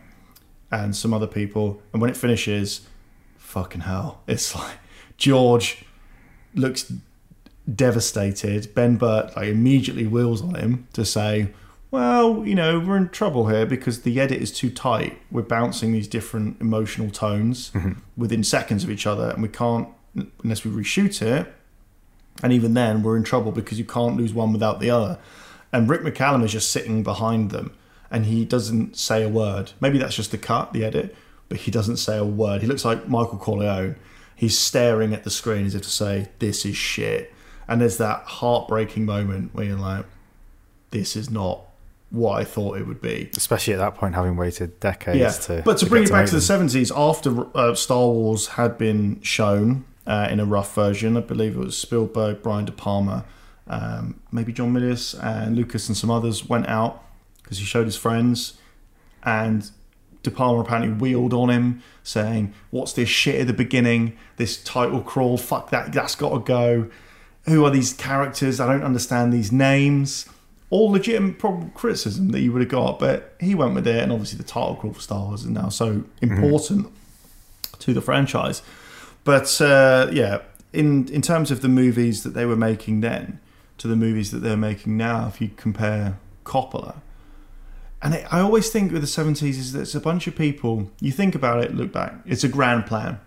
and 0.71 0.95
some 0.95 1.15
other 1.15 1.27
people. 1.27 1.83
And 1.93 2.01
when 2.01 2.11
it 2.11 2.17
finishes, 2.17 2.83
fucking 3.39 3.83
hell, 3.83 4.23
it's 4.27 4.55
like 4.55 4.79
George 5.17 5.85
looks 6.55 6.93
devastated. 7.73 8.75
Ben 8.75 8.97
Burtt 8.97 9.37
like 9.37 9.49
immediately 9.49 10.07
wheels 10.07 10.43
on 10.43 10.55
him 10.55 10.89
to 10.93 11.05
say, 11.05 11.53
"Well, 11.91 12.47
you 12.47 12.55
know, 12.55 12.81
we're 12.81 12.97
in 12.97 13.09
trouble 13.09 13.49
here 13.49 13.67
because 13.67 14.03
the 14.03 14.21
edit 14.21 14.43
is 14.43 14.53
too 14.53 14.71
tight. 14.71 15.21
We're 15.31 15.43
bouncing 15.43 15.93
these 15.93 16.09
different 16.09 16.61
emotional 16.61 17.11
tones 17.11 17.73
within 18.17 18.45
seconds 18.45 18.85
of 18.85 18.91
each 18.91 19.07
other, 19.07 19.31
and 19.31 19.43
we 19.43 19.49
can't 19.49 19.89
unless 20.43 20.65
we 20.65 20.71
reshoot 20.71 21.23
it. 21.23 21.53
And 22.43 22.53
even 22.53 22.75
then, 22.75 23.03
we're 23.03 23.17
in 23.17 23.25
trouble 23.25 23.53
because 23.53 23.79
you 23.79 23.85
can't 23.85 24.17
lose 24.17 24.33
one 24.33 24.53
without 24.53 24.81
the 24.81 24.91
other." 24.91 25.19
And 25.73 25.89
Rick 25.89 26.03
McCallum 26.03 26.45
is 26.45 26.53
just 26.53 26.71
sitting 26.71 27.03
behind 27.03 27.51
them, 27.51 27.73
and 28.11 28.27
he 28.27 28.45
doesn't 28.45 28.97
say 28.97 29.23
a 29.23 29.29
word. 29.29 29.73
Maybe 29.81 29.99
that's 29.99 30.17
just 30.17 30.31
the 30.33 30.39
cut, 30.39 30.73
the 30.73 30.85
edit, 30.85 31.15
but 31.49 31.59
he 31.59 31.71
doesn't 31.71 31.99
say 31.99 32.17
a 32.19 32.25
word. 32.25 32.61
He 32.63 32.67
looks 32.67 32.85
like 32.85 33.09
Michael 33.09 33.39
Corleone. 33.39 33.97
He's 34.35 34.59
staring 34.59 35.13
at 35.13 35.23
the 35.25 35.31
screen 35.31 35.67
as 35.67 35.75
if 35.75 35.83
to 35.83 35.91
say, 35.91 36.29
"This 36.39 36.65
is 36.65 36.77
shit." 36.77 37.33
And 37.69 37.81
there's 37.81 37.99
that 37.99 38.23
heartbreaking 38.25 39.05
moment 39.05 39.55
where 39.55 39.67
you're 39.67 39.79
like, 39.79 40.07
"This 40.91 41.15
is 41.15 41.31
not 41.31 41.61
what 42.09 42.41
I 42.41 42.45
thought 42.45 42.79
it 42.79 42.87
would 42.89 43.01
be." 43.01 43.31
especially 43.37 43.75
at 43.75 43.79
that 43.79 43.95
point, 43.95 44.15
having 44.17 44.37
waited 44.37 44.81
decades 44.81 45.19
Yeah, 45.19 45.57
to. 45.57 45.63
but 45.65 45.79
to, 45.79 45.87
bring 45.87 46.03
it 46.05 46.11
back 46.11 46.27
to 46.27 46.35
the 46.35 46.41
seventies, 46.41 46.91
after 46.91 47.47
uh, 47.57 47.75
Star 47.77 48.09
Wars 48.09 48.49
had 48.49 48.77
been 48.77 49.21
shown 49.23 49.85
uh, 50.07 50.29
in 50.31 50.41
a 50.41 50.45
rough 50.45 50.75
version, 50.75 51.17
I 51.17 51.21
believe 51.21 51.57
it 51.57 51.59
was 51.59 51.77
Spielberg, 51.77 52.43
Brian 52.43 52.65
De 52.65 52.73
Palma, 52.73 53.25
um, 53.67 54.21
maybe 54.33 54.53
John 54.53 54.73
Milius, 54.73 55.15
and 55.23 55.57
Lucas 55.57 55.89
and 55.89 55.97
some 55.97 56.11
others 56.11 56.49
went 56.49 56.69
out 56.69 57.05
because 57.43 57.59
he 57.59 57.65
showed 57.65 57.87
his 57.87 57.97
friends, 57.97 58.55
and 59.23 59.71
De 60.23 60.31
Palma 60.31 60.61
apparently 60.61 60.93
wheeled 60.93 61.33
on 61.33 61.51
him, 61.51 61.83
saying, 62.03 62.53
"What's 62.71 62.93
this 62.93 63.09
shit 63.09 63.41
at 63.41 63.47
the 63.47 63.53
beginning? 63.53 64.17
This 64.37 64.63
title 64.63 65.01
crawl? 65.01 65.37
Fuck 65.37 65.71
that! 65.71 65.93
That's 65.93 66.15
got 66.15 66.31
to 66.31 66.41
go. 66.41 66.91
Who 67.45 67.65
are 67.65 67.71
these 67.71 67.93
characters? 67.93 68.61
I 68.61 68.67
don't 68.67 68.85
understand 68.85 69.33
these 69.33 69.53
names." 69.53 70.27
All 70.73 70.93
legitimate 70.93 71.41
prob- 71.41 71.75
criticism 71.75 72.29
that 72.29 72.43
you 72.43 72.53
would 72.53 72.63
have 72.63 72.71
got, 72.71 73.01
but 73.01 73.35
he 73.41 73.57
went 73.57 73.75
with 73.75 73.89
it, 73.89 74.01
and 74.01 74.13
obviously 74.13 74.39
the 74.39 74.45
title 74.45 74.77
crawl 74.77 74.93
for 74.93 75.01
Star 75.01 75.27
Wars 75.27 75.41
is 75.41 75.49
now 75.49 75.69
so 75.69 76.05
important 76.23 76.93
to 77.81 77.93
the 77.93 78.01
franchise. 78.01 78.63
But 79.25 79.61
uh, 79.61 80.09
yeah, 80.13 80.41
in 80.73 81.09
in 81.09 81.23
terms 81.23 81.51
of 81.51 81.63
the 81.63 81.69
movies 81.69 82.23
that 82.23 82.31
they 82.31 82.47
were 82.47 82.57
making 82.57 83.01
then 83.01 83.41
to 83.79 83.89
the 83.89 83.97
movies 83.97 84.31
that 84.31 84.39
they're 84.39 84.57
making 84.57 84.97
now, 84.97 85.29
if 85.29 85.41
you 85.41 85.51
compare 85.57 86.19
Coppola, 86.45 86.97
and 88.03 88.15
it, 88.15 88.27
I 88.33 88.41
always 88.41 88.71
think 88.71 88.93
with 88.93 89.03
the 89.03 89.07
seventies 89.07 89.59
is 89.59 89.73
that 89.73 89.83
it's 89.83 89.95
a 89.95 90.01
bunch 90.01 90.27
of 90.27 90.37
people. 90.37 90.91
You 91.01 91.13
think 91.13 91.35
about 91.35 91.63
it, 91.63 91.75
look 91.75 91.93
back, 91.93 92.15
it's 92.27 92.45
a 92.45 92.49
grand 92.49 92.87
plan. 92.87 93.21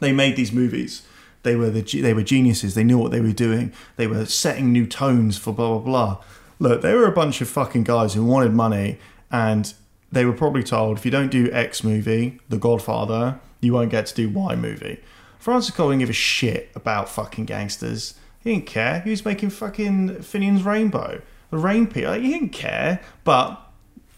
They 0.00 0.12
made 0.12 0.36
these 0.36 0.52
movies. 0.52 1.02
They 1.42 1.56
were 1.56 1.70
the 1.70 1.82
they 1.82 2.12
were 2.12 2.22
geniuses. 2.22 2.74
They 2.74 2.84
knew 2.84 2.98
what 2.98 3.10
they 3.10 3.20
were 3.20 3.32
doing. 3.32 3.72
They 3.96 4.06
were 4.06 4.26
setting 4.26 4.72
new 4.72 4.86
tones 4.86 5.38
for 5.38 5.52
blah 5.54 5.78
blah 5.78 5.78
blah. 5.78 6.24
Look, 6.58 6.82
they 6.82 6.92
were 6.92 7.06
a 7.06 7.12
bunch 7.12 7.40
of 7.40 7.48
fucking 7.48 7.84
guys 7.84 8.12
who 8.12 8.24
wanted 8.24 8.52
money, 8.52 8.98
and 9.30 9.72
they 10.12 10.26
were 10.26 10.34
probably 10.34 10.62
told 10.62 10.98
if 10.98 11.04
you 11.06 11.10
don't 11.10 11.30
do 11.30 11.50
X 11.52 11.82
movie, 11.82 12.38
The 12.50 12.58
Godfather, 12.58 13.40
you 13.60 13.72
won't 13.72 13.90
get 13.90 14.06
to 14.06 14.14
do 14.14 14.28
Y 14.28 14.54
movie. 14.54 15.00
Francis 15.38 15.74
Coppola 15.74 15.90
didn't 15.90 16.00
give 16.00 16.10
a 16.10 16.14
shit 16.14 16.70
about 16.74 17.08
fucking 17.08 17.46
gangsters. 17.46 18.14
He 18.40 18.52
didn't 18.52 18.66
care. 18.66 19.00
He 19.00 19.10
was 19.10 19.24
making 19.24 19.50
fucking 19.50 20.22
Finian's 20.22 20.62
Rainbow, 20.62 21.22
the 21.50 21.58
Rain 21.58 21.86
People. 21.86 22.10
Like, 22.10 22.22
he 22.22 22.28
didn't 22.28 22.50
care, 22.50 23.00
but 23.24 23.60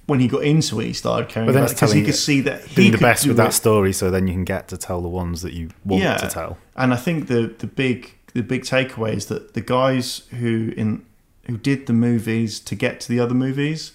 when 0.06 0.20
he 0.20 0.28
got 0.28 0.42
into 0.44 0.80
it, 0.80 0.86
he 0.86 0.92
started 0.92 1.28
caring 1.28 1.46
But 1.46 1.52
then 1.52 1.64
about 1.64 1.74
because 1.74 1.92
he 1.92 2.04
could 2.04 2.14
see 2.14 2.40
that 2.42 2.64
he 2.64 2.90
the 2.90 2.98
best 2.98 3.24
do 3.24 3.30
with 3.30 3.38
it. 3.38 3.42
that 3.42 3.52
story, 3.52 3.92
so 3.92 4.10
then 4.10 4.26
you 4.26 4.34
can 4.34 4.44
get 4.44 4.68
to 4.68 4.76
tell 4.76 5.00
the 5.00 5.08
ones 5.08 5.42
that 5.42 5.52
you 5.52 5.70
want 5.84 6.02
to 6.18 6.28
tell. 6.28 6.58
And 6.76 6.92
I 6.92 6.96
think 6.96 7.28
the 7.28 7.54
the 7.56 7.66
big 7.66 8.14
the 8.34 8.42
big 8.42 8.62
takeaway 8.62 9.14
is 9.14 9.26
that 9.26 9.54
the 9.54 9.60
guys 9.60 10.22
who 10.30 10.72
in 10.76 11.04
who 11.46 11.56
did 11.56 11.86
the 11.86 11.92
movies 11.92 12.60
to 12.60 12.74
get 12.74 13.00
to 13.00 13.08
the 13.08 13.20
other 13.20 13.34
movies, 13.34 13.92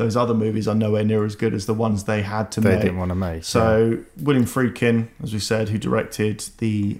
those 0.00 0.16
other 0.16 0.32
movies 0.32 0.66
are 0.66 0.74
nowhere 0.74 1.04
near 1.04 1.24
as 1.26 1.36
good 1.36 1.52
as 1.52 1.66
the 1.66 1.74
ones 1.74 2.04
they 2.04 2.22
had 2.22 2.50
to 2.52 2.60
They 2.60 2.70
make. 2.70 2.78
They 2.78 2.84
didn't 2.86 2.98
want 2.98 3.10
to 3.10 3.14
make. 3.14 3.44
so 3.44 3.98
William 4.16 4.46
Friedkin, 4.46 5.08
as 5.22 5.32
we 5.34 5.38
said, 5.38 5.68
who 5.68 5.76
directed 5.78 6.40
the 6.58 6.98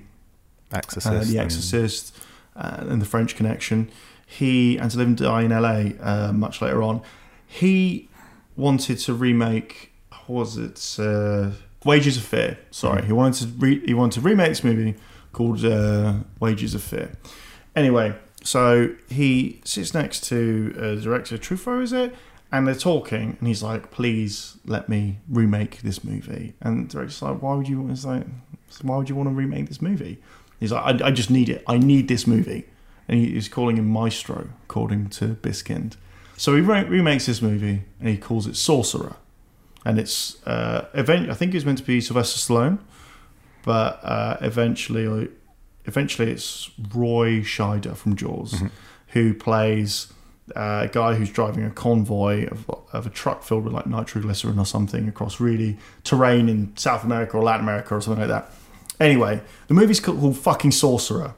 yeah. 0.71 0.77
uh, 0.77 0.79
Exorcist. 0.79 1.31
The 1.31 1.39
and- 1.39 1.45
Exorcist 1.47 2.17
uh, 2.57 2.77
and 2.91 3.01
The 3.01 3.07
French 3.07 3.37
Connection. 3.37 3.91
He 4.27 4.77
and 4.77 4.91
To 4.91 4.99
Live 4.99 5.07
and 5.09 5.17
Die 5.17 5.43
in 5.43 5.51
LA 5.51 5.79
uh, 6.05 6.33
much 6.33 6.61
later 6.61 6.83
on. 6.83 7.01
He 7.47 8.09
wanted 8.55 8.99
to 8.99 9.15
remake. 9.15 9.93
what 10.27 10.37
Was 10.41 10.59
it 10.59 10.97
uh, 11.03 11.53
Wages 11.85 12.19
of 12.19 12.25
Fear? 12.25 12.59
Sorry, 12.71 13.05
he 13.07 13.13
wanted 13.13 13.35
to 13.43 13.47
re- 13.59 13.85
he 13.87 13.95
wanted 13.95 14.21
to 14.21 14.29
remake 14.29 14.49
this 14.51 14.63
movie 14.63 14.95
called 15.33 15.65
uh, 15.65 16.15
Wages 16.39 16.75
of 16.75 16.83
Fear. 16.83 17.13
Anyway, 17.75 18.15
so 18.45 18.95
he 19.09 19.61
sits 19.65 19.95
next 19.95 20.25
to 20.25 20.75
uh, 20.79 20.95
director 21.03 21.39
Truffaut, 21.39 21.83
is 21.83 21.93
it? 21.93 22.15
And 22.53 22.67
they're 22.67 22.75
talking, 22.75 23.37
and 23.39 23.47
he's 23.49 23.63
like, 23.63 23.91
"Please 23.93 24.57
let 24.67 24.89
me 24.89 25.19
remake 25.29 25.83
this 25.83 26.03
movie." 26.03 26.55
And 26.61 26.89
the 26.89 26.93
director's 26.93 27.23
like, 27.23 27.41
"Why 27.41 27.55
would 27.55 27.69
you?" 27.69 27.89
It's 27.91 28.05
like, 28.05 28.25
"Why 28.83 28.97
would 28.97 29.09
you 29.09 29.15
want 29.15 29.29
to 29.29 29.35
remake 29.35 29.69
this 29.69 29.81
movie?" 29.81 30.19
He's 30.59 30.73
like, 30.73 31.03
I, 31.03 31.07
I 31.07 31.11
just 31.11 31.31
need 31.31 31.49
it. 31.49 31.65
I 31.67 31.79
need 31.79 32.07
this 32.09 32.27
movie. 32.27 32.65
And 33.09 33.19
he, 33.19 33.33
he's 33.33 33.49
calling 33.49 33.79
him 33.79 33.87
Maestro, 33.89 34.51
according 34.65 35.09
to 35.11 35.29
Biskind. 35.37 35.97
So 36.37 36.55
he 36.55 36.61
re- 36.61 36.85
remakes 36.85 37.25
this 37.27 37.41
movie 37.41 37.85
and 37.99 38.09
he 38.11 38.19
calls 38.19 38.47
it 38.47 38.57
Sorcerer. 38.57 39.17
And 39.87 39.99
it's, 39.99 40.37
uh, 40.47 40.85
event- 40.93 41.31
I 41.31 41.35
think 41.35 41.55
it 41.55 41.57
was 41.57 41.65
meant 41.65 41.79
to 41.79 41.85
be 41.85 42.03
Sylvester 42.03 42.39
Stallone, 42.39 42.79
but 43.63 44.01
uh, 44.03 44.37
eventually, 44.43 45.29
eventually 45.87 46.31
it's 46.31 46.71
Roy 46.95 47.41
Scheider 47.41 47.97
from 47.97 48.15
Jaws, 48.17 48.63
who 49.09 49.33
plays 49.33 50.13
a 50.57 50.89
guy 50.93 51.15
who's 51.15 51.31
driving 51.31 51.65
a 51.65 51.71
convoy 51.71 52.47
of, 52.49 52.69
of 52.93 53.07
a 53.07 53.11
truck 53.11 53.43
filled 53.43 53.65
with 53.65 53.73
like 53.73 53.87
nitroglycerin 53.87 54.59
or 54.59 54.67
something 54.67 55.09
across 55.09 55.41
really 55.41 55.79
terrain 56.05 56.49
in 56.49 56.77
South 56.77 57.05
America 57.05 57.37
or 57.37 57.43
Latin 57.43 57.63
America 57.63 57.95
or 57.95 58.01
something 58.01 58.21
like 58.21 58.29
that. 58.29 58.51
Anyway, 59.01 59.41
the 59.69 59.75
movie's 59.75 60.01
called 60.01 60.37
fucking 60.37 60.73
Sorcerer. 60.73 61.35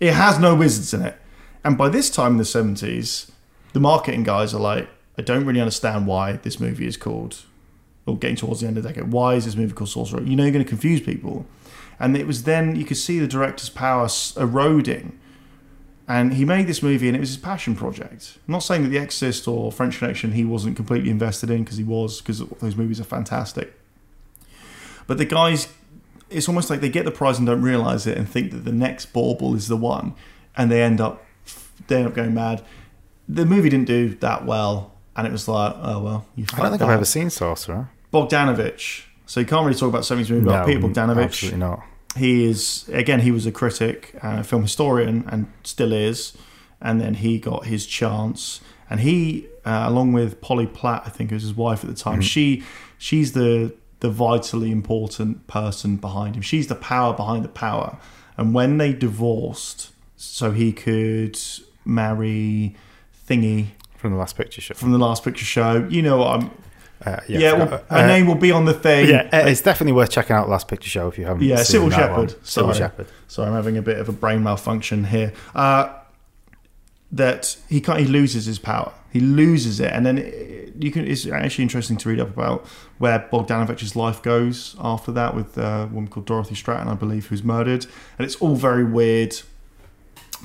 It 0.00 0.14
has 0.14 0.38
no 0.38 0.54
wizards 0.54 0.92
in 0.92 1.02
it. 1.02 1.16
And 1.62 1.78
by 1.78 1.88
this 1.88 2.10
time 2.10 2.32
in 2.32 2.38
the 2.38 2.44
70s, 2.44 3.30
the 3.72 3.80
marketing 3.80 4.22
guys 4.22 4.52
are 4.52 4.60
like, 4.60 4.88
I 5.16 5.22
don't 5.22 5.44
really 5.46 5.60
understand 5.60 6.06
why 6.06 6.32
this 6.32 6.58
movie 6.58 6.86
is 6.86 6.96
called, 6.96 7.42
or 8.06 8.16
getting 8.18 8.36
towards 8.36 8.60
the 8.60 8.66
end 8.66 8.76
of 8.76 8.82
the 8.82 8.88
decade, 8.88 9.12
why 9.12 9.34
is 9.34 9.44
this 9.44 9.56
movie 9.56 9.72
called 9.72 9.90
Sorcerer? 9.90 10.22
You 10.22 10.36
know, 10.36 10.42
you're 10.42 10.52
going 10.52 10.64
to 10.64 10.68
confuse 10.68 11.00
people. 11.00 11.46
And 11.98 12.16
it 12.16 12.26
was 12.26 12.42
then 12.42 12.74
you 12.76 12.84
could 12.84 12.96
see 12.96 13.18
the 13.18 13.28
director's 13.28 13.70
power 13.70 14.08
eroding. 14.36 15.18
And 16.06 16.34
he 16.34 16.44
made 16.44 16.66
this 16.66 16.82
movie, 16.82 17.08
and 17.08 17.16
it 17.16 17.20
was 17.20 17.30
his 17.30 17.38
passion 17.38 17.74
project. 17.74 18.36
I'm 18.46 18.52
not 18.52 18.58
saying 18.58 18.82
that 18.82 18.90
The 18.90 18.98
Exorcist 18.98 19.48
or 19.48 19.72
French 19.72 19.98
Connection 19.98 20.32
he 20.32 20.44
wasn't 20.44 20.76
completely 20.76 21.08
invested 21.08 21.50
in, 21.50 21.64
because 21.64 21.78
he 21.78 21.84
was, 21.84 22.20
because 22.20 22.40
those 22.40 22.76
movies 22.76 23.00
are 23.00 23.04
fantastic. 23.04 23.72
But 25.06 25.18
the 25.18 25.24
guys 25.24 25.68
it's 26.30 26.48
almost 26.48 26.70
like 26.70 26.80
they 26.80 26.88
get 26.88 27.04
the 27.04 27.10
prize 27.10 27.38
and 27.38 27.46
don't 27.46 27.62
realize 27.62 28.06
it 28.06 28.18
and 28.18 28.28
think 28.28 28.50
that 28.50 28.64
the 28.64 28.72
next 28.72 29.06
bauble 29.12 29.54
is 29.54 29.68
the 29.68 29.76
one 29.76 30.14
and 30.56 30.70
they 30.70 30.82
end 30.82 31.00
up 31.00 31.24
they 31.86 31.96
end 31.96 32.06
up 32.06 32.14
going 32.14 32.34
mad 32.34 32.62
the 33.28 33.44
movie 33.46 33.68
didn't 33.68 33.86
do 33.86 34.14
that 34.16 34.44
well 34.44 34.92
and 35.16 35.26
it 35.26 35.32
was 35.32 35.48
like 35.48 35.74
oh 35.80 36.00
well 36.00 36.26
you 36.34 36.44
I 36.54 36.62
don't 36.62 36.70
think 36.70 36.82
I've 36.82 36.90
ever 36.90 37.04
seen 37.04 37.30
Sorcerer. 37.30 37.88
Bogdanovich 38.12 39.04
so 39.26 39.40
you 39.40 39.46
can't 39.46 39.64
really 39.64 39.78
talk 39.78 39.88
about 39.88 40.02
70s 40.02 40.30
movie 40.30 40.46
about 40.46 40.66
Peter 40.66 40.80
Bogdanovich 40.80 41.24
absolutely 41.24 41.60
not. 41.60 41.82
He 42.16 42.44
is 42.44 42.88
again 42.92 43.20
he 43.20 43.30
was 43.30 43.46
a 43.46 43.52
critic 43.52 44.14
and 44.22 44.40
a 44.40 44.44
film 44.44 44.62
historian 44.62 45.24
and 45.28 45.52
still 45.62 45.92
is 45.92 46.36
and 46.80 47.00
then 47.00 47.14
he 47.14 47.38
got 47.38 47.66
his 47.66 47.86
chance 47.86 48.60
and 48.88 49.00
he 49.00 49.46
uh, 49.64 49.84
along 49.86 50.12
with 50.12 50.40
polly 50.40 50.66
platt 50.66 51.02
i 51.06 51.08
think 51.08 51.30
was 51.30 51.42
his 51.42 51.54
wife 51.54 51.82
at 51.82 51.90
the 51.90 51.96
time 51.96 52.20
she 52.20 52.62
she's 52.98 53.32
the 53.32 53.74
the 54.04 54.10
vitally 54.10 54.70
important 54.70 55.46
person 55.46 55.96
behind 55.96 56.36
him. 56.36 56.42
She's 56.42 56.66
the 56.66 56.74
power 56.74 57.14
behind 57.14 57.42
the 57.42 57.48
power. 57.48 57.96
And 58.36 58.52
when 58.52 58.76
they 58.76 58.92
divorced, 58.92 59.92
so 60.14 60.50
he 60.50 60.72
could 60.72 61.38
marry 61.86 62.76
Thingy 63.26 63.68
from 63.96 64.10
the 64.12 64.18
last 64.18 64.36
picture 64.36 64.60
show. 64.60 64.74
from 64.74 64.92
the 64.92 64.98
last 64.98 65.24
picture 65.24 65.46
show, 65.46 65.88
you 65.88 66.02
know 66.02 66.18
what 66.18 66.36
I'm. 66.36 66.50
Uh, 67.06 67.20
Yeah, 67.28 67.50
I 67.50 67.52
well, 67.54 67.66
forgot. 67.66 67.84
her 67.90 67.96
Uh, 67.98 68.06
name 68.06 68.26
will 68.26 68.34
be 68.34 68.50
on 68.52 68.64
the 68.64 68.72
thing. 68.74 69.08
yeah, 69.08 69.28
uh, 69.32 69.38
it's 69.46 69.60
definitely 69.60 69.92
worth 69.92 70.10
checking 70.10 70.34
out 70.36 70.46
the 70.46 70.50
last 70.52 70.68
picture 70.68 70.88
show 70.88 71.08
if 71.08 71.18
you 71.18 71.26
haven't. 71.26 71.42
Yeah, 71.44 71.56
seen 71.62 71.82
Cybill. 71.82 71.92
Shepherd. 71.94 72.34
Sorry. 72.46 72.74
Shepherd. 72.74 73.06
Sorry, 73.28 73.48
I'm 73.48 73.54
having 73.54 73.76
a 73.76 73.82
bit 73.82 73.98
of 73.98 74.08
a 74.08 74.12
brain 74.12 74.42
malfunction 74.42 75.04
here. 75.04 75.32
Uh, 75.54 75.88
that 77.12 77.56
he 77.68 77.80
can't, 77.80 78.00
he 78.00 78.06
loses 78.06 78.46
his 78.46 78.58
power. 78.58 78.92
He 79.12 79.20
loses 79.20 79.78
it, 79.78 79.92
and 79.92 80.04
then 80.04 80.18
it, 80.18 80.74
you 80.78 80.90
can. 80.90 81.06
It's 81.06 81.26
actually 81.26 81.62
interesting 81.62 81.96
to 81.98 82.08
read 82.08 82.18
up 82.18 82.28
about 82.30 82.66
where 82.98 83.20
Bogdanovich's 83.32 83.94
life 83.94 84.20
goes 84.22 84.74
after 84.80 85.12
that 85.12 85.36
with 85.36 85.56
uh, 85.56 85.62
a 85.62 85.86
woman 85.86 86.08
called 86.08 86.26
Dorothy 86.26 86.56
Stratton, 86.56 86.88
I 86.88 86.94
believe, 86.94 87.26
who's 87.26 87.44
murdered, 87.44 87.86
and 88.18 88.24
it's 88.26 88.34
all 88.36 88.56
very 88.56 88.82
weird. 88.84 89.36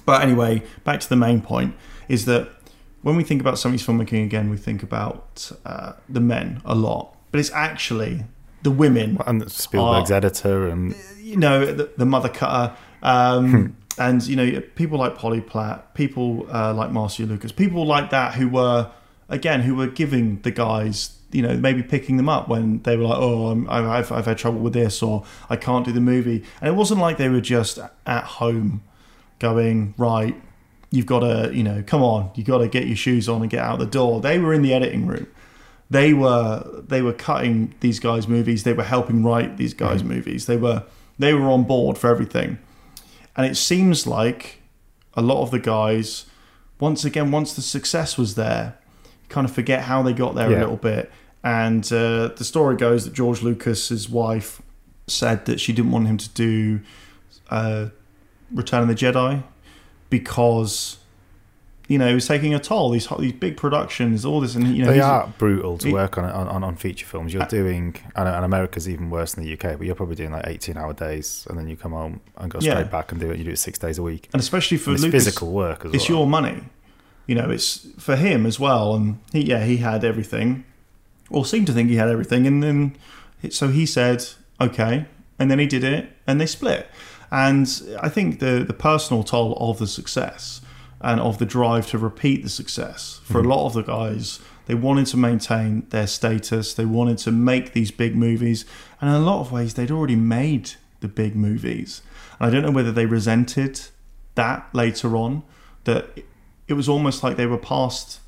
But 0.05 0.21
anyway, 0.21 0.61
back 0.83 0.99
to 0.99 1.09
the 1.09 1.15
main 1.15 1.41
point: 1.41 1.73
is 2.07 2.25
that 2.25 2.49
when 3.01 3.15
we 3.15 3.23
think 3.23 3.41
about 3.41 3.57
somebody's 3.59 3.85
filmmaking 3.85 4.23
again, 4.25 4.49
we 4.49 4.57
think 4.57 4.83
about 4.83 5.51
uh, 5.65 5.93
the 6.07 6.19
men 6.19 6.61
a 6.65 6.75
lot, 6.75 7.15
but 7.31 7.39
it's 7.39 7.51
actually 7.51 8.25
the 8.63 8.71
women 8.71 9.17
And 9.25 9.49
Spielberg's 9.49 10.11
Oh. 10.11 10.15
editor 10.15 10.67
and 10.67 10.93
you 11.21 11.37
know 11.37 11.65
the, 11.65 11.89
the 11.97 12.05
mother 12.05 12.27
cutter 12.27 12.75
um, 13.01 13.77
and 13.97 14.25
you 14.27 14.35
know 14.35 14.61
people 14.75 14.97
like 14.99 15.15
Polly 15.17 15.39
Platt 15.39 15.93
people 15.93 16.45
uh, 16.51 16.73
like 16.73 16.91
Marcia 16.91 17.23
Lucas 17.23 17.53
people 17.53 17.85
like 17.85 18.09
that 18.09 18.33
who 18.35 18.49
were 18.49 18.91
again 19.29 19.61
who 19.61 19.75
were 19.75 19.87
giving 19.87 20.41
the 20.41 20.51
guys 20.51 21.15
you 21.31 21.41
know 21.41 21.55
maybe 21.55 21.81
picking 21.83 22.17
them 22.17 22.27
up 22.27 22.49
when 22.49 22.81
they 22.83 22.97
were 22.97 23.05
like 23.05 23.17
oh 23.17 23.47
I'm, 23.51 23.69
I've, 23.69 24.11
I've 24.11 24.25
had 24.25 24.37
trouble 24.37 24.59
with 24.59 24.73
this 24.73 25.01
or 25.01 25.23
I 25.49 25.55
can't 25.55 25.85
do 25.85 25.93
the 25.93 26.01
movie 26.01 26.43
and 26.59 26.67
it 26.67 26.73
wasn't 26.75 26.99
like 26.99 27.15
they 27.17 27.29
were 27.29 27.39
just 27.39 27.79
at 28.05 28.23
home 28.25 28.81
going 29.39 29.93
right 29.97 30.35
you've 30.91 31.05
got 31.05 31.19
to 31.19 31.51
you 31.53 31.63
know 31.63 31.83
come 31.85 32.01
on 32.01 32.31
you've 32.35 32.47
got 32.47 32.57
to 32.59 32.67
get 32.67 32.87
your 32.87 32.95
shoes 32.95 33.29
on 33.29 33.41
and 33.41 33.49
get 33.49 33.59
out 33.61 33.79
the 33.79 33.85
door. 33.85 34.21
They 34.21 34.39
were 34.39 34.53
in 34.53 34.61
the 34.61 34.73
editing 34.73 35.05
room. 35.07 35.27
They 35.89 36.13
were 36.13 36.63
they 36.87 37.01
were 37.01 37.13
cutting 37.13 37.73
these 37.79 37.99
guys 37.99 38.27
movies. 38.27 38.63
They 38.63 38.73
were 38.73 38.83
helping 38.83 39.23
write 39.23 39.57
these 39.57 39.73
guys 39.73 40.03
movies. 40.03 40.45
They 40.45 40.57
were 40.57 40.83
they 41.17 41.33
were 41.33 41.49
on 41.49 41.63
board 41.63 41.97
for 41.97 42.09
everything. 42.09 42.59
And 43.35 43.45
it 43.45 43.55
seems 43.55 44.05
like 44.07 44.61
a 45.15 45.21
lot 45.21 45.41
of 45.41 45.51
the 45.51 45.59
guys 45.59 46.25
once 46.79 47.03
again 47.05 47.31
once 47.31 47.53
the 47.53 47.61
success 47.61 48.17
was 48.17 48.35
there 48.35 48.77
kind 49.29 49.45
of 49.45 49.53
forget 49.53 49.81
how 49.83 50.01
they 50.01 50.13
got 50.13 50.33
there 50.35 50.49
Yeah. 50.51 50.57
a 50.57 50.61
little 50.61 50.77
bit. 50.77 51.11
And 51.43 51.83
uh, 51.93 52.29
the 52.35 52.43
story 52.43 52.75
goes 52.75 53.05
that 53.05 53.13
george 53.13 53.41
lucas's 53.41 54.09
wife 54.09 54.61
said 55.07 55.45
that 55.45 55.59
she 55.59 55.71
didn't 55.73 55.91
want 55.91 56.07
him 56.07 56.17
to 56.17 56.29
do 56.29 56.81
uh, 57.49 57.87
return 58.53 58.81
of 58.83 58.87
the 58.89 58.95
jedi 58.95 59.41
because 60.09 60.97
you 61.87 61.97
know 61.97 62.07
it 62.07 62.13
was 62.13 62.27
taking 62.27 62.53
a 62.53 62.59
toll 62.59 62.91
these 62.91 63.07
these 63.19 63.33
big 63.33 63.57
productions 63.57 64.23
all 64.23 64.41
this 64.41 64.53
and 64.55 64.67
you 64.75 64.83
know 64.85 64.91
they 64.91 64.99
are 64.99 65.33
brutal 65.39 65.77
to 65.77 65.87
he- 65.87 65.93
work 65.93 66.17
on, 66.17 66.25
on 66.25 66.63
on 66.63 66.75
feature 66.75 67.05
films. 67.05 67.33
You're 67.33 67.43
Uh, 67.43 67.47
doing, 67.47 67.95
and, 68.15 68.27
and 68.29 68.45
America's 68.45 68.87
even 68.87 69.09
worse 69.09 69.33
than 69.33 69.43
the 69.43 69.53
UK, 69.53 69.77
but 69.77 69.81
you're 69.87 69.95
probably 69.95 70.15
doing 70.15 70.31
like 70.31 70.45
18 70.47 70.77
hour 70.77 70.93
days, 70.93 71.47
and 71.49 71.57
then 71.57 71.67
you 71.67 71.75
come 71.75 71.91
home 71.93 72.21
and 72.37 72.51
go 72.51 72.59
straight 72.59 72.73
Yeah. 72.77 72.83
back 72.83 73.11
and 73.11 73.19
do 73.19 73.31
it. 73.31 73.37
You 73.37 73.43
do 73.45 73.51
it 73.51 73.59
six 73.59 73.79
days 73.79 73.97
a 73.97 74.03
week. 74.03 74.29
and 74.33 74.39
especially 74.39 74.77
for 74.77 74.91
And 74.91 74.95
it's 74.97 75.03
Lucas, 75.05 75.23
physical 75.25 75.51
work 75.51 75.85
as 75.85 75.93
it's 75.93 76.09
well. 76.09 76.19
your 76.19 76.27
money. 76.27 76.63
You 77.25 77.35
know, 77.35 77.49
it's 77.49 77.87
for 77.99 78.15
him 78.15 78.45
as 78.45 78.59
well. 78.59 78.95
And 78.95 79.19
he, 79.31 79.41
yeah, 79.41 79.63
he 79.63 79.77
had 79.77 80.03
everything, 80.03 80.63
or 81.29 81.45
seemed 81.45 81.67
to 81.67 81.73
think 81.73 81.89
he 81.89 81.95
had 81.97 82.09
everything. 82.09 82.45
And 82.47 82.61
then, 82.63 82.95
so 83.51 83.67
he 83.69 83.85
said, 83.85 84.25
okay. 84.59 85.05
And 85.39 85.49
then 85.49 85.59
he 85.59 85.65
did 85.67 85.83
it, 85.83 86.09
and 86.27 86.39
they 86.41 86.45
split. 86.47 86.87
And 87.31 87.67
I 88.01 88.09
think 88.09 88.39
the 88.39 88.63
the 88.67 88.73
personal 88.73 89.23
toll 89.23 89.55
of 89.59 89.79
the 89.79 89.87
success 89.87 90.61
and 91.01 91.19
of 91.21 91.37
the 91.37 91.45
drive 91.45 91.87
to 91.87 91.97
repeat 91.97 92.43
the 92.43 92.49
success 92.49 93.21
for 93.23 93.39
a 93.39 93.41
mm-hmm. 93.41 93.51
lot 93.51 93.67
of 93.67 93.73
the 93.73 93.83
guys, 93.83 94.39
they 94.65 94.75
wanted 94.75 95.05
to 95.07 95.17
maintain 95.17 95.87
their 95.89 96.07
status. 96.07 96.73
They 96.73 96.85
wanted 96.85 97.17
to 97.19 97.31
make 97.31 97.73
these 97.73 97.91
big 97.91 98.15
movies, 98.15 98.65
and 98.99 99.09
in 99.09 99.15
a 99.15 99.19
lot 99.19 99.41
of 99.41 99.51
ways, 99.51 99.73
they'd 99.73 99.91
already 99.91 100.15
made 100.15 100.71
the 100.99 101.07
big 101.07 101.35
movies. 101.35 102.01
And 102.39 102.47
I 102.47 102.53
don't 102.53 102.63
know 102.63 102.71
whether 102.71 102.91
they 102.91 103.05
resented 103.05 103.81
that 104.35 104.67
later 104.73 105.15
on 105.15 105.43
that 105.85 106.19
it 106.67 106.73
was 106.73 106.87
almost 106.87 107.23
like 107.23 107.35
they 107.35 107.45
were 107.45 107.57
past 107.57 108.19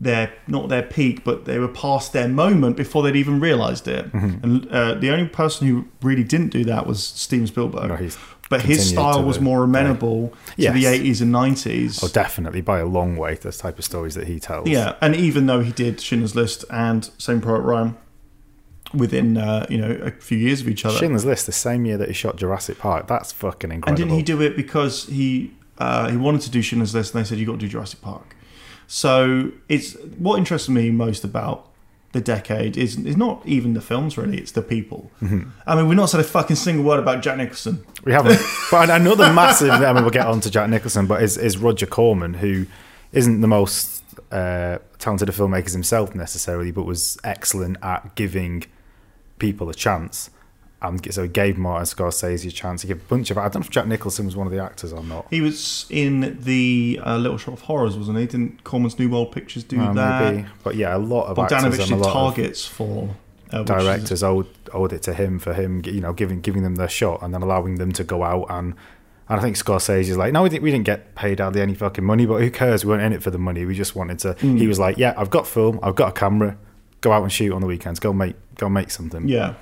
their 0.00 0.32
not 0.46 0.68
their 0.70 0.82
peak 0.82 1.22
but 1.24 1.44
they 1.44 1.58
were 1.58 1.68
past 1.68 2.12
their 2.14 2.26
moment 2.26 2.76
before 2.76 3.02
they'd 3.02 3.16
even 3.16 3.38
realized 3.40 3.86
it 3.86 4.10
Mm-hmm. 4.12 4.44
and 4.44 4.68
uh, 4.70 4.94
the 4.94 5.10
only 5.10 5.28
person 5.28 5.66
who 5.68 5.84
really 6.02 6.24
didn't 6.24 6.48
do 6.48 6.64
that 6.64 6.86
was 6.86 7.02
Steven 7.04 7.46
Spielberg 7.46 7.88
No, 7.90 7.96
he's 7.96 8.16
but 8.48 8.62
his 8.62 8.88
style 8.88 9.22
was 9.22 9.36
the 9.36 9.42
more 9.44 9.62
amenable 9.62 10.32
Yes. 10.56 10.74
to 10.74 10.80
the 10.80 10.86
80s 11.12 11.20
and 11.20 11.32
90s 11.34 12.02
oh, 12.02 12.08
definitely 12.08 12.60
by 12.62 12.78
a 12.80 12.86
long 12.86 13.16
way. 13.16 13.34
Those 13.34 13.58
type 13.58 13.78
of 13.78 13.84
stories 13.84 14.14
that 14.14 14.26
he 14.26 14.40
tells. 14.40 14.68
yeah 14.68 14.96
and 15.02 15.14
even 15.14 15.46
though 15.46 15.60
he 15.60 15.70
did 15.72 16.00
Schindler's 16.00 16.34
List 16.34 16.64
and 16.70 17.10
Saving 17.18 17.42
Private 17.42 17.60
Ryan 17.60 17.96
within 18.92 19.36
uh, 19.36 19.66
you 19.70 19.78
know 19.78 19.90
a 20.02 20.10
few 20.10 20.36
years 20.38 20.60
of 20.62 20.68
each 20.68 20.84
other 20.84 20.96
Schindler's 20.98 21.24
List, 21.24 21.46
the 21.46 21.52
same 21.52 21.84
year 21.84 21.96
that 21.98 22.08
he 22.08 22.14
shot 22.14 22.36
Jurassic 22.36 22.78
Park. 22.78 23.06
That's 23.06 23.30
fucking 23.32 23.70
incredible. 23.70 23.88
And 23.88 23.96
didn't 24.10 24.16
he 24.16 24.22
do 24.22 24.40
it 24.42 24.56
because 24.56 25.06
he 25.06 25.52
uh, 25.78 26.10
he 26.10 26.16
wanted 26.16 26.40
to 26.42 26.50
do 26.50 26.60
Schindler's 26.62 26.94
List, 26.94 27.14
and 27.14 27.22
they 27.24 27.28
said 27.28 27.38
you 27.38 27.46
got 27.46 27.52
to 27.52 27.58
do 27.58 27.68
Jurassic 27.68 28.00
Park. 28.02 28.34
So 28.92 29.52
it's 29.68 29.94
what 30.18 30.36
interests 30.36 30.68
me 30.68 30.90
most 30.90 31.22
about 31.22 31.68
the 32.10 32.20
decade 32.20 32.76
is 32.76 32.98
is 32.98 33.16
not 33.16 33.40
even 33.46 33.74
the 33.74 33.80
films 33.80 34.18
really; 34.18 34.36
it's 34.38 34.50
the 34.50 34.62
people. 34.62 35.12
Mm-hmm. 35.22 35.48
I 35.64 35.76
mean, 35.76 35.86
we've 35.86 35.96
not 35.96 36.10
said 36.10 36.18
a 36.18 36.24
fucking 36.24 36.56
single 36.56 36.84
word 36.84 36.98
about 36.98 37.22
Jack 37.22 37.36
Nicholson. 37.36 37.86
We 38.02 38.10
haven't. 38.10 38.40
but 38.72 38.90
another 38.90 39.32
massive. 39.32 39.70
I 39.70 39.92
mean, 39.92 40.02
we'll 40.02 40.10
get 40.10 40.26
on 40.26 40.40
to 40.40 40.50
Jack 40.50 40.68
Nicholson, 40.68 41.06
but 41.06 41.22
is, 41.22 41.38
is 41.38 41.56
Roger 41.56 41.86
Corman, 41.86 42.34
who 42.34 42.66
isn't 43.12 43.40
the 43.40 43.46
most 43.46 44.02
uh, 44.32 44.78
talented 44.98 45.28
of 45.28 45.36
filmmakers 45.36 45.72
himself 45.72 46.12
necessarily, 46.16 46.72
but 46.72 46.82
was 46.82 47.16
excellent 47.22 47.76
at 47.84 48.16
giving 48.16 48.64
people 49.38 49.70
a 49.70 49.74
chance. 49.74 50.30
And 50.82 51.12
so 51.12 51.24
he 51.24 51.28
gave 51.28 51.58
Martin 51.58 51.84
Scorsese 51.84 52.48
a 52.48 52.50
chance. 52.50 52.82
He 52.82 52.88
gave 52.88 52.96
a 52.98 53.04
bunch 53.04 53.30
of. 53.30 53.36
I 53.36 53.42
don't 53.42 53.56
know 53.56 53.60
if 53.60 53.70
Jack 53.70 53.86
Nicholson 53.86 54.24
was 54.24 54.34
one 54.34 54.46
of 54.46 54.52
the 54.52 54.62
actors 54.62 54.92
or 54.94 55.02
not. 55.04 55.26
He 55.30 55.40
was 55.42 55.84
in 55.90 56.38
the 56.42 56.98
uh, 57.04 57.18
Little 57.18 57.36
Shop 57.36 57.54
of 57.54 57.60
Horrors, 57.62 57.98
wasn't 57.98 58.18
he? 58.18 58.26
Didn't 58.26 58.64
Corman's 58.64 58.98
New 58.98 59.10
World 59.10 59.30
Pictures 59.32 59.62
do 59.62 59.78
Uh, 59.80 59.92
that? 59.92 60.34
maybe, 60.34 60.48
but 60.64 60.76
yeah, 60.76 60.96
a 60.96 60.98
lot 60.98 61.26
of 61.26 61.38
actors 61.38 61.62
Bogdanovich 61.64 61.82
and 61.82 61.92
a 61.92 61.96
lot 61.96 62.06
of 62.06 62.12
targets 62.12 62.64
for 62.66 63.14
uh, 63.52 63.62
directors 63.64 64.22
owed, 64.22 64.46
owed 64.72 64.92
it 64.94 65.02
to 65.02 65.12
him 65.12 65.38
for 65.38 65.52
him, 65.52 65.82
you 65.84 66.00
know, 66.00 66.12
giving 66.14 66.40
giving 66.40 66.62
them 66.62 66.76
their 66.76 66.88
shot 66.88 67.20
and 67.22 67.34
then 67.34 67.42
allowing 67.42 67.74
them 67.76 67.92
to 67.92 68.04
go 68.04 68.22
out 68.22 68.46
and. 68.48 68.74
And 69.28 69.38
I 69.38 69.42
think 69.44 69.54
Scorsese 69.56 70.08
is 70.08 70.16
like, 70.16 70.32
no, 70.32 70.42
we 70.42 70.48
didn't, 70.48 70.64
we 70.64 70.72
didn't 70.72 70.86
get 70.86 71.14
paid 71.14 71.38
hardly 71.38 71.60
any 71.60 71.74
fucking 71.74 72.02
money, 72.02 72.26
but 72.26 72.40
who 72.40 72.50
cares? 72.50 72.84
We 72.84 72.88
weren't 72.90 73.04
in 73.04 73.12
it 73.12 73.22
for 73.22 73.30
the 73.30 73.38
money. 73.38 73.64
We 73.64 73.76
just 73.76 73.94
wanted 73.94 74.18
to. 74.20 74.34
Mm. 74.34 74.58
He 74.58 74.66
was 74.66 74.80
like, 74.80 74.98
yeah, 74.98 75.14
I've 75.16 75.30
got 75.30 75.46
film, 75.46 75.78
I've 75.84 75.94
got 75.94 76.08
a 76.08 76.12
camera, 76.12 76.58
go 77.00 77.12
out 77.12 77.22
and 77.22 77.30
shoot 77.30 77.52
on 77.52 77.60
the 77.60 77.68
weekends, 77.68 78.00
go 78.00 78.12
make 78.12 78.34
go 78.56 78.68
make 78.68 78.90
something. 78.90 79.28
Yeah. 79.28 79.54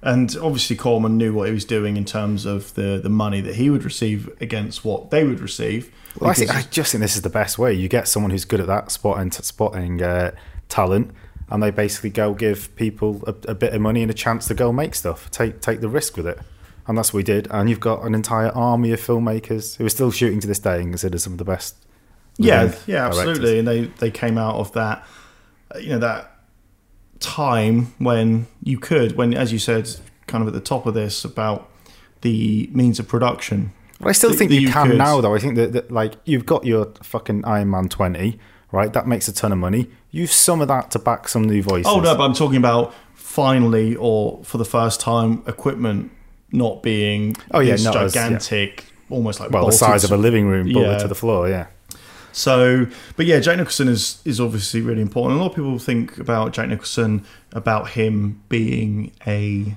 And 0.00 0.36
obviously 0.40 0.76
Corman 0.76 1.16
knew 1.18 1.34
what 1.34 1.48
he 1.48 1.54
was 1.54 1.64
doing 1.64 1.96
in 1.96 2.04
terms 2.04 2.46
of 2.46 2.72
the, 2.74 3.00
the 3.02 3.08
money 3.08 3.40
that 3.40 3.56
he 3.56 3.68
would 3.68 3.82
receive 3.82 4.30
against 4.40 4.84
what 4.84 5.10
they 5.10 5.24
would 5.24 5.40
receive. 5.40 5.92
Well, 6.18 6.30
I 6.30 6.34
think 6.34 6.54
I 6.54 6.62
just 6.62 6.92
think 6.92 7.02
this 7.02 7.16
is 7.16 7.22
the 7.22 7.30
best 7.30 7.58
way. 7.58 7.72
You 7.72 7.88
get 7.88 8.06
someone 8.08 8.30
who's 8.30 8.44
good 8.44 8.60
at 8.60 8.66
that 8.68 8.90
spotting 8.90 9.30
spotting 9.30 10.02
uh, 10.02 10.32
talent, 10.68 11.12
and 11.50 11.62
they 11.62 11.70
basically 11.70 12.10
go 12.10 12.34
give 12.34 12.74
people 12.76 13.22
a, 13.26 13.50
a 13.50 13.54
bit 13.54 13.74
of 13.74 13.80
money 13.80 14.02
and 14.02 14.10
a 14.10 14.14
chance 14.14 14.46
to 14.48 14.54
go 14.54 14.72
make 14.72 14.94
stuff. 14.94 15.30
Take 15.30 15.60
take 15.60 15.80
the 15.80 15.88
risk 15.88 16.16
with 16.16 16.26
it, 16.26 16.38
and 16.86 16.96
that's 16.96 17.12
what 17.12 17.18
we 17.18 17.22
did. 17.24 17.46
And 17.50 17.68
you've 17.68 17.80
got 17.80 18.04
an 18.04 18.14
entire 18.14 18.50
army 18.50 18.92
of 18.92 19.00
filmmakers 19.00 19.76
who 19.76 19.86
are 19.86 19.90
still 19.90 20.10
shooting 20.10 20.40
to 20.40 20.46
this 20.46 20.58
day 20.58 20.80
and 20.80 20.90
considered 20.90 21.20
some 21.20 21.34
of 21.34 21.38
the 21.38 21.44
best. 21.44 21.76
yeah, 22.36 22.74
yeah, 22.86 23.08
directors. 23.08 23.18
absolutely. 23.18 23.58
And 23.58 23.68
they, 23.68 23.84
they 23.98 24.10
came 24.10 24.38
out 24.38 24.56
of 24.56 24.72
that, 24.72 25.06
you 25.80 25.90
know, 25.90 25.98
that 25.98 26.37
time 27.20 27.92
when 27.98 28.46
you 28.62 28.78
could, 28.78 29.16
when, 29.16 29.34
as 29.34 29.52
you 29.52 29.58
said, 29.58 29.88
kind 30.26 30.42
of 30.42 30.48
at 30.48 30.54
the 30.54 30.60
top 30.60 30.86
of 30.86 30.94
this 30.94 31.24
about 31.24 31.68
the 32.20 32.68
means 32.72 32.98
of 32.98 33.08
production. 33.08 33.72
But 34.00 34.08
I 34.08 34.12
still 34.12 34.30
that- 34.30 34.36
think 34.36 34.50
that 34.50 34.56
you, 34.56 34.68
you 34.68 34.72
can 34.72 34.88
could- 34.88 34.98
now, 34.98 35.20
though. 35.20 35.34
I 35.34 35.38
think 35.38 35.56
that, 35.56 35.72
that 35.72 35.90
like 35.90 36.14
you've 36.24 36.46
got 36.46 36.64
your 36.64 36.92
fucking 37.02 37.44
Iron 37.44 37.70
Man 37.70 37.88
twenty, 37.88 38.38
right? 38.72 38.92
That 38.92 39.06
makes 39.06 39.26
a 39.28 39.32
ton 39.32 39.52
of 39.52 39.58
money. 39.58 39.88
Use 40.10 40.32
some 40.32 40.60
of 40.60 40.68
that 40.68 40.90
to 40.92 40.98
back 40.98 41.28
some 41.28 41.42
new 41.44 41.62
voices. 41.62 41.86
Oh 41.90 42.00
no, 42.00 42.14
but 42.16 42.24
I'm 42.24 42.34
talking 42.34 42.56
about 42.58 42.94
finally 43.14 43.96
or 43.96 44.40
for 44.44 44.58
the 44.58 44.64
first 44.64 45.00
time 45.00 45.42
equipment 45.46 46.10
not 46.52 46.82
being 46.82 47.36
Oh, 47.50 47.60
yeah, 47.60 47.74
as- 47.74 47.84
yeah. 47.84 47.92
gigantic, 47.92 48.84
almost 49.10 49.38
like 49.40 49.50
well, 49.50 49.66
the 49.66 49.72
size 49.72 50.02
of 50.04 50.12
a 50.12 50.16
living 50.16 50.46
room, 50.46 50.72
bolted 50.72 50.92
Yeah. 50.92 50.98
to 50.98 51.08
the 51.08 51.14
floor. 51.14 51.48
Yeah. 51.48 51.66
So, 52.32 52.86
but 53.16 53.26
yeah, 53.26 53.40
Jack 53.40 53.58
Nicholson 53.58 53.88
is 53.88 54.20
is 54.24 54.40
obviously 54.40 54.80
really 54.80 55.02
important. 55.02 55.40
A 55.40 55.42
lot 55.42 55.50
of 55.50 55.56
people 55.56 55.78
think 55.78 56.18
about 56.18 56.52
Jack 56.52 56.68
Nicholson 56.68 57.24
about 57.52 57.90
him 57.90 58.42
being 58.48 59.12
a 59.26 59.74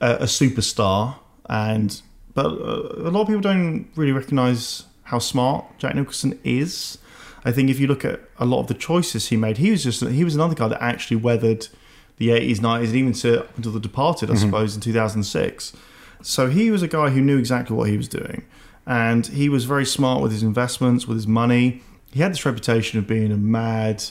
a, 0.00 0.16
a 0.16 0.24
superstar, 0.24 1.16
and 1.48 2.00
but 2.34 2.46
uh, 2.46 3.08
a 3.08 3.10
lot 3.10 3.22
of 3.22 3.26
people 3.28 3.40
don't 3.42 3.88
really 3.96 4.12
recognize 4.12 4.84
how 5.04 5.18
smart 5.18 5.64
Jack 5.78 5.94
Nicholson 5.94 6.38
is. 6.44 6.98
I 7.44 7.52
think 7.52 7.70
if 7.70 7.78
you 7.78 7.86
look 7.86 8.04
at 8.04 8.20
a 8.38 8.44
lot 8.44 8.60
of 8.60 8.66
the 8.66 8.74
choices 8.74 9.28
he 9.28 9.36
made, 9.36 9.58
he 9.58 9.70
was 9.70 9.84
just 9.84 10.02
he 10.02 10.24
was 10.24 10.34
another 10.34 10.54
guy 10.54 10.68
that 10.68 10.82
actually 10.82 11.16
weathered 11.18 11.68
the 12.18 12.28
80s, 12.28 12.58
90s, 12.58 12.86
and 12.86 12.94
even 12.96 13.12
to 13.12 13.40
up 13.40 13.56
until 13.56 13.72
The 13.72 13.80
Departed, 13.80 14.30
I 14.30 14.34
suppose, 14.36 14.74
in 14.74 14.80
2006. 14.80 15.74
So 16.22 16.48
he 16.48 16.70
was 16.70 16.82
a 16.82 16.88
guy 16.88 17.10
who 17.10 17.20
knew 17.20 17.38
exactly 17.38 17.76
what 17.76 17.88
he 17.90 17.96
was 17.96 18.08
doing. 18.08 18.44
And 18.86 19.26
he 19.26 19.48
was 19.48 19.64
very 19.64 19.84
smart 19.84 20.22
with 20.22 20.32
his 20.32 20.42
investments, 20.42 21.06
with 21.06 21.16
his 21.16 21.26
money. 21.26 21.82
He 22.12 22.20
had 22.20 22.32
this 22.32 22.46
reputation 22.46 22.98
of 22.98 23.06
being 23.06 23.32
a 23.32 23.36
mad, 23.36 24.04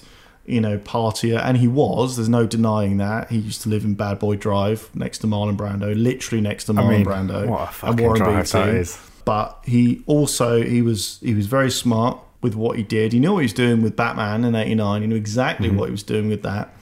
you 0.45 0.59
know, 0.59 0.77
partier, 0.77 1.41
and 1.43 1.57
he 1.57 1.67
was. 1.67 2.17
There's 2.17 2.29
no 2.29 2.45
denying 2.45 2.97
that. 2.97 3.31
He 3.31 3.37
used 3.37 3.61
to 3.61 3.69
live 3.69 3.85
in 3.85 3.93
Bad 3.93 4.19
Boy 4.19 4.35
Drive 4.35 4.89
next 4.93 5.19
to 5.19 5.27
Marlon 5.27 5.55
Brando, 5.55 5.95
literally 5.95 6.41
next 6.41 6.65
to 6.65 6.73
Marlon 6.73 6.89
mean, 6.89 7.05
Brando 7.05 7.47
what 7.47 7.83
a 7.83 7.85
and 7.87 7.99
Warren 7.99 8.17
drive 8.21 8.43
Beatty. 8.43 8.51
that 8.51 8.69
is. 8.69 8.99
But 9.23 9.59
he 9.65 10.03
also 10.05 10.61
he 10.61 10.81
was 10.81 11.19
he 11.21 11.33
was 11.33 11.47
very 11.47 11.71
smart 11.71 12.19
with 12.41 12.53
what 12.53 12.77
he 12.77 12.83
did. 12.83 13.13
He 13.13 13.19
knew 13.19 13.33
what 13.33 13.39
he 13.39 13.45
was 13.45 13.53
doing 13.53 13.81
with 13.81 13.95
Batman 13.95 14.43
in 14.43 14.53
'89. 14.53 15.01
He 15.01 15.07
knew 15.07 15.15
exactly 15.15 15.69
mm-hmm. 15.69 15.77
what 15.77 15.85
he 15.85 15.91
was 15.91 16.03
doing 16.03 16.29
with 16.29 16.43
that. 16.43 16.75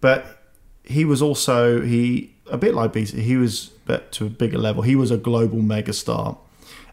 But 0.00 0.42
he 0.84 1.04
was 1.04 1.22
also 1.22 1.80
he 1.80 2.34
a 2.50 2.58
bit 2.58 2.74
like 2.74 2.92
Beatty. 2.92 3.22
He 3.22 3.36
was 3.36 3.70
but 3.86 4.12
to 4.12 4.26
a 4.26 4.28
bigger 4.28 4.58
level. 4.58 4.82
He 4.82 4.96
was 4.96 5.10
a 5.10 5.16
global 5.16 5.58
megastar, 5.58 6.36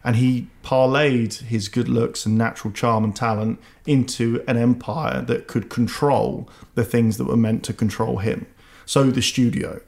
and 0.06 0.16
he 0.16 0.46
parlayed 0.62 1.34
his 1.42 1.68
good 1.68 1.88
looks 1.88 2.24
and 2.24 2.38
natural 2.38 2.72
charm 2.72 3.02
and 3.02 3.14
talent 3.14 3.60
into 3.86 4.42
an 4.46 4.56
empire 4.56 5.20
that 5.20 5.48
could 5.48 5.68
control 5.68 6.48
the 6.76 6.84
things 6.84 7.18
that 7.18 7.24
were 7.24 7.36
meant 7.36 7.64
to 7.64 7.72
control 7.72 8.18
him. 8.18 8.46
So 8.84 9.10
the 9.10 9.20
studio, 9.20 9.80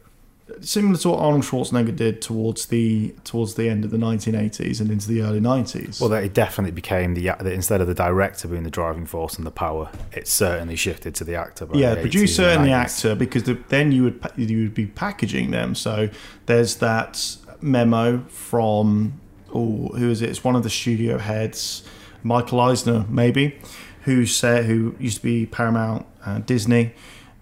similar 0.61 0.99
to 0.99 1.11
what 1.11 1.21
Arnold 1.21 1.45
Schwarzenegger 1.45 1.95
did 1.95 2.21
towards 2.21 2.67
the 2.67 3.15
towards 3.23 3.55
the 3.55 3.69
end 3.69 3.85
of 3.85 3.93
the 3.93 3.97
1980s 3.97 4.81
and 4.81 4.91
into 4.91 5.07
the 5.07 5.23
early 5.23 5.41
90s. 5.41 6.01
Well, 6.01 6.11
that 6.11 6.25
it 6.25 6.35
definitely 6.35 6.73
became 6.73 7.15
the, 7.15 7.29
instead 7.53 7.81
of 7.81 7.87
the 7.87 7.95
director 7.95 8.49
being 8.49 8.65
the 8.65 8.71
driving 8.71 9.07
force 9.07 9.37
and 9.37 9.47
the 9.47 9.53
power, 9.53 9.89
it 10.11 10.27
certainly 10.27 10.75
shifted 10.75 11.15
to 11.15 11.23
the 11.23 11.37
actor. 11.37 11.69
yeah, 11.75 11.95
the 11.95 12.01
producer 12.01 12.43
80s 12.43 12.57
and 12.57 12.65
the 12.65 12.73
actor 12.73 13.15
because 13.15 13.45
the, 13.45 13.55
then 13.69 13.93
you 13.93 14.03
would 14.03 14.21
you 14.35 14.63
would 14.63 14.75
be 14.75 14.87
packaging 14.87 15.53
them. 15.53 15.77
So 15.77 16.09
there's 16.47 16.75
that 16.77 17.37
memo 17.61 18.25
from 18.29 19.21
oh 19.55 19.89
who 19.89 20.11
is 20.11 20.23
it? 20.23 20.31
It's 20.31 20.45
one 20.45 20.57
of 20.57 20.63
the 20.63 20.71
studio 20.71 21.19
heads, 21.19 21.83
Michael 22.23 22.61
Eisner 22.61 23.07
maybe, 23.09 23.59
who 24.03 24.27
said 24.27 24.67
who 24.67 24.95
used 24.99 25.19
to 25.19 25.23
be 25.23 25.47
Paramount 25.47 26.07
uh, 26.25 26.39
Disney, 26.39 26.95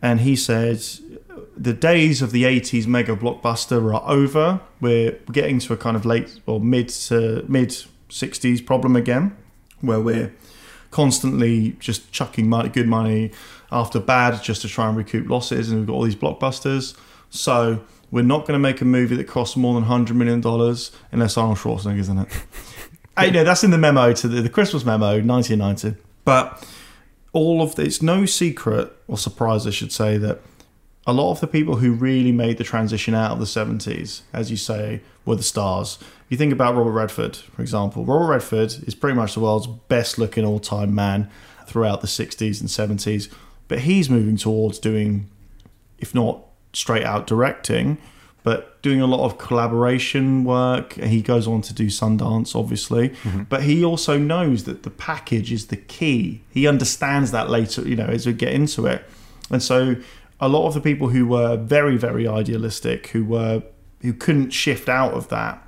and 0.02 0.20
he 0.20 0.36
said 0.36 0.82
the 1.56 1.72
days 1.72 2.20
of 2.22 2.32
the 2.32 2.44
80s 2.44 2.86
mega 2.86 3.16
blockbuster 3.16 3.94
are 3.94 4.08
over. 4.08 4.60
We're 4.80 5.12
getting 5.32 5.58
to 5.60 5.72
a 5.72 5.76
kind 5.76 5.96
of 5.96 6.04
late 6.04 6.40
or 6.46 6.60
mid 6.60 6.88
to 6.90 7.44
mid 7.48 7.70
60s 8.10 8.64
problem 8.64 8.94
again, 8.94 9.36
where 9.80 10.00
we're 10.00 10.34
constantly 10.90 11.76
just 11.80 12.12
chucking 12.12 12.48
money, 12.48 12.68
good 12.68 12.88
money 12.88 13.30
after 13.72 13.98
bad 13.98 14.42
just 14.42 14.62
to 14.62 14.68
try 14.68 14.88
and 14.88 14.96
recoup 14.96 15.28
losses, 15.28 15.70
and 15.70 15.80
we've 15.80 15.86
got 15.86 15.94
all 15.94 16.02
these 16.02 16.16
blockbusters. 16.16 16.96
So 17.30 17.84
we're 18.10 18.22
not 18.22 18.40
going 18.40 18.54
to 18.54 18.58
make 18.58 18.80
a 18.80 18.84
movie 18.84 19.16
that 19.16 19.24
costs 19.24 19.56
more 19.56 19.74
than 19.74 19.84
hundred 19.84 20.16
million 20.16 20.40
dollars 20.40 20.92
unless 21.12 21.36
Arnold 21.36 21.58
Schwarzenegger's 21.58 22.08
in 22.08 22.18
it. 22.18 22.28
I 23.16 23.30
know 23.30 23.44
that's 23.44 23.64
in 23.64 23.70
the 23.70 23.78
memo 23.78 24.12
to 24.12 24.28
the, 24.28 24.42
the 24.42 24.48
Christmas 24.48 24.84
memo, 24.84 25.20
1990. 25.22 26.00
But 26.24 26.66
all 27.32 27.62
of 27.62 27.74
the, 27.74 27.82
it's 27.82 28.02
no 28.02 28.26
secret 28.26 28.92
or 29.08 29.16
surprise, 29.16 29.66
I 29.66 29.70
should 29.70 29.92
say, 29.92 30.18
that 30.18 30.40
a 31.06 31.12
lot 31.12 31.30
of 31.30 31.40
the 31.40 31.46
people 31.46 31.76
who 31.76 31.92
really 31.92 32.32
made 32.32 32.58
the 32.58 32.64
transition 32.64 33.14
out 33.14 33.32
of 33.32 33.38
the 33.38 33.44
70s, 33.44 34.22
as 34.32 34.50
you 34.50 34.56
say, 34.56 35.00
were 35.24 35.36
the 35.36 35.42
stars. 35.42 35.98
You 36.28 36.36
think 36.36 36.52
about 36.52 36.74
Robert 36.74 36.90
Redford, 36.90 37.36
for 37.36 37.62
example. 37.62 38.04
Robert 38.04 38.26
Redford 38.26 38.74
is 38.86 38.94
pretty 38.94 39.16
much 39.16 39.34
the 39.34 39.40
world's 39.40 39.66
best 39.66 40.18
looking 40.18 40.44
all 40.44 40.58
time 40.58 40.94
man 40.94 41.30
throughout 41.66 42.00
the 42.00 42.06
60s 42.06 42.60
and 42.60 42.68
70s, 42.68 43.32
but 43.68 43.80
he's 43.80 44.10
moving 44.10 44.36
towards 44.36 44.78
doing, 44.78 45.28
if 45.98 46.14
not 46.14 46.45
straight 46.76 47.04
out 47.04 47.26
directing, 47.26 47.96
but 48.42 48.80
doing 48.82 49.00
a 49.00 49.06
lot 49.06 49.24
of 49.24 49.38
collaboration 49.38 50.44
work. 50.44 50.92
He 50.94 51.22
goes 51.22 51.46
on 51.48 51.62
to 51.62 51.74
do 51.74 51.86
Sundance, 51.86 52.54
obviously, 52.54 53.14
but 53.48 53.62
he 53.62 53.84
also 53.84 54.18
knows 54.18 54.64
that 54.64 54.82
the 54.82 54.90
package 54.90 55.50
is 55.52 55.66
the 55.68 55.76
key. 55.76 56.42
He 56.50 56.66
understands 56.66 57.30
that 57.32 57.48
later, 57.50 57.82
you 57.88 57.96
know, 57.96 58.06
as 58.06 58.26
we 58.26 58.32
get 58.34 58.52
into 58.52 58.86
it. 58.86 59.04
And 59.50 59.62
so 59.62 59.96
a 60.40 60.48
lot 60.48 60.68
of 60.68 60.74
the 60.74 60.80
people 60.80 61.08
who 61.08 61.26
were 61.26 61.56
very, 61.56 61.96
very 61.96 62.28
idealistic, 62.28 63.08
who 63.08 63.24
were 63.24 63.62
who 64.02 64.12
couldn't 64.12 64.50
shift 64.50 64.88
out 64.88 65.14
of 65.14 65.28
that, 65.30 65.66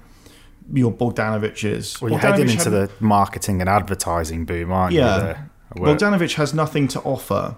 your 0.73 0.93
Bogdanoviches. 0.93 2.01
Well, 2.01 2.11
you're 2.13 2.21
heading 2.21 2.51
into 2.51 2.71
had- 2.71 2.73
the 2.73 2.91
marketing 3.01 3.61
and 3.63 3.69
advertising 3.71 4.45
boom, 4.45 4.71
aren't 4.71 4.93
Yeah. 4.95 5.29
you? 5.75 5.83
Where- 5.83 5.97
Bogdanovich 5.97 6.35
has 6.35 6.53
nothing 6.53 6.87
to 6.89 7.01
offer 7.01 7.57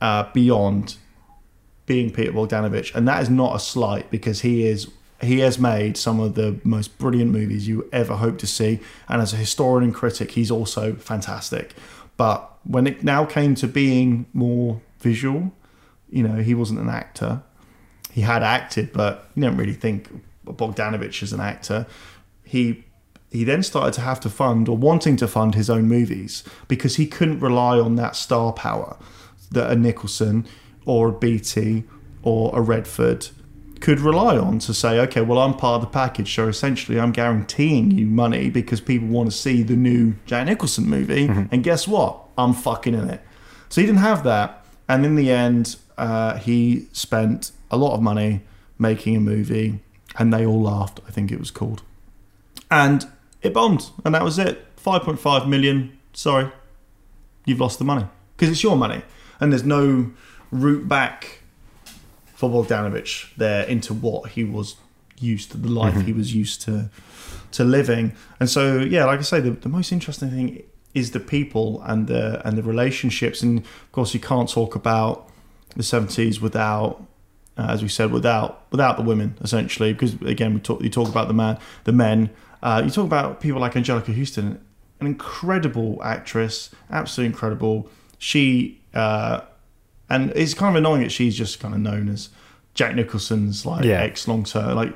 uh, 0.00 0.24
beyond 0.32 0.96
being 1.88 2.12
Peter 2.12 2.32
Bogdanovich, 2.32 2.94
and 2.94 3.08
that 3.08 3.22
is 3.22 3.30
not 3.30 3.56
a 3.56 3.58
slight 3.58 4.10
because 4.10 4.42
he 4.42 4.66
is 4.66 4.88
he 5.20 5.40
has 5.40 5.58
made 5.58 5.96
some 5.96 6.20
of 6.20 6.36
the 6.36 6.60
most 6.62 6.96
brilliant 6.98 7.32
movies 7.32 7.66
you 7.66 7.88
ever 7.92 8.14
hope 8.16 8.38
to 8.38 8.46
see, 8.46 8.78
and 9.08 9.20
as 9.20 9.32
a 9.32 9.36
historian 9.36 9.84
and 9.84 9.94
critic, 9.94 10.32
he's 10.32 10.50
also 10.50 10.94
fantastic. 10.94 11.74
But 12.16 12.48
when 12.64 12.86
it 12.86 13.02
now 13.02 13.24
came 13.24 13.54
to 13.56 13.66
being 13.66 14.26
more 14.32 14.80
visual, 15.00 15.52
you 16.08 16.22
know, 16.22 16.36
he 16.36 16.54
wasn't 16.54 16.80
an 16.80 16.88
actor. 16.88 17.42
He 18.12 18.20
had 18.20 18.42
acted, 18.42 18.92
but 18.92 19.28
you 19.34 19.42
don't 19.42 19.56
really 19.56 19.72
think 19.72 20.08
Bogdanovich 20.44 21.22
as 21.22 21.32
an 21.32 21.40
actor. 21.40 21.86
He 22.44 22.84
he 23.30 23.44
then 23.44 23.62
started 23.62 23.92
to 23.94 24.00
have 24.00 24.20
to 24.20 24.30
fund 24.30 24.68
or 24.68 24.76
wanting 24.76 25.16
to 25.16 25.28
fund 25.28 25.54
his 25.54 25.68
own 25.68 25.86
movies 25.86 26.44
because 26.66 26.96
he 26.96 27.06
couldn't 27.06 27.40
rely 27.40 27.78
on 27.78 27.96
that 27.96 28.16
star 28.16 28.52
power 28.52 28.96
that 29.50 29.70
a 29.70 29.76
Nicholson 29.76 30.46
or 30.88 31.08
a 31.08 31.12
Beatty 31.12 31.84
or 32.22 32.56
a 32.56 32.60
Redford 32.60 33.28
could 33.80 34.00
rely 34.00 34.36
on 34.36 34.58
to 34.58 34.74
say, 34.74 34.98
okay, 34.98 35.20
well, 35.20 35.38
I'm 35.38 35.54
part 35.54 35.76
of 35.76 35.80
the 35.82 35.92
package, 35.92 36.34
so 36.34 36.48
essentially 36.48 36.98
I'm 36.98 37.12
guaranteeing 37.12 37.92
you 37.92 38.06
money 38.06 38.50
because 38.50 38.80
people 38.80 39.06
want 39.06 39.30
to 39.30 39.36
see 39.36 39.62
the 39.62 39.76
new 39.76 40.14
Jack 40.26 40.46
Nicholson 40.46 40.86
movie, 40.86 41.26
and 41.28 41.62
guess 41.62 41.86
what? 41.86 42.24
I'm 42.36 42.54
fucking 42.54 42.94
in 42.94 43.08
it. 43.08 43.20
So 43.68 43.80
he 43.80 43.86
didn't 43.86 44.00
have 44.00 44.24
that, 44.24 44.64
and 44.88 45.06
in 45.06 45.14
the 45.14 45.30
end, 45.30 45.76
uh, 45.96 46.38
he 46.38 46.88
spent 46.92 47.52
a 47.70 47.76
lot 47.76 47.94
of 47.94 48.02
money 48.02 48.40
making 48.78 49.14
a 49.14 49.20
movie, 49.20 49.80
and 50.18 50.32
they 50.32 50.44
all 50.44 50.60
laughed. 50.60 51.00
I 51.06 51.12
think 51.12 51.30
it 51.30 51.38
was 51.38 51.52
called 51.52 51.82
and 52.70 53.06
it 53.42 53.54
bombed, 53.54 53.90
and 54.04 54.14
that 54.14 54.24
was 54.24 54.38
it. 54.38 54.64
Five 54.76 55.02
point 55.02 55.18
five 55.18 55.46
million. 55.48 55.98
Sorry, 56.12 56.50
you've 57.44 57.60
lost 57.60 57.78
the 57.78 57.84
money 57.84 58.06
because 58.36 58.50
it's 58.50 58.62
your 58.62 58.76
money, 58.76 59.02
and 59.40 59.52
there's 59.52 59.64
no 59.64 60.10
route 60.50 60.88
back 60.88 61.40
for 62.34 62.48
Bogdanovich 62.48 63.34
there 63.36 63.64
into 63.64 63.92
what 63.92 64.30
he 64.30 64.44
was 64.44 64.76
used 65.18 65.50
to, 65.52 65.58
the 65.58 65.68
life 65.68 66.00
he 66.02 66.12
was 66.12 66.34
used 66.34 66.62
to 66.62 66.90
to 67.50 67.64
living. 67.64 68.12
And 68.38 68.48
so, 68.48 68.78
yeah, 68.78 69.06
like 69.06 69.18
I 69.18 69.22
say, 69.22 69.40
the, 69.40 69.50
the 69.50 69.68
most 69.68 69.90
interesting 69.90 70.30
thing 70.30 70.62
is 70.94 71.12
the 71.12 71.20
people 71.20 71.82
and 71.82 72.06
the 72.06 72.46
and 72.46 72.56
the 72.56 72.62
relationships. 72.62 73.42
And 73.42 73.58
of 73.60 73.92
course, 73.92 74.14
you 74.14 74.20
can't 74.20 74.48
talk 74.48 74.74
about 74.74 75.28
the 75.76 75.82
seventies 75.82 76.40
without 76.40 77.02
uh, 77.58 77.66
as 77.70 77.82
we 77.82 77.88
said, 77.88 78.12
without 78.12 78.66
without 78.70 78.96
the 78.96 79.02
women, 79.02 79.36
essentially, 79.40 79.92
because 79.92 80.14
again, 80.22 80.54
we 80.54 80.60
talk 80.60 80.80
you 80.80 80.88
talk 80.88 81.08
about 81.08 81.28
the 81.28 81.34
man, 81.34 81.58
the 81.84 81.92
men. 81.92 82.30
Uh, 82.62 82.82
you 82.84 82.90
talk 82.90 83.04
about 83.04 83.40
people 83.40 83.60
like 83.60 83.74
Anjelica 83.74 84.16
Huston, 84.16 84.64
an 85.00 85.06
incredible 85.06 86.00
actress, 86.02 86.70
absolutely 86.90 87.32
incredible. 87.32 87.88
She 88.18 88.80
uh, 88.94 89.40
and 90.10 90.30
it's 90.34 90.54
kind 90.54 90.76
of 90.76 90.78
annoying 90.78 91.02
that 91.02 91.12
she's 91.12 91.36
just 91.36 91.60
kind 91.60 91.74
of 91.74 91.80
known 91.80 92.08
as 92.08 92.30
Jack 92.74 92.94
Nicholson's 92.94 93.66
like 93.66 93.84
Yeah. 93.84 94.00
ex 94.02 94.26
long 94.28 94.44
term. 94.44 94.74
Like, 94.76 94.94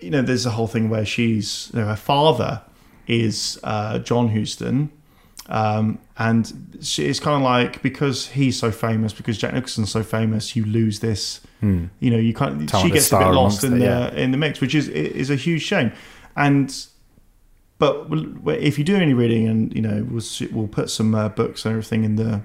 you 0.00 0.10
know, 0.10 0.22
there's 0.22 0.46
a 0.46 0.50
whole 0.50 0.66
thing 0.68 0.88
where 0.88 1.04
she's 1.04 1.70
you 1.72 1.80
know, 1.80 1.86
her 1.86 1.96
father 1.96 2.62
is 3.06 3.58
uh, 3.64 3.98
John 4.00 4.28
Huston, 4.28 4.90
um, 5.48 5.98
and 6.18 6.76
she, 6.82 7.06
it's 7.06 7.18
kind 7.20 7.36
of 7.36 7.42
like 7.42 7.80
because 7.82 8.28
he's 8.28 8.58
so 8.58 8.70
famous, 8.70 9.12
because 9.12 9.38
Jack 9.38 9.54
Nicholson's 9.54 9.90
so 9.90 10.02
famous, 10.02 10.54
you 10.54 10.64
lose 10.64 11.00
this. 11.00 11.40
You 11.60 12.10
know, 12.12 12.18
you 12.18 12.34
can't. 12.34 12.68
Talent 12.68 12.86
she 12.86 12.92
gets 12.92 13.10
a 13.12 13.18
bit 13.18 13.26
lost 13.32 13.64
in 13.64 13.78
the 13.78 13.84
yeah. 13.84 14.12
in 14.14 14.30
the 14.30 14.36
mix, 14.36 14.60
which 14.60 14.74
is 14.74 14.88
is 14.88 15.28
a 15.30 15.36
huge 15.36 15.62
shame. 15.62 15.90
And 16.36 16.72
but 17.78 18.06
if 18.46 18.78
you 18.78 18.84
do 18.84 18.94
any 18.94 19.14
reading, 19.14 19.48
and 19.48 19.74
you 19.74 19.82
know, 19.82 20.06
we'll 20.08 20.22
we'll 20.52 20.68
put 20.68 20.90
some 20.90 21.14
uh, 21.14 21.28
books 21.30 21.64
and 21.64 21.72
everything 21.72 22.04
in 22.04 22.16
the 22.16 22.42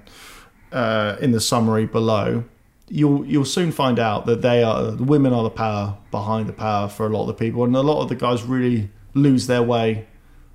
uh, 0.73 1.17
in 1.21 1.31
the 1.31 1.39
summary 1.39 1.85
below. 1.85 2.43
You'll 2.89 3.25
you'll 3.25 3.45
soon 3.45 3.71
find 3.71 3.97
out 3.97 4.25
that 4.25 4.41
they 4.41 4.61
are 4.61 4.91
the 4.91 5.03
women 5.03 5.31
are 5.31 5.43
the 5.43 5.49
power 5.49 5.97
behind 6.11 6.49
the 6.49 6.53
power 6.53 6.89
for 6.89 7.05
a 7.05 7.09
lot 7.09 7.21
of 7.21 7.27
the 7.27 7.33
people, 7.33 7.63
and 7.63 7.75
a 7.75 7.81
lot 7.81 8.01
of 8.01 8.09
the 8.09 8.15
guys 8.15 8.43
really 8.43 8.89
lose 9.13 9.47
their 9.47 9.63
way 9.63 10.05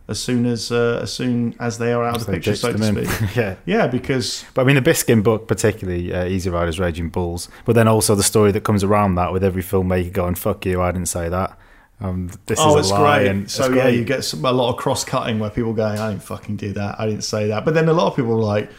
as 0.09 0.19
soon 0.19 0.47
as 0.47 0.73
uh, 0.73 1.01
as 1.03 1.13
soon 1.13 1.55
as 1.61 1.79
they 1.79 1.93
are 1.93 2.03
out 2.03 2.17
of 2.17 2.27
the 2.27 2.33
picture, 2.33 2.57
so 2.57 2.73
to 2.73 2.83
speak. 2.83 3.37
yeah. 3.37 3.57
Yeah, 3.67 3.87
because 3.87 4.45
But 4.55 4.63
I 4.63 4.65
mean, 4.65 4.77
the 4.77 4.83
Biskind 4.83 5.23
book, 5.23 5.47
particularly 5.47 6.13
uh, 6.13 6.25
Easy 6.25 6.51
Riders, 6.51 6.81
Raging 6.81 7.11
Bulls, 7.11 7.49
but 7.65 7.75
then 7.75 7.87
also 7.87 8.15
the 8.15 8.23
story 8.23 8.51
that 8.53 8.65
comes 8.65 8.83
around 8.83 9.17
that 9.17 9.33
with 9.33 9.45
every 9.45 9.63
filmmaker 9.63 10.13
going, 10.13 10.35
fuck 10.35 10.65
you, 10.67 10.81
I 10.81 10.93
didn't 10.93 11.09
say 11.09 11.29
that. 11.29 11.59
Um, 12.01 12.31
this 12.47 12.59
oh, 12.61 12.79
is 12.79 12.87
it's 12.87 12.93
a 12.93 12.97
great. 12.97 13.51
So 13.51 13.65
it's 13.65 13.75
yeah, 13.75 13.83
great. 13.83 13.99
you 13.99 14.05
get 14.05 14.25
some, 14.25 14.45
a 14.45 14.53
lot 14.53 14.71
of 14.71 14.77
cross 14.77 15.05
cutting 15.05 15.39
where 15.39 15.51
people 15.51 15.75
going, 15.75 15.99
I 15.99 16.11
didn't 16.11 16.23
fucking 16.23 16.57
do 16.57 16.73
that. 16.75 16.99
I 16.99 17.07
didn't 17.07 17.25
say 17.25 17.49
that. 17.49 17.65
But 17.65 17.75
then 17.75 17.89
a 17.89 17.93
lot 17.93 18.07
of 18.07 18.17
people 18.17 18.35
were 18.35 18.43
like, 18.43 18.71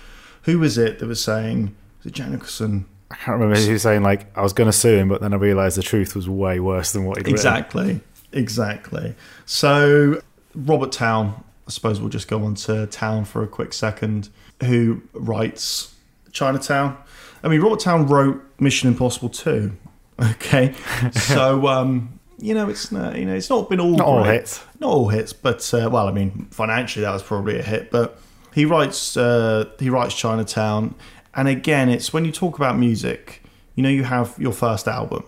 who 0.49 0.59
was 0.59 0.77
it 0.77 0.99
that 0.99 1.07
was 1.07 1.23
saying? 1.23 1.75
Was 1.99 2.07
it 2.07 2.13
Jack 2.13 2.29
Nicholson? 2.29 2.85
I 3.11 3.15
can't 3.15 3.39
remember 3.39 3.59
who 3.59 3.73
was 3.73 3.81
saying 3.81 4.03
like 4.03 4.35
I 4.37 4.41
was 4.41 4.53
going 4.53 4.69
to 4.69 4.75
sue 4.75 4.97
him, 4.97 5.09
but 5.09 5.21
then 5.21 5.33
I 5.33 5.37
realised 5.37 5.77
the 5.77 5.83
truth 5.83 6.15
was 6.15 6.27
way 6.29 6.59
worse 6.59 6.91
than 6.91 7.05
what 7.05 7.17
he'd 7.17 7.23
written. 7.25 7.35
Exactly, 7.35 7.99
exactly. 8.31 9.15
So 9.45 10.21
Robert 10.55 10.91
Towne, 10.91 11.43
I 11.67 11.71
suppose 11.71 11.99
we'll 11.99 12.09
just 12.09 12.27
go 12.27 12.43
on 12.43 12.55
to 12.55 12.87
Towne 12.87 13.25
for 13.25 13.43
a 13.43 13.47
quick 13.47 13.73
second, 13.73 14.29
who 14.63 15.01
writes 15.13 15.95
Chinatown. 16.31 16.97
I 17.43 17.47
mean, 17.47 17.61
Robert 17.61 17.79
Towne 17.79 18.07
wrote 18.07 18.43
Mission 18.59 18.89
Impossible 18.89 19.29
2. 19.29 19.71
Okay, 20.21 20.73
so 21.13 21.65
um, 21.69 22.19
you 22.39 22.53
know 22.53 22.67
it's 22.67 22.91
not, 22.91 23.17
you 23.17 23.23
know 23.23 23.35
it's 23.35 23.49
not 23.49 23.69
been 23.69 23.79
all 23.79 23.91
Not 23.91 24.05
all 24.05 24.23
hits. 24.23 24.61
not 24.81 24.89
all 24.89 25.07
hits, 25.07 25.31
but 25.31 25.73
uh, 25.73 25.89
well, 25.89 26.09
I 26.09 26.11
mean, 26.11 26.49
financially 26.51 27.05
that 27.05 27.13
was 27.13 27.23
probably 27.23 27.57
a 27.57 27.63
hit. 27.63 27.89
But 27.89 28.19
he 28.59 28.65
writes 28.65 29.15
uh, 29.15 29.69
he 29.79 29.89
writes 29.89 30.13
Chinatown, 30.13 30.93
and 31.33 31.47
again, 31.47 31.87
it's 31.87 32.11
when 32.11 32.25
you 32.25 32.31
talk 32.33 32.57
about 32.57 32.77
music, 32.77 33.41
you 33.75 33.81
know, 33.81 33.87
you 33.89 34.03
have 34.03 34.35
your 34.37 34.51
first 34.51 34.85
album, 34.85 35.23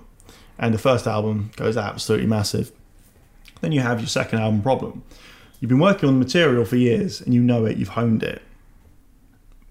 and 0.59 0.73
the 0.73 0.77
first 0.77 1.07
album 1.07 1.51
goes 1.55 1.77
absolutely 1.77 2.27
massive. 2.27 2.73
Then 3.61 3.71
you 3.71 3.79
have 3.79 4.01
your 4.01 4.09
second 4.09 4.39
album 4.39 4.61
problem. 4.61 5.03
You've 5.61 5.69
been 5.69 5.79
working 5.79 6.09
on 6.09 6.19
the 6.19 6.25
material 6.25 6.65
for 6.65 6.75
years, 6.75 7.21
and 7.21 7.33
you 7.33 7.41
know 7.41 7.65
it. 7.65 7.77
You've 7.77 7.95
honed 7.99 8.21
it. 8.21 8.41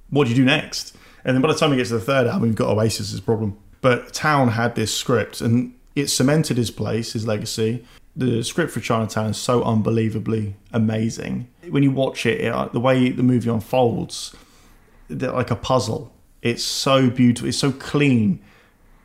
What 0.08 0.24
do 0.24 0.30
you 0.30 0.36
do 0.36 0.44
next? 0.44 0.96
And 1.22 1.36
then 1.36 1.42
by 1.42 1.52
the 1.52 1.58
time 1.58 1.70
you 1.70 1.76
get 1.76 1.88
to 1.88 1.94
the 1.94 2.00
third 2.00 2.26
album, 2.26 2.46
you've 2.46 2.56
got 2.56 2.74
Oasis's 2.74 3.20
problem. 3.20 3.58
But 3.82 4.14
Towne 4.14 4.48
had 4.48 4.74
this 4.74 4.94
script, 4.94 5.42
and 5.42 5.74
it 5.94 6.06
cemented 6.06 6.56
his 6.56 6.70
place, 6.70 7.12
his 7.12 7.26
legacy. 7.26 7.84
The 8.16 8.42
script 8.42 8.72
for 8.72 8.80
Chinatown 8.80 9.30
is 9.30 9.36
so 9.36 9.62
unbelievably 9.64 10.56
amazing. 10.72 11.48
When 11.70 11.82
you 11.82 11.90
watch 11.90 12.26
it, 12.26 12.40
it 12.40 12.72
the 12.72 12.80
way 12.80 13.10
the 13.10 13.22
movie 13.22 13.50
unfolds, 13.50 14.34
like 15.08 15.50
a 15.50 15.56
puzzle. 15.56 16.12
It's 16.42 16.62
so 16.64 17.10
beautiful. 17.10 17.48
It's 17.48 17.58
so 17.58 17.72
clean, 17.72 18.40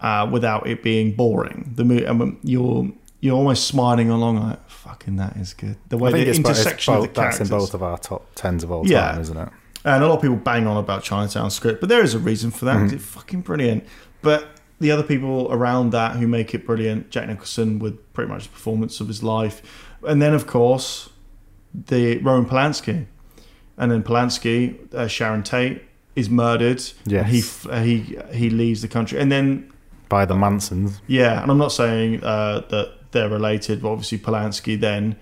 uh, 0.01 0.27
without 0.31 0.67
it 0.67 0.81
being 0.83 1.11
boring. 1.13 1.73
The 1.75 1.83
movie, 1.83 2.05
and 2.05 2.37
you're 2.43 2.89
you're 3.19 3.35
almost 3.35 3.67
smiling 3.67 4.09
along 4.09 4.37
like, 4.41 4.69
"Fucking 4.69 5.15
that 5.17 5.35
is 5.37 5.53
good." 5.53 5.77
The 5.89 5.97
way 5.97 6.11
the 6.11 6.19
it's, 6.29 6.39
bo- 6.39 6.49
it's 6.51 6.59
intersection 6.59 6.93
of 6.93 7.01
the 7.01 7.07
both, 7.07 7.15
that's 7.15 7.39
in 7.39 7.47
both 7.47 7.73
of 7.73 7.81
our 7.83 7.97
top 7.97 8.27
tens 8.35 8.63
of 8.63 8.71
all 8.71 8.87
Yeah. 8.87 9.11
time, 9.13 9.21
isn't 9.21 9.37
it? 9.37 9.49
And 9.83 10.03
a 10.03 10.07
lot 10.07 10.15
of 10.15 10.21
people 10.21 10.37
bang 10.37 10.65
on 10.65 10.77
about 10.77 11.03
Chinatown 11.03 11.51
script, 11.51 11.79
but 11.79 11.89
there 11.89 12.01
is 12.01 12.13
a 12.13 12.19
reason 12.19 12.51
for 12.51 12.65
that. 12.65 12.77
'cause 12.79 12.93
It's 12.93 13.05
fucking 13.05 13.41
brilliant. 13.41 13.83
But 14.21 14.47
the 14.79 14.91
other 14.91 15.03
people 15.03 15.47
around 15.51 15.91
that 15.91 16.15
who 16.15 16.27
make 16.27 16.53
it 16.55 16.65
brilliant, 16.65 17.09
Jack 17.11 17.27
Nicholson 17.27 17.79
with 17.79 18.11
pretty 18.13 18.29
much 18.31 18.43
the 18.45 18.49
performance 18.49 18.99
of 18.99 19.07
his 19.07 19.21
life, 19.23 19.61
and 20.07 20.21
then 20.21 20.33
of 20.33 20.47
course 20.47 21.09
the 21.87 22.17
Roman 22.19 22.49
Polanski, 22.49 23.05
and 23.77 23.91
then 23.91 24.03
Polanski, 24.03 24.93
uh, 24.93 25.07
Sharon 25.07 25.43
Tate 25.43 25.81
is 26.15 26.29
murdered. 26.29 26.81
Yeah, 27.05 27.23
he 27.23 27.39
f- 27.39 27.67
uh, 27.69 27.81
he 27.81 28.17
he 28.33 28.49
leaves 28.49 28.81
the 28.81 28.87
country, 28.87 29.19
and 29.19 29.31
then 29.31 29.71
By 30.09 30.25
the 30.25 30.35
Mansons. 30.35 31.01
yeah, 31.07 31.41
and 31.41 31.51
I'm 31.51 31.57
not 31.57 31.71
saying 31.71 32.23
uh, 32.23 32.61
that 32.69 33.11
they're 33.11 33.29
related, 33.29 33.81
but 33.81 33.89
obviously 33.91 34.17
Polanski 34.19 34.79
then 34.79 35.15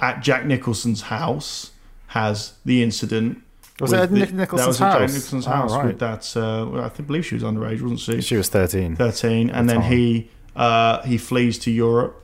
at 0.00 0.22
Jack 0.22 0.44
Nicholson's 0.46 1.02
house 1.02 1.70
has 2.08 2.54
the 2.64 2.82
incident. 2.82 3.40
Was 3.80 3.92
it 3.92 3.98
at 4.00 4.10
the- 4.10 4.18
Nick 4.18 4.28
that 4.30 4.34
Nicholson's 4.36 4.68
was 4.68 4.80
at 4.80 4.92
Jack 4.92 5.00
house? 5.00 5.12
Nicholson's 5.14 5.46
Oh, 5.46 5.50
house 5.50 5.72
right. 5.72 5.86
with 5.86 5.98
that. 5.98 6.36
Uh, 6.36 6.66
well, 6.70 6.84
I 6.84 6.88
think 6.88 7.06
believe 7.08 7.26
she 7.26 7.34
was 7.34 7.42
underage, 7.42 7.80
wasn't 7.82 8.00
she? 8.00 8.20
She 8.20 8.36
was 8.36 8.48
13. 8.48 8.96
Thirteen, 8.96 9.50
and 9.50 9.68
the 9.68 9.72
then 9.74 9.82
time. 9.82 9.92
he 9.92 10.30
uh, 10.56 11.02
he 11.02 11.18
flees 11.18 11.58
to 11.60 11.70
Europe, 11.70 12.23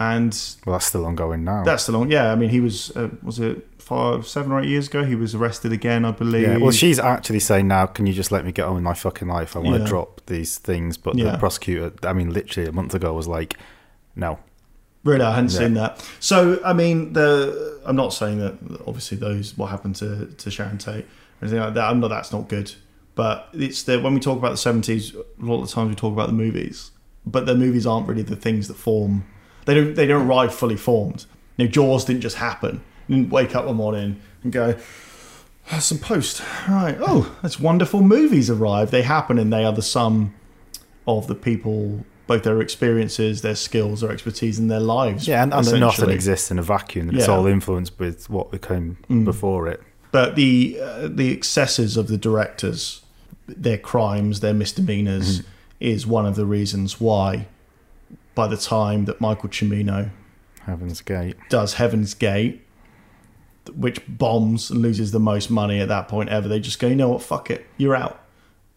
and 0.00 0.36
Well, 0.66 0.74
that's 0.74 0.86
still 0.86 1.04
ongoing 1.06 1.44
now. 1.44 1.62
that's 1.62 1.84
still 1.84 1.94
long. 1.96 2.10
Yeah, 2.10 2.32
I 2.32 2.34
mean, 2.34 2.48
he 2.50 2.58
was 2.60 2.90
uh, 2.96 3.10
was 3.22 3.38
it 3.38 3.66
five, 3.78 4.26
seven 4.26 4.50
or 4.50 4.60
eight 4.60 4.68
years 4.68 4.88
ago? 4.88 5.04
He 5.04 5.14
was 5.14 5.34
arrested 5.34 5.72
again, 5.72 6.04
I 6.04 6.10
believe. 6.12 6.42
yeah, 6.42 6.56
well, 6.56 6.70
she's 6.70 6.98
actually 6.98 7.40
saying 7.40 7.68
now, 7.68 7.86
can 7.86 8.06
you 8.06 8.12
just 8.12 8.32
let 8.32 8.44
me 8.44 8.50
get 8.52 8.64
on 8.64 8.74
with 8.74 8.82
my 8.82 8.94
fucking 8.94 9.28
life? 9.28 9.54
I 9.54 9.58
want 9.60 9.76
Yeah. 9.78 9.84
to 9.84 9.88
drop 9.88 10.22
these 10.26 10.58
things. 10.58 10.96
But 10.96 11.16
Yeah. 11.16 11.32
the 11.32 11.38
prosecutor, 11.38 11.92
I 12.02 12.12
mean, 12.14 12.32
literally 12.32 12.68
a 12.68 12.72
month 12.72 12.94
ago, 12.94 13.12
was 13.12 13.28
like, 13.28 13.56
no. 14.16 14.38
Really, 15.04 15.22
I 15.24 15.34
hadn't 15.34 15.52
Yeah. 15.52 15.58
seen 15.58 15.74
that. 15.74 16.08
So, 16.20 16.60
I 16.64 16.72
mean, 16.72 17.12
the 17.14 17.78
I'm 17.84 17.96
not 17.96 18.12
saying 18.12 18.38
that 18.38 18.54
obviously 18.86 19.16
those 19.18 19.56
what 19.58 19.70
happened 19.70 19.96
to 19.96 20.26
to 20.26 20.50
Sharon 20.50 20.78
Tate 20.78 21.04
or 21.04 21.42
anything 21.42 21.60
like 21.60 21.74
that. 21.74 21.90
I'm 21.90 22.00
not. 22.00 22.08
That's 22.08 22.32
not 22.32 22.48
good. 22.48 22.72
But 23.16 23.48
it's 23.52 23.82
the 23.82 23.98
when 24.00 24.14
we 24.14 24.20
talk 24.20 24.38
about 24.38 24.52
the 24.52 24.56
70s, 24.58 25.14
a 25.14 25.44
lot 25.44 25.60
of 25.62 25.68
the 25.68 25.72
times 25.74 25.88
we 25.90 25.94
talk 25.94 26.12
about 26.12 26.28
the 26.28 26.32
movies, 26.34 26.90
but 27.26 27.44
the 27.46 27.54
movies 27.54 27.86
aren't 27.86 28.06
really 28.08 28.22
the 28.22 28.36
things 28.36 28.68
that 28.68 28.74
form. 28.76 29.24
They 29.70 29.74
don't. 29.74 29.94
They 29.94 30.06
don't 30.06 30.26
arrive 30.26 30.52
fully 30.52 30.76
formed. 30.76 31.26
You 31.56 31.64
know, 31.66 31.70
Jaws 31.70 32.04
didn't 32.04 32.22
just 32.22 32.36
happen. 32.38 32.82
You 33.06 33.16
didn't 33.18 33.30
wake 33.30 33.54
up 33.54 33.66
one 33.66 33.76
morning 33.76 34.20
and 34.42 34.50
go. 34.52 34.74
"Oh, 35.72 35.78
Some 35.78 35.98
post, 35.98 36.42
right? 36.68 36.96
Oh, 37.00 37.32
that's 37.40 37.60
wonderful. 37.60 38.02
Movies 38.02 38.50
arrive. 38.50 38.90
They 38.90 39.02
happen, 39.02 39.38
and 39.38 39.52
they 39.52 39.64
are 39.64 39.72
the 39.72 39.82
sum 39.82 40.34
of 41.06 41.28
the 41.28 41.36
people, 41.36 42.04
both 42.26 42.42
their 42.42 42.60
experiences, 42.60 43.42
their 43.42 43.54
skills, 43.54 44.00
their 44.00 44.10
expertise, 44.10 44.58
and 44.58 44.68
their 44.68 44.80
lives. 44.80 45.28
Yeah, 45.28 45.44
and, 45.44 45.54
and 45.54 45.80
nothing 45.80 46.10
exists 46.10 46.50
in 46.50 46.58
a 46.58 46.62
vacuum. 46.62 47.10
It's 47.10 47.18
Yeah. 47.20 47.26
Mm. 47.26 47.38
all 47.38 47.46
influenced 47.46 47.96
with 48.00 48.28
what 48.28 48.60
came 48.62 48.96
before 49.24 49.68
it. 49.68 49.80
But 50.10 50.34
the 50.34 50.80
uh, 50.82 51.08
the 51.08 51.30
excesses 51.32 51.96
of 51.96 52.08
the 52.08 52.18
directors, 52.18 53.02
their 53.46 53.78
crimes, 53.78 54.40
their 54.40 54.54
misdemeanors, 54.54 55.42
is 55.78 56.06
one 56.08 56.26
of 56.26 56.34
the 56.34 56.46
reasons 56.46 57.00
why. 57.00 57.46
By 58.40 58.46
the 58.46 58.56
time 58.56 59.04
that 59.04 59.20
Michael 59.20 59.50
Cimino 59.50 60.08
Heaven's 60.64 61.02
Gate. 61.02 61.36
does 61.50 61.74
Heaven's 61.74 62.14
Gate, 62.14 62.64
which 63.74 64.00
bombs 64.08 64.70
and 64.70 64.80
loses 64.80 65.12
the 65.12 65.20
most 65.20 65.50
money 65.50 65.78
at 65.78 65.88
that 65.88 66.08
point 66.08 66.30
ever, 66.30 66.48
they 66.48 66.58
just 66.58 66.78
go, 66.78 66.86
you 66.88 66.94
know 66.96 67.10
what, 67.10 67.22
fuck 67.22 67.50
it, 67.50 67.66
you're 67.76 67.94
out. 67.94 68.18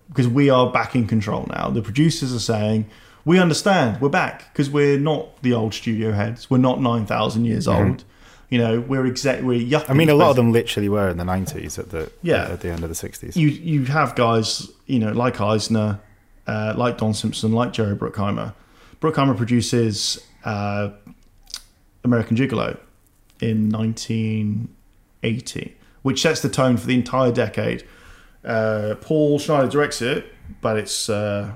Because 0.09 0.28
we 0.28 0.49
are 0.49 0.70
back 0.70 0.95
in 0.95 1.07
control 1.07 1.47
now. 1.49 1.70
The 1.70 1.82
producers 1.82 2.36
are 2.36 2.39
saying, 2.39 2.88
we 3.24 3.39
understand, 3.39 4.01
we're 4.01 4.09
back, 4.09 4.51
because 4.51 4.70
we're 4.70 4.99
not 4.99 5.41
the 5.43 5.53
old 5.53 5.74
studio 5.74 6.11
heads, 6.11 6.49
we're 6.49 6.57
not 6.57 6.82
9,000 6.82 7.45
years 7.45 7.66
old. 7.66 8.03
You 8.49 8.57
know, 8.57 8.82
we're 8.82 9.05
exactly 9.05 9.45
we're. 9.66 9.82
I 9.88 9.93
mean, 9.93 10.09
a 10.09 10.14
lot 10.14 10.32
of 10.32 10.36
them 10.36 10.51
literally 10.51 10.89
were 10.89 11.07
in 11.07 11.16
the 11.16 11.24
90s 11.24 11.80
at 11.80 11.89
the 11.89 12.11
Yeah. 12.22 12.49
at 12.49 12.59
the 12.59 12.70
end 12.70 12.84
of 12.84 12.89
the 12.89 12.95
60s. 12.95 13.38
you 13.38 13.47
you 13.47 13.86
have 13.86 14.14
guys, 14.16 14.70
you 14.88 14.99
know, 14.99 15.14
like 15.14 15.39
Eisner, 15.39 16.01
uh, 16.47 16.74
like 16.78 16.97
Don 16.97 17.14
Simpson, 17.14 17.53
like 17.53 17.72
Jerry 17.72 17.95
Bruckheimer. 17.95 18.53
Bruckheimer 19.04 19.36
produces 19.36 20.18
uh, 20.45 20.91
American 22.06 22.38
Gigolo 22.38 22.78
in 23.41 23.70
1980, 23.70 25.76
which 26.04 26.22
sets 26.22 26.39
the 26.41 26.47
tone 26.47 26.78
for 26.78 26.88
the 26.88 26.95
entire 26.95 27.34
decade. 27.34 27.84
Uh, 28.45 28.95
Paul 29.01 29.39
Schrader 29.39 29.68
directs 29.68 30.01
it, 30.01 30.26
but 30.62 30.78
it's 30.78 31.10
uh, 31.10 31.51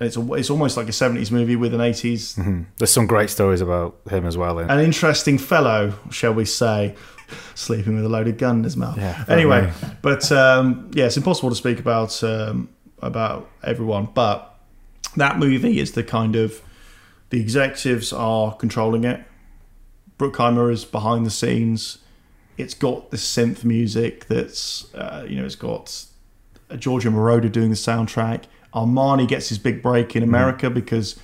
it's 0.00 0.16
a, 0.16 0.32
it's 0.32 0.48
almost 0.48 0.78
like 0.78 0.88
a 0.88 0.92
70s 0.92 1.30
movie 1.30 1.56
with 1.56 1.74
an 1.74 1.80
80s 1.80 2.38
Mhm. 2.38 2.64
There's 2.78 2.90
some 2.90 3.06
great 3.06 3.28
stories 3.28 3.60
about 3.60 3.96
him 4.08 4.24
as 4.26 4.38
well. 4.38 4.58
An 4.58 4.80
interesting 4.80 5.36
fellow, 5.36 5.92
shall 6.10 6.32
we 6.32 6.46
say, 6.46 6.94
sleeping 7.54 7.96
with 7.96 8.06
a 8.06 8.08
loaded 8.08 8.38
gun 8.38 8.58
in 8.58 8.64
his 8.64 8.78
mouth. 8.78 8.96
Yeah, 8.96 9.24
anyway, 9.28 9.70
but 10.00 10.32
um, 10.32 10.90
yeah, 10.94 11.04
it's 11.04 11.18
impossible 11.18 11.50
to 11.50 11.56
speak 11.56 11.78
about 11.78 12.24
um, 12.24 12.70
about 13.00 13.50
everyone. 13.62 14.08
But 14.14 14.51
that 15.16 15.38
movie 15.38 15.78
is 15.80 15.92
the 15.92 16.02
kind 16.02 16.36
of 16.36 16.60
the 17.30 17.40
executives 17.40 18.12
are 18.12 18.54
controlling 18.54 19.04
it. 19.04 19.22
Bruckheimer 20.18 20.70
is 20.72 20.84
behind 20.84 21.26
the 21.26 21.30
scenes. 21.30 21.98
It's 22.58 22.74
got 22.74 23.10
the 23.10 23.16
synth 23.16 23.64
music 23.64 24.26
that's 24.26 24.92
uh, 24.94 25.26
you 25.28 25.36
know 25.36 25.44
it's 25.44 25.54
got 25.56 26.04
a 26.68 26.76
Giorgio 26.76 27.10
Moroder 27.10 27.50
doing 27.50 27.70
the 27.70 27.76
soundtrack. 27.76 28.44
Armani 28.74 29.26
gets 29.28 29.48
his 29.48 29.58
big 29.58 29.82
break 29.82 30.10
Mm. 30.10 30.16
in 30.16 30.22
America 30.22 30.70
because 30.70 31.18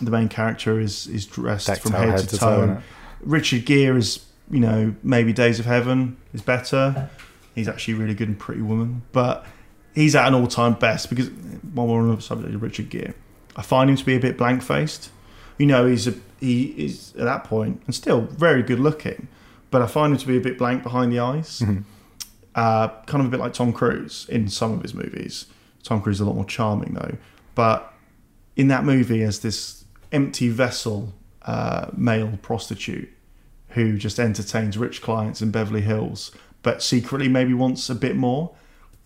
the 0.00 0.10
main 0.10 0.28
character 0.28 0.78
is 0.80 1.06
is 1.06 1.26
dressed 1.26 1.68
Decked 1.68 1.82
from 1.82 1.94
out 1.94 2.08
head, 2.20 2.28
to, 2.28 2.38
toe. 2.38 2.46
innit? 2.68 2.82
Richard 3.20 3.64
Gere 3.64 3.96
is, 3.96 4.24
you 4.50 4.60
know, 4.60 4.94
maybe 5.02 5.32
Days 5.32 5.58
of 5.58 5.64
Heaven 5.66 6.16
is 6.34 6.42
better. 6.42 7.08
He's 7.54 7.68
actually 7.68 7.94
really 7.94 8.14
good 8.14 8.28
in 8.28 8.34
Pretty 8.34 8.60
Woman, 8.60 9.02
but 9.12 9.46
he's 9.94 10.14
at 10.16 10.26
an 10.28 10.34
all-time 10.34 10.74
best 10.74 11.08
because 11.08 11.30
while 11.72 11.86
we're 11.86 12.00
on 12.00 12.14
the 12.16 12.20
subject 12.20 12.52
of 12.54 12.60
Richard 12.62 12.90
Gere, 12.90 13.14
I 13.56 13.62
find 13.62 13.88
him 13.90 13.96
to 13.96 14.04
be 14.04 14.14
a 14.16 14.20
bit 14.20 14.36
blank-faced. 14.36 15.10
You 15.58 15.66
know, 15.66 15.86
he's 15.86 16.06
a 16.06 16.14
he 16.40 16.64
is 16.76 17.14
at 17.16 17.24
that 17.24 17.44
point 17.44 17.82
and 17.86 17.94
still 17.94 18.22
very 18.22 18.62
good 18.62 18.80
looking, 18.80 19.28
but 19.70 19.80
I 19.82 19.86
find 19.86 20.12
him 20.12 20.18
to 20.18 20.26
be 20.26 20.36
a 20.36 20.40
bit 20.40 20.58
blank 20.58 20.82
behind 20.82 21.12
the 21.12 21.20
eyes. 21.20 21.62
Uh, 22.54 22.88
kind 23.06 23.20
of 23.20 23.26
a 23.26 23.30
bit 23.30 23.40
like 23.40 23.52
Tom 23.52 23.72
Cruise 23.72 24.26
in 24.28 24.48
some 24.48 24.72
of 24.72 24.82
his 24.82 24.94
movies. 24.94 25.46
Tom 25.82 26.00
Cruise 26.00 26.16
is 26.16 26.20
a 26.20 26.24
lot 26.24 26.36
more 26.36 26.44
charming 26.44 26.94
though, 26.94 27.16
but 27.54 27.92
in 28.56 28.68
that 28.68 28.84
movie 28.84 29.22
as 29.22 29.40
this 29.40 29.84
empty 30.12 30.48
vessel 30.48 31.12
uh, 31.42 31.86
male 31.96 32.38
prostitute 32.42 33.10
who 33.70 33.98
just 33.98 34.20
entertains 34.20 34.78
rich 34.78 35.02
clients 35.02 35.42
in 35.42 35.50
Beverly 35.50 35.80
Hills, 35.80 36.30
but 36.62 36.82
secretly 36.82 37.28
maybe 37.28 37.52
wants 37.52 37.90
a 37.90 37.94
bit 37.94 38.14
more. 38.14 38.54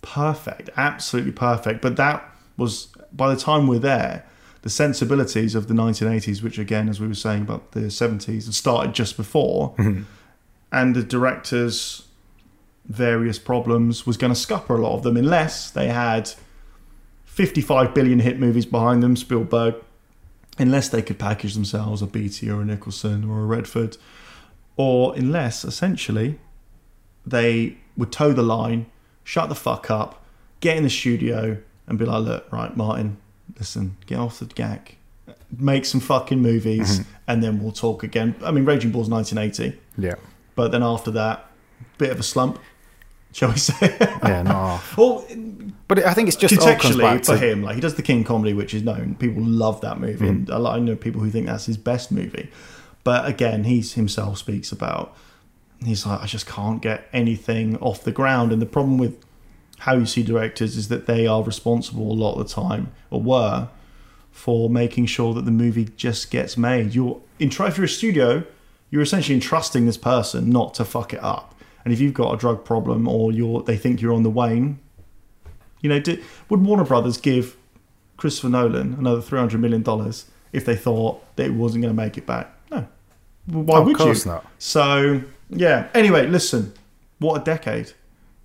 Perfect, 0.02 0.68
absolutely 0.76 1.32
perfect. 1.32 1.80
But 1.80 1.96
that 1.96 2.30
was 2.58 2.88
by 3.12 3.32
the 3.32 3.40
time 3.40 3.66
we're 3.66 3.78
there, 3.78 4.26
the 4.62 4.70
sensibilities 4.70 5.54
of 5.54 5.68
the 5.68 5.74
1980s, 5.74 6.42
which 6.42 6.58
again, 6.58 6.88
as 6.88 7.00
we 7.00 7.06
were 7.06 7.14
saying 7.14 7.42
about 7.42 7.72
the 7.72 7.80
70s, 7.80 8.46
had 8.46 8.54
started 8.54 8.94
just 8.94 9.16
before, 9.16 9.74
mm-hmm. 9.76 10.02
and 10.72 10.94
the 10.94 11.02
director's 11.02 12.04
various 12.86 13.38
problems 13.38 14.06
was 14.06 14.16
going 14.16 14.32
to 14.32 14.38
scupper 14.38 14.76
a 14.76 14.80
lot 14.80 14.94
of 14.94 15.02
them 15.02 15.16
unless 15.16 15.70
they 15.70 15.88
had 15.88 16.32
55 17.26 17.94
billion 17.94 18.18
hit 18.18 18.40
movies 18.40 18.66
behind 18.66 19.02
them, 19.02 19.14
Spielberg, 19.14 19.74
unless 20.58 20.88
they 20.88 21.02
could 21.02 21.18
package 21.18 21.54
themselves 21.54 22.02
a 22.02 22.06
Beatty 22.06 22.50
or 22.50 22.62
a 22.62 22.64
Nicholson 22.64 23.28
or 23.28 23.42
a 23.42 23.44
Redford, 23.44 23.96
or 24.76 25.14
unless 25.14 25.64
essentially 25.64 26.38
they 27.24 27.76
would 27.96 28.10
toe 28.10 28.32
the 28.32 28.42
line, 28.42 28.86
shut 29.22 29.48
the 29.48 29.54
fuck 29.54 29.90
up, 29.90 30.24
get 30.60 30.76
in 30.76 30.82
the 30.82 30.90
studio 30.90 31.58
and 31.86 31.98
be 31.98 32.04
like, 32.04 32.24
look, 32.24 32.52
right, 32.52 32.76
Martin, 32.76 33.18
listen, 33.58 33.96
get 34.06 34.18
off 34.18 34.38
the 34.38 34.46
gag, 34.46 34.96
make 35.58 35.84
some 35.84 36.00
fucking 36.00 36.40
movies, 36.40 37.02
and 37.26 37.42
then 37.42 37.62
we'll 37.62 37.72
talk 37.72 38.02
again. 38.02 38.34
I 38.44 38.50
mean, 38.50 38.64
Raging 38.64 38.90
Bull's 38.90 39.08
1980, 39.08 39.78
Yeah. 39.96 40.14
but 40.54 40.72
then 40.72 40.82
after 40.82 41.10
that, 41.12 41.46
bit 41.98 42.10
of 42.10 42.18
a 42.20 42.22
slump, 42.22 42.58
shall 43.32 43.50
we 43.50 43.58
say? 43.58 43.96
Yeah, 44.00 44.44
half. 44.46 44.96
well, 44.96 45.24
But 45.88 46.04
I 46.04 46.14
think 46.14 46.28
it's 46.28 46.36
just 46.36 46.58
all 46.58 46.66
contextually 46.66 47.18
for 47.24 47.36
to 47.36 47.38
him, 47.38 47.62
like 47.62 47.74
he 47.74 47.80
does 47.80 47.94
the 47.94 48.02
King 48.02 48.24
comedy, 48.24 48.52
which 48.54 48.74
is 48.74 48.82
known. 48.82 49.14
People 49.16 49.42
love 49.42 49.80
that 49.82 49.98
movie, 50.00 50.26
Mm. 50.26 50.48
and 50.48 50.50
I 50.66 50.74
I 50.74 50.78
know 50.78 50.96
people 50.96 51.20
who 51.20 51.30
think 51.30 51.46
that's 51.46 51.66
his 51.66 51.76
best 51.76 52.10
movie. 52.12 52.50
But 53.04 53.26
again, 53.26 53.64
he 53.64 53.80
himself 53.80 54.38
speaks 54.38 54.70
about 54.72 55.16
he's 55.84 56.04
like, 56.04 56.20
I 56.20 56.26
just 56.26 56.46
can't 56.46 56.82
get 56.82 57.06
anything 57.12 57.76
off 57.78 58.02
the 58.02 58.10
ground. 58.12 58.52
And 58.52 58.60
the 58.60 58.66
problem 58.66 58.98
with 58.98 59.16
how 59.78 59.94
you 59.94 60.06
see 60.06 60.22
directors 60.22 60.76
is 60.76 60.88
that 60.88 61.06
they 61.06 61.26
are 61.26 61.42
responsible 61.42 62.10
a 62.10 62.14
lot 62.14 62.34
of 62.38 62.46
the 62.48 62.52
time, 62.54 62.92
or 63.10 63.20
were, 63.22 63.68
for 64.30 64.68
making 64.70 65.06
sure 65.06 65.34
that 65.34 65.44
the 65.44 65.50
movie 65.50 65.88
just 65.96 66.30
gets 66.30 66.56
made. 66.56 66.94
You're 66.94 67.20
in 67.38 67.48
if 67.48 67.76
you're 67.76 67.84
a 67.84 67.88
studio, 67.88 68.44
you're 68.90 69.02
essentially 69.02 69.34
entrusting 69.34 69.86
this 69.86 69.96
person 69.96 70.50
not 70.50 70.74
to 70.74 70.84
fuck 70.84 71.12
it 71.12 71.22
up. 71.22 71.54
And 71.84 71.92
if 71.92 72.00
you've 72.00 72.14
got 72.14 72.34
a 72.34 72.36
drug 72.36 72.64
problem 72.64 73.08
or 73.08 73.32
you're 73.32 73.62
they 73.62 73.76
think 73.76 74.00
you're 74.00 74.12
on 74.12 74.22
the 74.22 74.30
wane, 74.30 74.78
you 75.80 75.88
know, 75.88 76.00
did, 76.00 76.22
would 76.48 76.64
Warner 76.64 76.84
Brothers 76.84 77.16
give 77.18 77.56
Christopher 78.16 78.48
Nolan 78.48 78.94
another 78.94 79.20
three 79.22 79.38
hundred 79.38 79.60
million 79.60 79.82
dollars 79.82 80.26
if 80.52 80.64
they 80.64 80.74
thought 80.76 81.22
that 81.36 81.46
it 81.46 81.52
wasn't 81.54 81.82
going 81.82 81.94
to 81.94 82.02
make 82.02 82.18
it 82.18 82.26
back? 82.26 82.50
No. 82.70 82.86
Why 83.46 83.76
Oh, 83.76 83.80
of 83.80 83.86
would 83.86 83.96
course 83.96 84.24
you? 84.26 84.32
not. 84.32 84.46
So 84.58 85.22
yeah. 85.50 85.88
Anyway, 85.94 86.26
listen. 86.26 86.72
What 87.20 87.40
a 87.40 87.44
decade. 87.44 87.92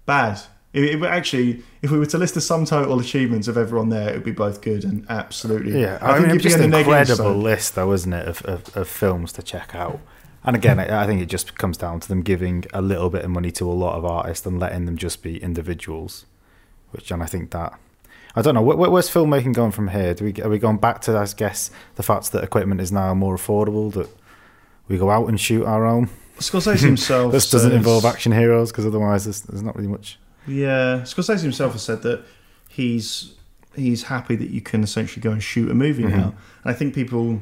Bad. 0.06 0.42
It, 0.74 0.84
it, 0.86 1.04
actually, 1.04 1.64
if 1.82 1.92
we 1.92 2.00
were 2.00 2.06
to 2.08 2.18
list 2.18 2.34
the 2.34 2.42
sum 2.42 2.66
total 2.66 3.00
achievements 3.00 3.48
of 3.48 3.58
everyone 3.58 3.90
there, 3.90 4.10
it 4.10 4.14
would 4.16 4.24
be 4.24 4.32
both 4.32 4.62
good 4.62 4.84
and 4.84 5.06
absolutely. 5.08 5.80
Yeah, 5.80 6.00
I, 6.02 6.20
mean, 6.20 6.30
if 6.30 6.36
it's 6.38 6.44
just 6.44 6.56
an 6.58 6.64
on 6.64 6.70
the 6.72 6.78
negative 6.78 7.12
incredible 7.20 7.40
list, 7.40 7.76
though, 7.76 7.92
isn't 7.94 8.12
it, 8.12 8.28
of, 8.28 8.42
of, 8.44 8.76
of 8.76 8.88
films 8.88 9.32
to 9.34 9.44
check 9.44 9.76
out. 9.76 10.00
And 10.44 10.56
again, 10.56 10.80
I 10.80 11.04
I 11.04 11.08
think 11.08 11.22
it 11.22 11.28
just 11.28 11.58
comes 11.58 11.78
down 11.78 12.00
to 12.02 12.08
them 12.08 12.22
giving 12.22 12.66
a 12.74 12.82
little 12.82 13.10
bit 13.10 13.24
of 13.24 13.32
money 13.32 13.52
to 13.52 13.70
a 13.70 13.72
lot 13.72 13.96
of 13.96 14.04
artists 14.04 14.46
and 14.46 14.60
letting 14.60 14.86
them 14.86 14.98
just 14.98 15.22
be 15.24 15.42
individuals. 15.42 16.26
Which, 16.92 17.12
and 17.12 17.24
I 17.24 17.28
think 17.28 17.52
that 17.52 17.80
I 18.36 18.42
don't 18.42 18.56
know 18.56 18.62
where, 18.62 18.76
where- 18.76 18.90
where's 18.90 19.10
filmmaking 19.10 19.54
going 19.54 19.72
from 19.72 19.90
here. 19.90 20.14
Do 20.14 20.26
we 20.26 20.42
are 20.42 20.50
we 20.50 20.60
going 20.60 20.78
back 20.78 21.02
to 21.02 21.18
I 21.18 21.26
guess 21.38 21.72
the 21.96 22.04
fact 22.04 22.32
that 22.32 22.44
equipment 22.44 22.82
is 22.82 22.92
now 22.92 23.14
more 23.14 23.36
affordable 23.36 23.94
that 23.94 24.10
we 24.88 24.98
go 24.98 25.10
out 25.12 25.30
and 25.30 25.40
shoot 25.40 25.66
our 25.66 25.86
own. 25.86 26.10
Scorsese 26.40 26.80
himself. 26.82 27.32
This 27.32 27.50
doesn't 27.50 27.72
involve 27.72 28.06
action 28.06 28.32
heroes 28.32 28.72
because 28.72 28.86
otherwise 28.86 29.26
there's, 29.26 29.42
there's 29.42 29.62
not 29.64 29.76
really 29.76 29.88
much. 29.88 30.20
Yeah, 30.48 31.02
Scorsese 31.04 31.42
himself 31.42 31.74
has 31.74 31.82
said 31.84 32.02
that 32.04 32.24
he's 32.70 33.34
he's 33.76 34.04
happy 34.04 34.36
that 34.36 34.50
you 34.52 34.62
can 34.62 34.84
essentially 34.84 35.22
go 35.22 35.32
and 35.32 35.42
shoot 35.42 35.70
a 35.72 35.74
movie 35.74 36.04
Mm-hmm. 36.04 36.18
now. 36.18 36.36
And 36.64 36.74
I 36.74 36.74
think 36.74 36.94
people 36.94 37.42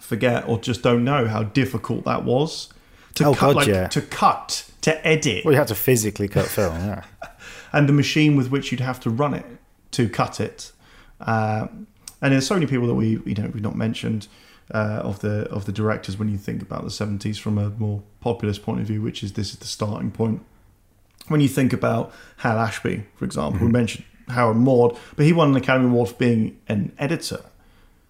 forget 0.00 0.48
or 0.48 0.58
just 0.58 0.82
don't 0.82 1.04
know 1.04 1.26
how 1.26 1.42
difficult 1.42 2.04
that 2.04 2.24
was 2.24 2.68
to 3.14 3.24
Oh, 3.26 3.34
cut, 3.34 3.46
God, 3.48 3.56
like 3.56 3.66
yeah. 3.68 3.88
to 3.88 4.00
cut, 4.00 4.70
to 4.82 5.06
edit, 5.06 5.44
Well, 5.44 5.52
you 5.52 5.58
had 5.58 5.68
to 5.68 5.74
physically 5.74 6.28
cut 6.28 6.46
film, 6.46 6.74
yeah. 6.76 7.04
and 7.72 7.88
the 7.88 7.92
machine 7.92 8.36
with 8.36 8.50
which 8.50 8.70
you'd 8.70 8.80
have 8.80 9.00
to 9.00 9.10
run 9.10 9.34
it 9.34 9.44
to 9.92 10.08
cut 10.08 10.40
it. 10.40 10.72
Uh, 11.20 11.66
and 12.22 12.32
there's 12.32 12.46
so 12.46 12.54
many 12.54 12.66
people 12.66 12.86
that 12.86 12.94
we 12.94 13.20
you 13.26 13.34
know 13.34 13.50
we've 13.52 13.62
not 13.62 13.76
mentioned 13.76 14.28
uh, 14.72 15.00
of 15.02 15.20
the 15.20 15.48
of 15.50 15.64
the 15.66 15.72
directors 15.72 16.16
when 16.18 16.28
you 16.28 16.38
think 16.38 16.62
about 16.62 16.82
the 16.84 16.90
70s 16.90 17.38
from 17.38 17.58
a 17.58 17.70
more 17.70 18.02
populist 18.20 18.62
point 18.62 18.80
of 18.80 18.86
view, 18.86 19.02
which 19.02 19.22
is 19.22 19.32
this 19.34 19.50
is 19.52 19.58
the 19.58 19.66
starting 19.66 20.10
point. 20.10 20.42
When 21.28 21.40
you 21.40 21.48
think 21.48 21.72
about 21.72 22.12
Hal 22.38 22.58
Ashby, 22.58 23.04
for 23.16 23.24
example, 23.24 23.66
we 23.66 23.72
mentioned 23.72 24.04
Harold 24.28 24.56
and 24.56 24.64
Maude, 24.64 24.96
but 25.16 25.24
he 25.26 25.32
won 25.32 25.50
an 25.50 25.56
Academy 25.56 25.88
Award 25.90 26.08
for 26.10 26.14
being 26.16 26.58
an 26.68 26.92
editor 26.98 27.40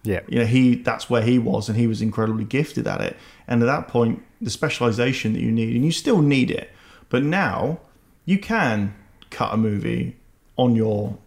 Yeah. 0.03 0.21
you 0.27 0.39
know 0.39 0.45
he 0.45 0.75
that's 0.75 1.09
where 1.09 1.21
he 1.21 1.37
was 1.39 1.69
and 1.69 1.77
he 1.77 1.87
was 1.87 2.01
incredibly 2.01 2.45
gifted 2.45 2.87
at 2.87 3.01
it 3.01 3.15
and 3.47 3.61
at 3.61 3.65
that 3.65 3.87
point 3.87 4.21
the 4.41 4.49
specialization 4.49 5.33
that 5.33 5.41
you 5.41 5.51
need 5.51 5.75
and 5.75 5.83
you 5.85 5.91
still 5.91 6.21
need 6.21 6.49
it 6.51 6.69
but 7.09 7.23
now 7.23 7.79
you 8.25 8.37
can 8.39 8.93
cut 9.29 9.53
a 9.53 9.57
movie 9.57 10.15
on 10.57 10.75
your 10.75 11.17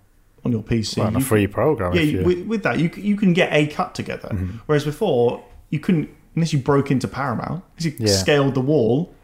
on 0.44 0.52
your 0.52 0.62
pc 0.62 0.96
Well, 0.98 1.06
on 1.08 1.16
a 1.16 1.20
free 1.20 1.46
program. 1.46 1.92
yeah 1.94 2.00
if 2.02 2.10
you, 2.12 2.24
with, 2.24 2.46
with 2.46 2.62
that 2.64 2.78
you, 2.80 2.90
you 2.96 3.16
can 3.16 3.32
get 3.34 3.52
a 3.52 3.66
cut 3.66 3.94
together 3.94 4.28
Mm-hmm. 4.32 4.56
whereas 4.66 4.84
before 4.84 5.44
you 5.70 5.78
couldn't 5.78 6.08
unless 6.34 6.52
you 6.54 6.58
broke 6.58 6.90
into 6.90 7.06
paramount 7.08 7.62
unless 7.78 7.84
you 7.84 8.06
Yeah. 8.06 8.12
scaled 8.24 8.54
the 8.54 8.60
wall 8.62 9.14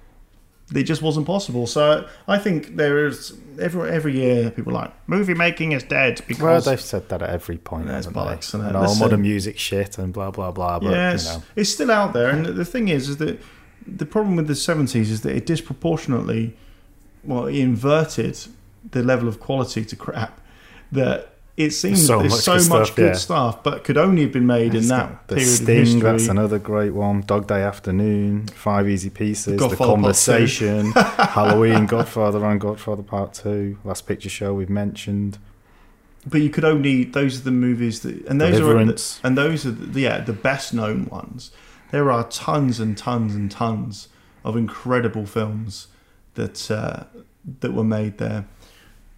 it 0.74 0.82
just 0.82 1.00
wasn't 1.00 1.26
possible 1.26 1.66
so 1.66 2.06
i 2.26 2.38
think 2.38 2.76
there 2.76 3.06
is 3.06 3.38
every 3.58 3.90
every 3.90 4.14
year 4.16 4.50
people 4.50 4.72
are 4.72 4.82
like 4.82 5.08
movie 5.08 5.34
making 5.34 5.72
is 5.72 5.82
dead 5.82 6.20
because 6.26 6.42
well, 6.42 6.60
they've 6.60 6.80
said 6.80 7.08
that 7.08 7.22
at 7.22 7.30
every 7.30 7.58
point. 7.58 7.86
There's 7.86 8.06
bollocks? 8.06 8.54
And 8.54 8.76
all 8.76 8.82
Listen. 8.82 9.00
modern 9.00 9.22
music 9.22 9.58
shit 9.58 9.98
and 9.98 10.12
blah 10.12 10.30
blah 10.30 10.50
blah. 10.52 10.78
But 10.78 10.90
yeah, 10.90 11.08
you 11.08 11.14
it's, 11.14 11.24
know, 11.26 11.42
it's 11.56 11.70
still 11.70 11.90
out 11.90 12.12
there, 12.12 12.30
and 12.30 12.46
the 12.46 12.64
thing 12.64 12.88
is, 12.88 13.08
is 13.08 13.16
that 13.18 13.40
the 13.86 14.06
problem 14.06 14.36
with 14.36 14.46
the 14.46 14.54
seventies 14.54 15.10
is 15.10 15.22
that 15.22 15.34
it 15.34 15.46
disproportionately, 15.46 16.56
well, 17.24 17.46
it 17.46 17.56
inverted 17.56 18.38
the 18.90 19.02
level 19.02 19.28
of 19.28 19.40
quality 19.40 19.84
to 19.84 19.96
crap. 19.96 20.40
That 20.92 21.34
it 21.58 21.72
seems 21.72 22.06
So 22.06 22.20
there's 22.20 22.32
much 22.32 22.40
so 22.42 22.52
good 22.58 22.68
much 22.68 22.86
stuff, 22.86 22.96
good 22.96 23.06
yeah. 23.06 23.12
stuff, 23.14 23.62
but 23.64 23.82
could 23.84 23.98
only 23.98 24.22
have 24.22 24.32
been 24.32 24.46
made 24.46 24.74
in 24.74 24.86
that 24.88 25.26
the 25.26 25.34
period 25.34 25.48
Sting. 25.50 25.68
of 25.68 25.76
history. 25.86 26.00
That's 26.00 26.28
another 26.28 26.58
great 26.58 26.94
one. 26.94 27.22
Dog 27.22 27.48
Day 27.48 27.62
Afternoon, 27.62 28.46
Five 28.46 28.88
Easy 28.88 29.10
Pieces, 29.10 29.54
The, 29.54 29.58
Godfather 29.58 29.92
Conversation, 29.94 30.92
Halloween, 30.94 31.86
Godfather 31.86 32.44
and 32.44 32.60
Godfather 32.60 33.02
Part 33.02 33.34
Two, 33.34 33.76
Last 33.84 34.06
Picture 34.06 34.28
Show 34.28 34.54
we've 34.54 34.70
mentioned. 34.70 35.38
but 36.26 36.40
you 36.42 36.50
could 36.50 36.64
only 36.64 37.02
those 37.04 37.40
are 37.40 37.44
the 37.44 37.50
movies 37.50 38.00
that, 38.02 38.24
and 38.26 38.40
those 38.40 38.54
are 38.54 38.60
Deliverance. 38.60 39.20
and 39.24 39.36
those 39.36 39.66
are 39.66 39.72
the, 39.72 40.00
yeah 40.00 40.20
the 40.20 40.32
best 40.32 40.72
known 40.72 41.06
ones. 41.06 41.50
There 41.90 42.12
are 42.12 42.24
tons 42.28 42.78
and 42.78 42.96
tons 42.96 43.34
and 43.34 43.50
tons 43.50 44.08
of 44.44 44.56
incredible 44.56 45.26
films 45.26 45.88
that 46.34 46.70
uh, 46.70 47.04
that 47.60 47.72
were 47.72 47.82
made 47.84 48.18
there. 48.18 48.46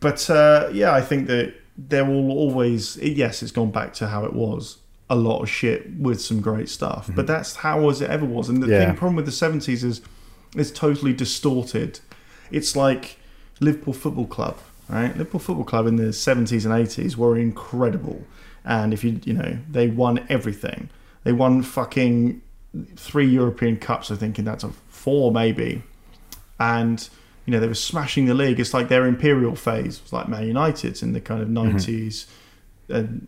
But 0.00 0.30
uh, 0.30 0.70
yeah, 0.72 0.92
I 0.94 1.02
think 1.02 1.26
that 1.26 1.54
there 1.88 2.04
will 2.04 2.30
always 2.30 2.96
yes, 2.98 3.42
it's 3.42 3.52
gone 3.52 3.70
back 3.70 3.94
to 3.94 4.08
how 4.08 4.24
it 4.24 4.32
was. 4.32 4.78
A 5.08 5.16
lot 5.16 5.42
of 5.42 5.50
shit 5.50 5.98
with 5.98 6.20
some 6.20 6.40
great 6.40 6.68
stuff, 6.68 7.10
but 7.16 7.24
mhm. 7.24 7.28
that's 7.28 7.56
how 7.56 7.80
was 7.80 8.00
it 8.00 8.08
ever 8.10 8.24
was. 8.24 8.48
And 8.48 8.62
the 8.62 8.68
Yeah. 8.68 8.86
thing, 8.86 8.96
problem 8.96 9.16
with 9.16 9.26
the 9.26 9.32
seventies 9.32 9.82
is 9.82 10.00
it's 10.54 10.70
totally 10.70 11.12
distorted. 11.12 11.98
It's 12.52 12.76
like 12.76 13.16
Liverpool 13.58 13.92
Football 13.94 14.26
Club, 14.26 14.58
right? 14.88 15.10
Liverpool 15.16 15.40
Football 15.40 15.64
Club 15.64 15.86
in 15.86 15.96
the 15.96 16.12
seventies 16.12 16.64
and 16.64 16.72
eighties 16.74 17.16
were 17.16 17.36
incredible, 17.36 18.24
and 18.64 18.92
if 18.92 19.02
you 19.02 19.20
you 19.24 19.32
know 19.32 19.58
they 19.70 19.88
won 19.88 20.24
everything. 20.28 20.90
They 21.24 21.32
won 21.32 21.62
fucking 21.62 22.40
three 22.96 23.26
European 23.26 23.76
Cups, 23.78 24.10
I 24.10 24.16
think, 24.16 24.38
in 24.38 24.44
that 24.44 24.60
time, 24.60 24.74
four 24.88 25.32
maybe, 25.32 25.82
and 26.58 27.08
you 27.50 27.56
know 27.56 27.60
they 27.60 27.66
were 27.66 27.74
smashing 27.74 28.26
the 28.26 28.34
league. 28.34 28.60
It's 28.60 28.72
like 28.72 28.88
their 28.88 29.06
imperial 29.06 29.56
phase, 29.56 30.00
was 30.00 30.12
like 30.12 30.28
Man 30.28 30.46
United's 30.46 31.02
in 31.02 31.14
the 31.14 31.20
kind 31.20 31.42
of 31.42 31.48
90s 31.48 32.26
and 32.88 33.26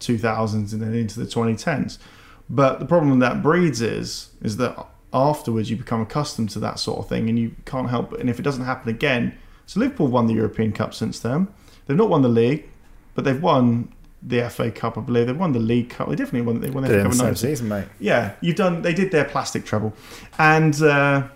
two 0.00 0.18
thousands, 0.18 0.72
and 0.72 0.82
then 0.82 0.92
into 0.92 1.20
the 1.20 1.26
twenty 1.26 1.54
tens. 1.54 2.00
But 2.48 2.80
the 2.80 2.84
problem 2.84 3.20
that 3.20 3.44
breeds 3.44 3.80
is 3.80 4.30
is 4.42 4.56
that 4.56 4.86
afterwards 5.12 5.70
you 5.70 5.76
become 5.76 6.00
accustomed 6.00 6.50
to 6.50 6.58
that 6.58 6.80
sort 6.80 6.98
of 6.98 7.08
thing, 7.08 7.28
and 7.28 7.38
you 7.38 7.54
can't 7.64 7.88
help. 7.90 8.12
it. 8.12 8.18
And 8.20 8.28
if 8.28 8.40
it 8.40 8.42
doesn't 8.42 8.64
happen 8.64 8.88
again, 8.90 9.36
so 9.66 9.78
Liverpool 9.78 10.08
won 10.08 10.26
the 10.26 10.34
European 10.34 10.72
Cup 10.72 10.92
since 10.94 11.20
then. 11.20 11.46
They've 11.86 11.96
not 11.96 12.08
won 12.10 12.22
the 12.22 12.28
league, 12.28 12.68
but 13.14 13.24
they've 13.24 13.40
won 13.40 13.92
the 14.20 14.48
FA 14.50 14.70
Cup, 14.72 14.98
I 14.98 15.00
believe. 15.00 15.28
They've 15.28 15.36
won 15.36 15.52
the 15.52 15.60
League 15.60 15.90
Cup. 15.90 16.08
They 16.08 16.16
definitely 16.16 16.42
won. 16.42 16.60
They 16.60 16.70
won 16.70 16.82
the 16.82 16.88
Did 16.88 17.02
FA 17.02 17.02
Cup. 17.04 17.12
the 17.12 17.18
same 17.18 17.34
90s. 17.34 17.38
season, 17.38 17.68
mate. 17.68 17.86
Yeah, 18.00 18.34
you've 18.40 18.56
done. 18.56 18.82
They 18.82 18.94
did 18.94 19.12
their 19.12 19.24
plastic 19.24 19.64
treble, 19.64 19.92
and 20.38 20.74
uh, 20.82 21.28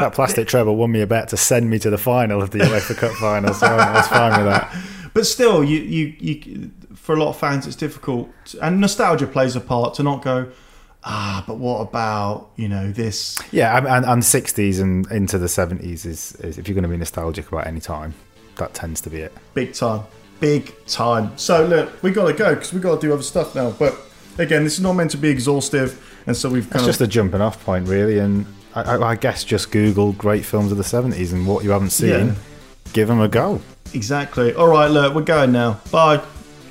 that 0.00 0.14
plastic 0.14 0.48
treble 0.48 0.76
won 0.76 0.90
me 0.92 1.00
a 1.00 1.06
bet 1.06 1.28
to 1.28 1.36
send 1.36 1.70
me 1.70 1.78
to 1.78 1.90
the 1.90 1.98
final 1.98 2.42
of 2.42 2.50
the 2.50 2.58
UEFA 2.60 2.96
Cup 2.96 3.12
final, 3.12 3.54
so 3.54 3.66
I 3.66 3.94
was 3.94 4.08
fine 4.08 4.44
with 4.44 4.52
that. 4.52 4.76
but 5.14 5.26
still, 5.26 5.62
you 5.64 5.78
you 5.80 6.14
you 6.18 6.70
for 6.94 7.14
a 7.14 7.18
lot 7.18 7.30
of 7.30 7.36
fans, 7.36 7.66
it's 7.66 7.76
difficult, 7.76 8.28
and 8.62 8.80
nostalgia 8.80 9.26
plays 9.26 9.56
a 9.56 9.60
part 9.60 9.94
to 9.94 10.02
not 10.02 10.22
go. 10.22 10.50
Ah, 11.02 11.42
but 11.46 11.56
what 11.56 11.80
about 11.80 12.50
you 12.56 12.68
know 12.68 12.92
this? 12.92 13.38
Yeah, 13.52 13.76
and, 13.76 13.86
and, 13.86 14.04
and 14.04 14.22
60s 14.22 14.80
and 14.80 15.10
into 15.10 15.38
the 15.38 15.46
70s 15.46 16.04
is, 16.04 16.32
is 16.36 16.58
if 16.58 16.68
you're 16.68 16.74
going 16.74 16.82
to 16.82 16.90
be 16.90 16.98
nostalgic 16.98 17.48
about 17.48 17.66
any 17.66 17.80
time, 17.80 18.12
that 18.56 18.74
tends 18.74 19.00
to 19.02 19.10
be 19.10 19.20
it. 19.20 19.32
Big 19.54 19.72
time, 19.72 20.02
big 20.40 20.74
time. 20.86 21.36
So 21.38 21.64
look, 21.64 22.02
we 22.02 22.10
got 22.10 22.26
to 22.26 22.34
go 22.34 22.54
because 22.54 22.74
we 22.74 22.80
got 22.80 23.00
to 23.00 23.06
do 23.06 23.14
other 23.14 23.22
stuff 23.22 23.54
now. 23.54 23.70
But 23.70 23.98
again, 24.38 24.62
this 24.62 24.74
is 24.74 24.80
not 24.80 24.92
meant 24.92 25.10
to 25.12 25.16
be 25.16 25.30
exhaustive, 25.30 26.22
and 26.26 26.36
so 26.36 26.50
we've 26.50 26.68
kind 26.68 26.86
It's 26.86 26.98
just 26.98 27.00
a 27.00 27.06
jumping 27.06 27.40
off 27.40 27.64
point, 27.64 27.88
really. 27.88 28.18
And 28.18 28.44
I, 28.74 28.96
I 28.98 29.16
guess 29.16 29.42
just 29.44 29.70
Google 29.70 30.12
great 30.12 30.44
films 30.44 30.70
of 30.72 30.78
the 30.78 30.84
70s 30.84 31.32
and 31.32 31.46
what 31.46 31.64
you 31.64 31.70
haven't 31.70 31.90
seen, 31.90 32.08
Yeah. 32.28 32.34
give 32.92 33.08
them 33.08 33.20
a 33.20 33.28
go. 33.28 33.60
exactly. 33.94 34.54
All 34.54 34.68
right, 34.68 34.90
look, 34.90 35.14
we're 35.14 35.22
going 35.22 35.52
now. 35.52 35.80
Bye. 35.90 36.18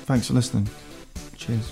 Thanks 0.06 0.26
for 0.28 0.32
listening. 0.34 0.68
Cheers. 1.36 1.70